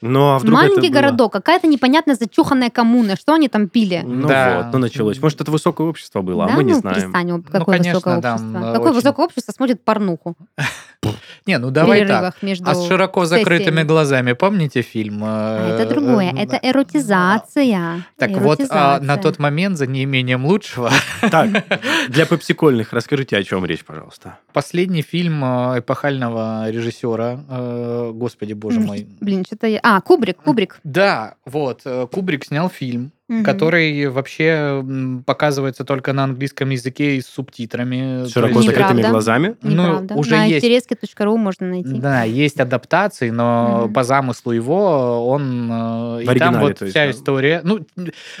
Ну, 0.01 0.35
а 0.35 0.39
вдруг 0.39 0.53
Маленький 0.55 0.87
это 0.87 0.89
было- 0.89 1.01
городок, 1.01 1.33
какая-то 1.33 1.67
непонятная 1.67 2.15
зачуханная 2.15 2.69
коммуна. 2.69 3.15
Что 3.15 3.33
они 3.33 3.47
там 3.47 3.67
пили? 3.69 4.01
Ну 4.05 4.27
Да. 4.27 4.57
вот, 4.57 4.73
ну 4.73 4.79
началось. 4.79 5.21
Может, 5.21 5.41
это 5.41 5.51
высокое 5.51 5.87
общество 5.87 6.21
было, 6.21 6.40
да, 6.47 6.53
а 6.53 6.57
мы 6.57 6.63
не 6.63 6.73
ну, 6.73 6.79
знаем. 6.79 6.95
перестань, 6.95 7.43
какое 7.43 7.77
конечно, 7.77 7.93
высокое 7.93 8.17
общество. 8.17 8.57
э, 8.57 8.73
Какое 8.73 8.89
очень- 8.89 8.95
высокое 8.95 9.25
общество 9.25 9.51
смотрит 9.51 9.83
порнуху 9.83 10.35
Не, 11.47 11.57
ну 11.57 11.71
давай 11.71 12.05
так. 12.05 12.35
А 12.65 12.75
с 12.75 12.87
широко 12.87 13.25
закрытыми 13.25 13.83
глазами, 13.83 14.33
помните 14.33 14.81
фильм? 14.81 15.21
А 15.23 15.73
это 15.73 15.83
э, 15.83 15.89
другое, 15.89 16.31
э, 16.31 16.43
это 16.43 16.59
эротизация. 16.61 18.05
Так 18.17 18.31
вот, 18.31 18.59
а, 18.69 18.99
на 18.99 19.17
тот 19.17 19.39
момент, 19.39 19.77
за 19.77 19.87
неимением 19.87 20.45
лучшего, 20.45 20.91
Так, 21.29 21.49
для 22.09 22.25
попсикольных 22.25 22.93
расскажите, 22.93 23.37
о 23.37 23.43
чем 23.43 23.65
речь, 23.65 23.83
пожалуйста. 23.83 24.37
последний 24.53 25.01
фильм 25.01 25.43
э, 25.43 25.79
эпохального 25.79 26.69
режиссера, 26.69 27.39
э, 27.49 28.11
господи 28.13 28.53
боже 28.53 28.79
мой. 28.79 29.07
Блин, 29.19 29.43
что-то 29.45 29.67
я... 29.67 29.79
А, 29.81 29.99
Кубрик, 30.01 30.37
Кубрик. 30.37 30.79
Да, 30.83 31.35
вот, 31.45 31.81
э, 31.85 32.07
Кубрик 32.11 32.45
снял 32.45 32.69
фильм, 32.69 33.11
Мгм. 33.31 33.45
который 33.45 34.07
вообще 34.09 34.83
показывается 35.25 35.85
только 35.85 36.11
на 36.11 36.25
английском 36.25 36.69
языке 36.69 37.15
и 37.15 37.21
с 37.21 37.27
субтитрами. 37.27 38.27
Широко 38.27 38.55
есть- 38.59 38.65
закрытыми 38.67 38.97
Неправда. 38.97 39.09
глазами. 39.09 39.55
ну, 39.61 39.83
Неправда. 39.83 40.15
уже 40.15 40.31
на 40.31 40.45
есть. 40.45 40.65
интереске.ру 40.65 41.37
можно 41.37 41.67
найти. 41.67 41.93
Да, 41.93 42.23
есть 42.23 42.59
адаптации, 42.59 43.29
но 43.29 43.83
Мгм. 43.85 43.93
по 43.93 44.03
замыслу 44.03 44.51
его 44.51 45.27
он... 45.29 45.69
э, 45.71 46.23
и 46.23 46.39
там 46.39 46.59
вот 46.59 46.79
то 46.79 46.85
есть, 46.85 46.93
вся 46.95 47.05
да. 47.05 47.11
история... 47.11 47.61
Ну, 47.63 47.79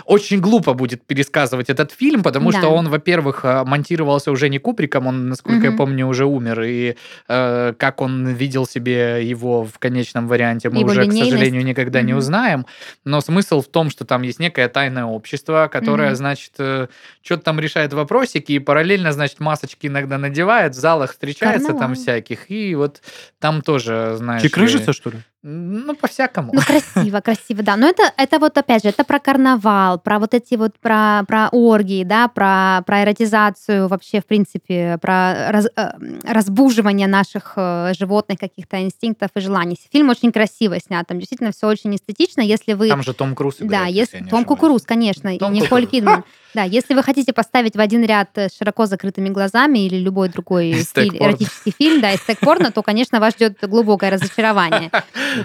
очень 0.05 0.41
глупо 0.41 0.73
будет 0.73 1.03
пересказывать 1.05 1.69
этот 1.69 1.91
фильм, 1.91 2.21
потому 2.21 2.51
Да. 2.51 2.59
что 2.59 2.69
он, 2.69 2.89
во-первых, 2.89 3.41
э, 3.45 3.63
монтировался 3.63 4.31
уже 4.31 4.49
не 4.49 4.57
Куприком, 4.59 5.07
он, 5.07 5.29
насколько 5.29 5.63
я 5.63 5.69
Мгм. 5.69 5.77
помню, 5.77 6.07
уже 6.07 6.25
умер, 6.25 6.63
и 6.63 6.95
э, 7.29 7.73
как 7.77 8.01
он 8.01 8.27
видел 8.27 8.65
себе 8.67 9.25
его 9.25 9.63
в 9.63 9.79
конечном 9.79 10.27
варианте, 10.27 10.69
мы 10.69 10.79
Его 10.81 10.89
уже, 10.91 11.05
к 11.07 11.13
сожалению, 11.13 11.63
никогда 11.63 12.01
не 12.01 12.11
Мгм. 12.11 12.19
узнаем. 12.19 12.65
Но 13.05 13.21
смысл 13.21 13.61
в 13.61 13.67
том, 13.67 13.89
что 13.89 14.03
там 14.05 14.21
есть 14.23 14.39
некое 14.39 14.67
тайное 14.81 15.05
общество, 15.05 15.69
которое, 15.71 16.07
Мгм. 16.09 16.15
значит, 16.15 16.53
что-то 16.53 17.43
там 17.43 17.59
решает 17.59 17.93
вопросики, 17.93 18.53
и 18.53 18.59
параллельно, 18.59 19.11
значит, 19.11 19.39
масочки 19.39 19.85
иногда 19.87 20.17
надевает, 20.17 20.73
в 20.73 20.79
залах 20.79 21.11
встречается 21.11 21.67
там 21.67 21.77
Карнавал. 21.77 21.95
всяких, 21.95 22.49
и 22.49 22.73
вот 22.75 23.01
там 23.39 23.61
тоже, 23.61 24.13
знаешь... 24.17 24.41
Чекрыжится, 24.41 24.91
ли, 24.91 24.93
что 24.93 25.09
ли? 25.11 25.17
Ну, 25.43 25.95
по-всякому. 25.95 26.51
Ну, 26.53 26.61
красиво, 26.61 27.19
красиво, 27.19 27.63
да. 27.63 27.75
Но 27.75 27.87
это, 27.87 28.03
это 28.15 28.37
вот, 28.37 28.57
опять 28.59 28.83
же, 28.83 28.89
это 28.89 29.03
про 29.03 29.19
карнавал, 29.19 29.99
про 29.99 30.19
вот 30.19 30.35
эти 30.35 30.53
вот, 30.53 30.77
про, 30.79 31.23
про 31.27 31.49
оргии, 31.51 32.03
да, 32.03 32.27
про, 32.27 32.83
про 32.85 33.01
эротизацию 33.01 33.87
вообще, 33.87 34.21
в 34.21 34.27
принципе, 34.27 34.99
про 35.01 35.51
раз- 35.51 35.71
э, 35.75 35.93
разбуживание 36.27 37.07
наших 37.07 37.53
э, 37.55 37.93
животных 37.97 38.37
каких-то 38.37 38.83
инстинктов 38.83 39.31
и 39.35 39.39
желаний. 39.39 39.79
Фильм 39.91 40.09
очень 40.09 40.31
красиво 40.31 40.79
снят, 40.79 41.07
там 41.07 41.17
действительно 41.17 41.51
все 41.51 41.67
очень 41.67 41.95
эстетично. 41.95 42.41
Если 42.41 42.73
вы... 42.73 42.89
Там 42.89 43.01
же 43.01 43.13
Том 43.13 43.33
Круз 43.33 43.57
Да, 43.57 43.65
играет, 43.65 43.95
есть 43.95 44.13
если 44.13 44.29
Том. 44.29 44.45
Кукуруз, 44.45 44.83
конечно, 44.83 45.35
Том 45.39 45.53
и 45.53 45.61
Николь. 45.61 45.87
Кидман. 45.87 46.23
Да, 46.53 46.63
если 46.63 46.93
вы 46.93 47.03
хотите 47.03 47.33
поставить 47.33 47.75
в 47.75 47.79
один 47.79 48.03
ряд 48.03 48.29
э, 48.35 48.49
с 48.49 48.57
широко 48.57 48.85
закрытыми 48.85 49.29
глазами 49.29 49.79
или 49.79 49.97
любой 49.97 50.29
другой 50.29 50.73
стиль, 50.73 51.07
стек-порно. 51.07 51.31
эротический 51.31 51.73
фильм, 51.77 52.01
да, 52.01 52.11
и 52.11 52.17
стек 52.17 52.39
порно, 52.39 52.71
то, 52.71 52.83
конечно, 52.83 53.19
вас 53.19 53.35
ждет 53.35 53.57
глубокое 53.61 54.09
разочарование. 54.11 54.91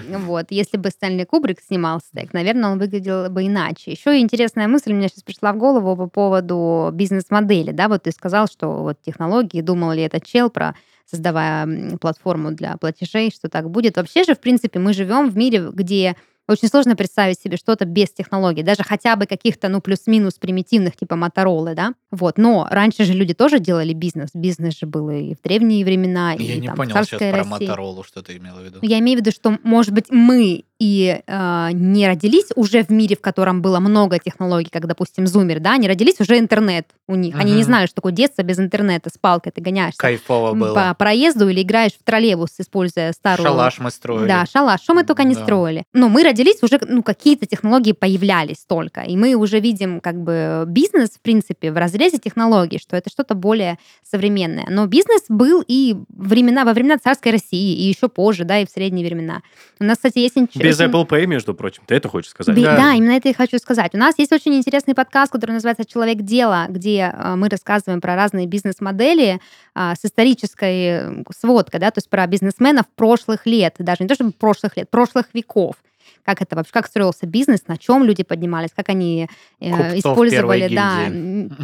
Вот. 0.09 0.47
Если 0.49 0.77
бы 0.77 0.89
Стэнли 0.89 1.23
Кубрик 1.23 1.59
снимал 1.61 2.01
стек, 2.01 2.33
наверное, 2.33 2.71
он 2.71 2.79
выглядел 2.79 3.29
бы 3.29 3.47
иначе. 3.47 3.91
Еще 3.91 4.19
интересная 4.19 4.67
мысль 4.67 4.91
мне 4.91 5.07
сейчас 5.07 5.23
пришла 5.23 5.53
в 5.53 5.57
голову 5.57 5.95
по 5.95 6.07
поводу 6.07 6.89
бизнес-модели. 6.93 7.71
Да, 7.71 7.87
вот 7.87 8.03
ты 8.03 8.11
сказал, 8.11 8.47
что 8.47 8.67
вот 8.83 9.01
технологии, 9.01 9.61
думал 9.61 9.93
ли 9.93 10.01
этот 10.01 10.25
чел 10.25 10.49
про 10.49 10.75
создавая 11.09 11.97
платформу 11.99 12.51
для 12.51 12.75
платежей, 12.77 13.31
что 13.31 13.49
так 13.49 13.69
будет. 13.69 13.95
Вообще 13.95 14.23
же, 14.23 14.35
в 14.35 14.39
принципе, 14.39 14.79
мы 14.79 14.93
живем 14.93 15.29
в 15.29 15.37
мире, 15.37 15.69
где 15.71 16.15
очень 16.47 16.67
сложно 16.67 16.95
представить 16.95 17.39
себе 17.39 17.57
что-то 17.57 17.85
без 17.85 18.09
технологий, 18.11 18.63
даже 18.63 18.83
хотя 18.83 19.15
бы 19.15 19.25
каких-то, 19.25 19.67
ну, 19.67 19.81
плюс-минус 19.81 20.35
примитивных, 20.35 20.95
типа 20.95 21.15
Моторолы, 21.15 21.73
да? 21.75 21.93
Вот, 22.11 22.37
но 22.37 22.67
раньше 22.69 23.03
же 23.03 23.13
люди 23.13 23.33
тоже 23.33 23.59
делали 23.59 23.93
бизнес. 23.93 24.29
Бизнес 24.33 24.77
же 24.77 24.85
был 24.85 25.09
и 25.09 25.35
в 25.35 25.41
древние 25.41 25.83
времена, 25.83 26.33
Я 26.33 26.55
и 26.55 26.59
не 26.59 26.67
там, 26.67 26.77
понял 26.77 26.91
сейчас 26.91 27.09
царской 27.09 27.31
про 27.31 27.37
России. 27.39 27.67
Моторолу, 27.67 28.03
что 28.03 28.21
ты 28.21 28.37
имела 28.37 28.59
в 28.59 28.63
виду. 28.63 28.79
Я 28.81 28.99
имею 28.99 29.17
в 29.17 29.21
виду, 29.21 29.31
что, 29.31 29.57
может 29.63 29.93
быть, 29.93 30.05
мы 30.09 30.63
и 30.79 31.21
э, 31.25 31.69
не 31.73 32.07
родились 32.07 32.49
уже 32.55 32.83
в 32.83 32.89
мире, 32.89 33.15
в 33.15 33.21
котором 33.21 33.61
было 33.61 33.79
много 33.79 34.19
технологий, 34.19 34.69
как, 34.69 34.85
допустим, 34.87 35.27
зумер, 35.27 35.59
да, 35.59 35.73
они 35.73 35.87
родились 35.87 36.19
уже 36.19 36.37
интернет 36.37 36.87
у 37.07 37.15
них. 37.15 37.35
Они 37.39 37.53
не 37.53 37.63
знали, 37.63 37.85
что 37.85 37.95
такое 37.95 38.11
детство 38.11 38.41
без 38.43 38.59
интернета, 38.59 39.09
с 39.09 39.17
палкой 39.17 39.51
ты 39.51 39.61
гоняешься 39.61 39.97
Кайфово 39.97 40.53
было. 40.53 40.73
по 40.73 40.93
проезду 40.93 41.47
или 41.49 41.61
играешь 41.61 41.93
в 41.93 42.03
троллейбус, 42.03 42.49
используя 42.59 43.13
старую... 43.13 43.47
Шалаш 43.47 43.79
мы 43.79 43.91
строили. 43.91 44.27
Да, 44.27 44.45
шалаш. 44.45 44.81
Что 44.81 44.93
мы 44.93 45.03
только 45.03 45.23
не 45.23 45.35
Да. 45.35 45.43
строили. 45.43 45.83
Но 45.93 46.09
мы 46.09 46.23
родились, 46.23 46.61
уже 46.63 46.79
ну, 46.87 47.03
какие-то 47.03 47.45
технологии 47.45 47.93
появлялись 47.93 48.65
только. 48.67 49.01
И 49.01 49.15
мы 49.15 49.35
уже 49.35 49.59
видим 49.59 49.99
как 50.01 50.15
бы 50.21 50.65
бизнес, 50.67 51.11
в 51.11 51.21
принципе, 51.21 51.71
в 51.71 51.77
разрезе 51.77 52.17
технологий, 52.17 52.79
что 52.79 52.95
это 52.97 53.09
что-то 53.09 53.35
более 53.35 53.77
современное. 54.03 54.65
Но 54.69 54.85
бизнес 54.87 55.23
был 55.29 55.63
и 55.67 55.95
времена, 56.09 56.65
во 56.65 56.73
времена 56.73 56.97
царской 56.97 57.31
России, 57.31 57.75
и 57.77 57.83
еще 57.87 58.09
позже, 58.09 58.43
да, 58.43 58.59
и 58.59 58.65
в 58.65 58.69
средние 58.69 59.05
времена. 59.05 59.41
У 59.79 59.83
нас, 59.83 59.97
кстати, 59.97 60.19
есть... 60.19 60.35
инч- 60.37 60.57
Без 60.59 60.79
очень- 60.79 60.91
Apple 60.91 61.07
Pay, 61.07 61.25
между 61.25 61.53
прочим. 61.53 61.83
Ты 61.85 61.95
это 61.95 62.09
хочешь 62.09 62.31
сказать? 62.31 62.55
Да. 62.61 62.75
Да. 62.75 62.93
именно 62.93 63.11
это 63.11 63.29
и 63.29 63.33
хочу 63.33 63.57
сказать. 63.59 63.93
У 63.93 63.97
нас 63.97 64.15
есть 64.17 64.31
очень 64.31 64.55
интересный 64.55 64.93
подкаст, 64.95 65.31
который 65.31 65.51
называется 65.51 65.85
«Человек 65.85 66.17
дела», 66.21 66.65
где 66.69 66.96
э, 66.97 67.35
мы 67.35 67.49
рассказываем 67.49 68.01
про 68.01 68.15
разные 68.15 68.47
бизнес-модели 68.47 69.39
а, 69.73 69.95
с 69.95 70.05
исторической 70.05 71.23
сводкой, 71.37 71.79
да, 71.79 71.91
то 71.91 71.99
есть 71.99 72.09
про 72.09 72.25
бизнесменов 72.27 72.85
прошлых 72.95 73.45
лет, 73.45 73.75
даже 73.79 74.03
не 74.03 74.07
то 74.07 74.15
чтобы 74.15 74.31
прошлых 74.31 74.77
лет, 74.77 74.89
прошлых 74.89 75.27
веков. 75.33 75.75
Как 76.23 76.41
это 76.41 76.55
вообще, 76.55 76.73
как 76.73 76.87
строился 76.87 77.25
бизнес, 77.25 77.67
на 77.67 77.77
чем 77.77 78.03
люди 78.03 78.23
поднимались, 78.23 78.71
как 78.75 78.89
они 78.89 79.29
э, 79.59 79.97
использовали, 79.97 80.73
да, 80.73 81.09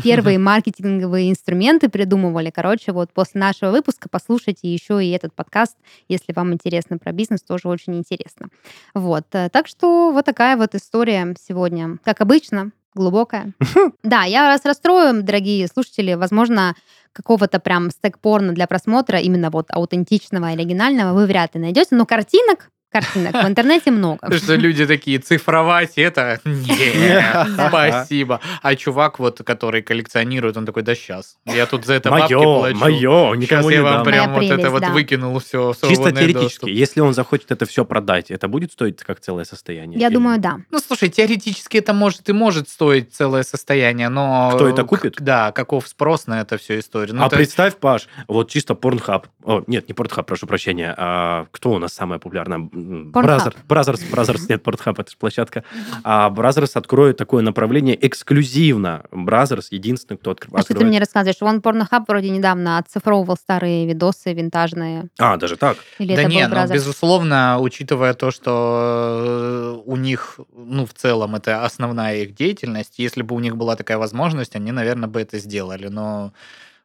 первые 0.02 0.38
маркетинговые 0.40 1.30
инструменты 1.30 1.90
придумывали. 1.90 2.50
Короче, 2.50 2.94
вот 2.94 3.12
после 3.12 3.42
нашего 3.42 3.72
выпуска 3.72 4.08
послушайте 4.10 4.74
еще 4.74 5.04
и 5.04 5.12
этот 5.12 5.34
подкаст, 5.34 5.76
если 6.08 6.32
вам 6.34 6.54
интересно 6.54 6.98
про 6.98 7.12
бизнес, 7.12 7.42
тоже 7.42 7.68
очень 7.68 7.96
интересно. 7.96 8.48
Вот, 8.94 9.26
э, 9.34 9.50
так 9.50 9.68
что 9.68 10.12
вот 10.12 10.26
такая 10.26 10.56
вот 10.56 10.76
история 10.76 11.36
сегодня, 11.38 11.98
как 12.04 12.22
обычно, 12.22 12.72
глубокая. 12.96 13.54
Да, 14.04 14.24
я 14.24 14.44
вас 14.50 14.66
расстрою, 14.66 15.24
дорогие 15.24 15.68
слушатели, 15.68 16.14
возможно, 16.14 16.76
какого-то 17.14 17.60
прям 17.60 17.90
стек-порно 17.90 18.54
для 18.54 18.68
просмотра, 18.68 19.20
именно 19.20 19.50
вот 19.50 19.68
аутентичного, 19.70 20.48
оригинального, 20.48 21.14
вы 21.14 21.26
вряд 21.26 21.56
ли 21.56 21.62
найдете, 21.62 21.96
но 21.96 22.06
картинок, 22.06 22.70
картинок 22.94 23.34
в 23.34 23.48
интернете 23.48 23.92
много. 23.92 24.20
Потому 24.22 24.40
что 24.40 24.56
люди 24.56 24.86
такие, 24.86 25.20
цифровать 25.20 25.94
это? 25.98 26.40
Нет, 26.46 27.48
спасибо. 27.68 28.40
А 28.62 28.76
чувак, 28.76 29.20
вот, 29.20 29.42
который 29.44 29.82
коллекционирует, 29.82 30.56
он 30.58 30.66
такой, 30.66 30.84
да 30.84 30.96
сейчас. 30.96 31.38
Я 31.46 31.66
тут 31.66 31.86
за 31.86 31.96
это 31.96 32.12
бабки 32.12 32.34
Мое, 32.34 32.60
плачу. 32.60 32.78
мое, 32.78 33.36
Сейчас 33.36 33.42
никому 33.42 33.70
я 33.70 33.78
не 33.78 33.84
вам 33.84 33.94
дам. 33.96 34.04
прям 34.06 34.34
вот 34.34 34.44
это 34.44 34.70
вот 34.70 34.88
выкинул 34.90 35.40
все. 35.40 35.74
Чисто 35.88 36.12
теоретически, 36.12 36.70
если 36.70 37.02
он 37.02 37.14
захочет 37.14 37.52
это 37.52 37.66
все 37.66 37.84
продать, 37.84 38.32
это 38.32 38.48
будет 38.48 38.72
стоить 38.72 39.02
как 39.04 39.20
целое 39.20 39.46
состояние? 39.46 40.00
Я 40.00 40.10
думаю, 40.10 40.40
да. 40.40 40.60
Ну, 40.72 40.80
слушай, 40.80 41.10
теоретически 41.10 41.78
это 41.78 41.94
может 41.94 42.30
и 42.30 42.34
может 42.34 42.70
стоить 42.70 43.14
целое 43.14 43.44
состояние, 43.44 44.10
но... 44.10 44.52
Кто 44.54 44.68
это 44.68 44.84
купит? 44.84 45.16
Да, 45.20 45.52
каков 45.52 45.88
спрос 45.88 46.28
на 46.28 46.42
это 46.42 46.58
всю 46.58 46.80
историю. 46.80 47.16
Ну, 47.16 47.24
а 47.24 47.30
представь, 47.30 47.76
Паш, 47.78 48.08
вот 48.28 48.50
чисто 48.50 48.74
Pornhub. 48.74 49.26
О, 49.44 49.64
нет, 49.68 49.88
не 49.88 49.94
Pornhub, 49.96 50.24
прошу 50.24 50.48
прощения. 50.48 50.94
А 50.98 51.48
кто 51.52 51.72
у 51.72 51.80
нас 51.80 51.94
самая 51.94 52.20
популярная? 52.20 52.70
Brazzer- 53.12 53.56
Brazzers, 53.68 54.02
Brazzers, 54.12 54.50
нет, 54.50 54.62
Pornhub, 54.64 54.96
это 55.00 55.10
же 55.12 55.18
площадка. 55.18 55.64
А 56.04 56.30
Brazzers 56.30 56.76
откроет 56.76 57.18
такое 57.18 57.42
направление 57.44 57.98
эксклюзивно. 58.06 59.04
Brazzers 59.12 59.72
единственный, 59.72 60.18
кто 60.18 60.32
откр- 60.32 60.48
А 60.52 60.60
что 60.60 60.68
ты 60.68 60.74
открывает. 60.74 60.88
мне 60.90 61.00
рассказываешь? 61.00 61.38
Вон 61.42 61.62
Pornhub 61.62 62.08
вроде 62.08 62.30
недавно 62.30 62.78
оцифровывал 62.78 63.38
старые 63.38 63.86
видосы 63.88 64.34
винтажные. 64.34 65.08
А, 65.20 65.38
даже 65.38 65.58
так? 65.58 65.78
Или 66.00 66.16
да 66.16 66.22
это 66.22 66.30
не, 66.32 66.48
был 66.48 66.56
ну, 66.58 66.74
безусловно, 66.74 67.58
учитывая 67.60 68.14
то, 68.14 68.32
что 68.32 69.76
э, 69.78 69.82
у 69.86 69.96
них, 69.96 70.40
ну, 70.56 70.86
в 70.86 70.94
целом, 70.94 71.36
это 71.36 71.66
основная 71.66 72.18
их 72.24 72.36
деятельность, 72.36 73.00
если 73.00 73.22
бы 73.22 73.36
у 73.36 73.40
них 73.40 73.56
была 73.58 73.76
такая 73.76 73.98
возможность, 73.98 74.56
они, 74.56 74.72
наверное, 74.72 75.10
бы 75.10 75.22
это 75.22 75.40
сделали, 75.40 75.88
но 75.88 76.34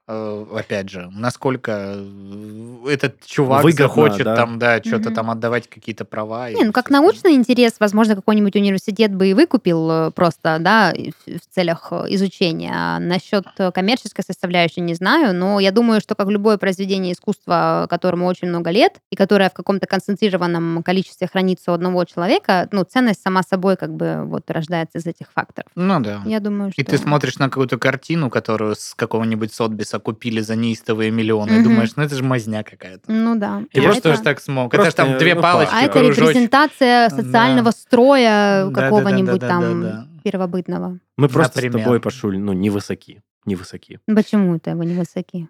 опять 0.09 0.89
же, 0.89 1.11
насколько 1.13 1.95
э, 1.97 2.87
этот 2.89 3.25
чувак 3.27 3.63
Выгодно, 3.63 3.87
захочет 3.87 4.25
да. 4.25 4.37
там, 4.37 4.59
да, 4.59 4.79
что-то 4.79 5.11
Мгм. 5.11 5.15
там 5.15 5.31
отдавать 5.31 5.69
какие-то 5.69 6.05
права. 6.05 6.51
Не, 6.51 6.65
ну 6.65 6.73
как 6.73 6.89
научный 6.89 7.35
интерес, 7.35 7.75
возможно, 7.79 8.17
какой-нибудь 8.17 8.57
университет 8.57 9.15
бы 9.15 9.29
и 9.29 9.35
выкупил 9.35 9.91
э, 9.91 10.11
просто, 10.13 10.57
да, 10.61 10.95
в 11.27 11.55
целях 11.55 11.89
э, 11.91 12.07
изучения. 12.09 12.73
А 12.75 12.99
насчет 12.99 13.47
э, 13.59 13.71
коммерческой 13.71 14.25
составляющей 14.25 14.81
не 14.81 14.95
знаю, 14.95 15.35
но 15.35 15.61
я 15.61 15.73
думаю, 15.73 16.01
что 16.01 16.15
как 16.15 16.29
любое 16.29 16.57
произведение 16.57 17.13
искусства, 17.13 17.87
которому 17.91 18.27
очень 18.27 18.49
много 18.49 18.71
лет, 18.71 18.95
и 19.11 19.17
которое 19.17 19.51
в 19.51 19.55
каком-то 19.55 19.87
концентрированном 19.87 20.83
количестве 20.83 21.29
хранится 21.31 21.73
у 21.73 21.75
одного 21.75 22.05
человека, 22.07 22.69
ну, 22.73 22.85
ценность 22.85 23.23
сама 23.23 23.43
собой 23.43 23.77
как 23.77 23.95
бы 23.95 24.23
вот 24.25 24.51
рождается 24.51 24.99
из 24.99 25.07
этих 25.07 25.31
факторов. 25.33 25.71
Ну 25.75 26.01
да. 26.01 26.23
Я 26.25 26.41
думаю, 26.41 26.73
что... 26.73 26.81
И 26.81 26.85
ты 26.85 26.97
смотришь 26.97 27.39
на 27.39 27.49
какую-то 27.49 27.77
картину, 27.79 28.31
которую 28.31 28.75
с 28.75 28.95
какого-нибудь 28.95 29.53
Сотбиса 29.53 29.98
купили 29.99 30.41
за 30.41 30.57
неистовые 30.57 31.11
миллионы, 31.11 31.51
и 31.51 31.55
Мгм. 31.55 31.65
думаешь, 31.65 31.91
ну 31.97 32.03
это 32.03 32.15
же 32.15 32.23
мазня 32.23 32.63
какая-то. 32.63 33.11
Ну 33.11 33.37
да. 33.37 33.63
И 33.73 33.81
А 33.81 33.83
просто 33.83 34.11
это- 34.11 34.19
ж 34.19 34.25
так 34.25 34.41
смог. 34.41 34.71
просто, 34.71 34.89
это 34.89 34.91
же 34.91 35.11
там 35.11 35.19
две 35.19 35.35
ну, 35.35 35.43
палочки, 35.43 35.73
А 35.75 35.83
это 35.83 35.99
кружочек. 36.01 36.23
репрезентация 36.29 37.09
социального 37.11 37.71
строя 37.71 38.65
Да, 38.67 38.71
да, 38.71 38.81
какого-нибудь 38.83 39.41
да, 39.41 39.47
да, 39.47 39.49
там 39.49 39.83
да, 39.83 39.91
да. 39.91 40.07
первобытного. 40.25 40.99
Мы 41.17 41.29
просто 41.29 41.53
с 41.61 41.63
Например. 41.63 41.85
тобой, 41.85 42.01
Пашуль, 42.01 42.39
ну, 42.39 42.53
невысоки. 42.53 43.23
Невысоки. 43.45 44.01
Почему 44.07 44.57
это 44.57 44.75
вы 44.77 44.85
невысоки? 44.87 45.49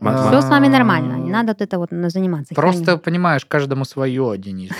Все 0.00 0.40
с 0.40 0.48
вами 0.48 0.68
нормально, 0.68 1.16
А, 1.16 1.18
не 1.18 1.30
надо 1.30 1.48
вот 1.48 1.60
это 1.60 1.78
вот 1.78 1.90
заниматься. 2.10 2.54
Просто, 2.54 2.96
понимаешь, 2.96 3.44
каждому 3.44 3.84
свое, 3.84 4.34
Денис. 4.38 4.70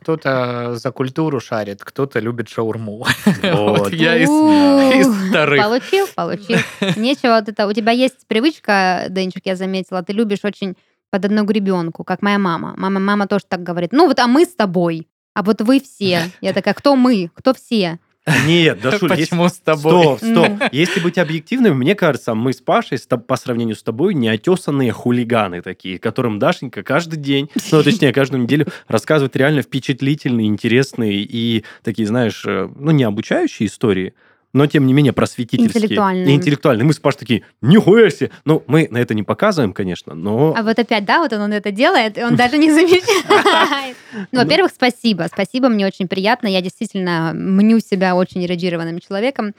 Кто-то 0.00 0.76
за 0.76 0.92
культуру 0.92 1.40
шарит, 1.40 1.84
кто-то 1.84 2.20
любит 2.20 2.48
шаурму. 2.48 3.06
Вот 3.42 3.92
я 3.92 4.16
из 4.16 5.28
вторых. 5.28 5.62
Получил, 5.62 6.06
получил. 6.14 6.58
Нечего 6.96 7.34
вот 7.34 7.48
это. 7.48 7.66
У 7.66 7.72
тебя 7.72 7.92
есть 7.92 8.26
привычка, 8.26 9.06
Денчик, 9.10 9.42
я 9.44 9.56
заметила, 9.56 10.02
ты 10.02 10.12
любишь 10.12 10.44
очень 10.44 10.76
под 11.10 11.24
одну 11.24 11.44
гребенку, 11.44 12.04
как 12.04 12.22
моя 12.22 12.38
мама. 12.38 12.74
Мама, 12.76 13.00
мама 13.00 13.26
тоже 13.26 13.44
так 13.48 13.62
говорит. 13.62 13.92
Ну 13.92 14.06
вот, 14.06 14.18
а 14.18 14.26
мы 14.26 14.44
с 14.44 14.54
тобой. 14.54 15.08
А 15.34 15.42
вот 15.42 15.60
вы 15.60 15.80
все. 15.80 16.30
Я 16.40 16.52
такая, 16.52 16.74
кто 16.74 16.96
мы? 16.96 17.30
Кто 17.34 17.52
все? 17.54 17.98
Нет, 18.46 18.80
Дашуль, 18.80 19.10
есть... 19.16 19.30
Почему 19.30 19.48
с 19.48 19.58
тобой? 19.58 20.02
Стоп, 20.02 20.18
стоп. 20.18 20.62
Если 20.72 21.00
быть 21.00 21.16
объективным, 21.16 21.78
мне 21.78 21.94
кажется, 21.94 22.34
мы 22.34 22.52
с 22.52 22.60
Пашей 22.60 22.98
по 23.26 23.36
сравнению 23.36 23.76
с 23.76 23.82
тобой 23.82 24.14
неотесанные 24.14 24.92
хулиганы 24.92 25.62
такие, 25.62 25.98
которым 25.98 26.38
Дашенька 26.38 26.82
каждый 26.82 27.18
день, 27.18 27.50
ну, 27.70 27.82
точнее, 27.82 28.12
каждую 28.12 28.42
неделю 28.42 28.66
рассказывает 28.88 29.36
реально 29.36 29.62
впечатлительные, 29.62 30.48
интересные 30.48 31.22
и 31.22 31.64
такие, 31.82 32.06
знаешь, 32.06 32.44
э, 32.46 32.68
ну, 32.76 32.90
не 32.90 33.04
обучающие 33.04 33.66
истории, 33.66 34.14
но, 34.52 34.66
тем 34.66 34.86
не 34.86 34.92
менее, 34.92 35.12
просветительские. 35.12 35.84
Интеллектуальные. 35.84 36.26
И 36.26 36.36
интеллектуальные. 36.36 36.84
Мы 36.84 36.92
с 36.92 36.98
Пашей 36.98 37.18
такие, 37.18 37.42
нихуя 37.62 38.10
себе! 38.10 38.30
Ну, 38.44 38.62
мы 38.66 38.88
на 38.90 38.98
это 38.98 39.14
не 39.14 39.22
показываем, 39.22 39.72
конечно, 39.72 40.14
но... 40.14 40.54
А 40.56 40.62
вот 40.62 40.78
опять, 40.78 41.04
да, 41.04 41.20
вот 41.20 41.32
он 41.32 41.52
это 41.52 41.70
делает, 41.70 42.18
и 42.18 42.22
он 42.22 42.36
даже 42.36 42.58
не 42.58 42.70
замечает. 42.70 43.96
Ну, 44.32 44.40
во-первых, 44.40 44.72
спасибо. 44.74 45.26
Спасибо, 45.32 45.68
мне 45.68 45.86
очень 45.86 46.08
приятно. 46.08 46.48
Я 46.48 46.60
действительно 46.60 47.32
мню 47.34 47.78
себя 47.80 48.16
очень 48.16 48.44
эрудированным 48.44 48.98
человеком. 48.98 49.54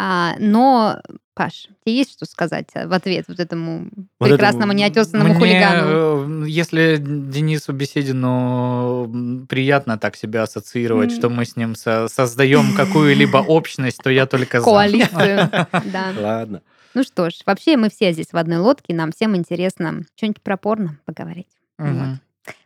А, 0.00 0.36
но, 0.38 1.00
Паш, 1.34 1.66
тебе 1.84 1.96
есть 1.96 2.12
что 2.12 2.24
сказать 2.24 2.68
в 2.72 2.92
ответ 2.92 3.24
вот 3.26 3.40
этому 3.40 3.88
Вот 4.20 4.28
прекрасному 4.28 4.66
этому- 4.72 4.78
неотесанному 4.78 5.30
Мне, 5.34 5.38
хулигану? 5.40 6.44
э, 6.44 6.48
если 6.48 6.96
Денису 6.98 7.72
Беседину 7.72 9.46
приятно 9.48 9.98
так 9.98 10.16
себя 10.16 10.42
ассоциировать, 10.44 11.10
М. 11.12 11.16
что 11.16 11.28
мы 11.30 11.44
с 11.44 11.56
ним 11.56 11.74
со- 11.74 12.08
создаем 12.08 12.74
какую-либо 12.76 13.38
общность, 13.48 13.98
то 14.02 14.10
я 14.10 14.26
только 14.26 14.60
за. 14.60 14.64
Коалицию. 14.64 15.50
Да. 15.92 16.12
Ладно. 16.18 16.62
Ну 16.94 17.02
что 17.02 17.30
ж, 17.30 17.34
вообще 17.46 17.76
мы 17.76 17.90
все 17.90 18.12
здесь 18.12 18.28
в 18.32 18.36
одной 18.36 18.58
лодке, 18.58 18.94
нам 18.94 19.12
всем 19.12 19.36
интересно 19.36 20.02
что-нибудь 20.16 20.42
про 20.42 20.56
порно 20.56 20.98
поговорить. 21.04 21.48
Мгм. 21.78 22.20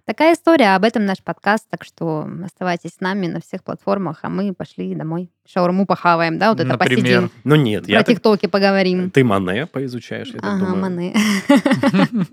Такая 0.04 0.34
история, 0.34 0.74
об 0.74 0.82
этом 0.82 1.04
наш 1.04 1.22
подкаст, 1.22 1.66
так 1.70 1.84
что 1.84 2.26
оставайтесь 2.44 2.94
с 2.94 3.00
нами 3.00 3.28
на 3.28 3.40
всех 3.40 3.62
платформах, 3.62 4.18
а 4.22 4.28
мы 4.28 4.52
пошли 4.52 4.94
домой. 4.96 5.30
Шаурму 5.46 5.86
похаваем, 5.86 6.38
да, 6.38 6.50
вот 6.50 6.58
это 6.58 6.70
Например. 6.70 7.00
посидим, 7.02 7.30
Ну, 7.44 7.54
нет, 7.54 7.84
про 7.84 7.92
я... 7.92 7.98
так- 8.02 8.08
тиктоки 8.16 8.46
поговорим. 8.46 9.10
Ты 9.12 9.22
Мане 9.22 9.66
поизучаешь, 9.66 10.28
я 10.34 10.40
так 10.40 10.44
Ага, 10.54 10.58
думаю. 10.66 10.80
маны. 10.82 11.14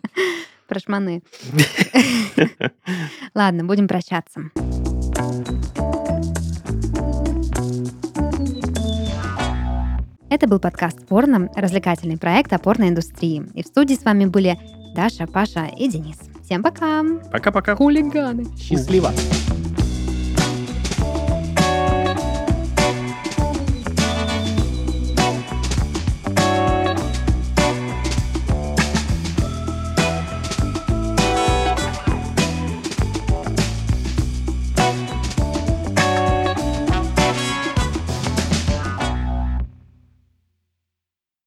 Про 0.68 0.80
шманы. 0.80 1.24
Ладно, 3.36 3.64
будем 3.66 3.88
прощаться. 3.88 4.42
Это 10.30 10.48
был 10.48 10.60
подкаст 10.60 11.08
«Порно», 11.08 11.50
развлекательный 11.56 12.18
проект 12.18 12.54
о 12.54 12.60
порноиндустрии. 12.60 13.44
И 13.56 13.64
в 13.64 13.66
студии 13.68 13.96
с 13.96 14.04
вами 14.04 14.26
были 14.26 14.60
Даша, 14.94 15.28
Паша 15.28 15.66
и 15.66 15.88
Денис. 15.88 16.18
Всем 16.44 16.64
пока! 16.64 17.04
Пока-пока. 17.32 17.76
Хулиганы! 17.76 18.46
Счастливо. 18.58 19.12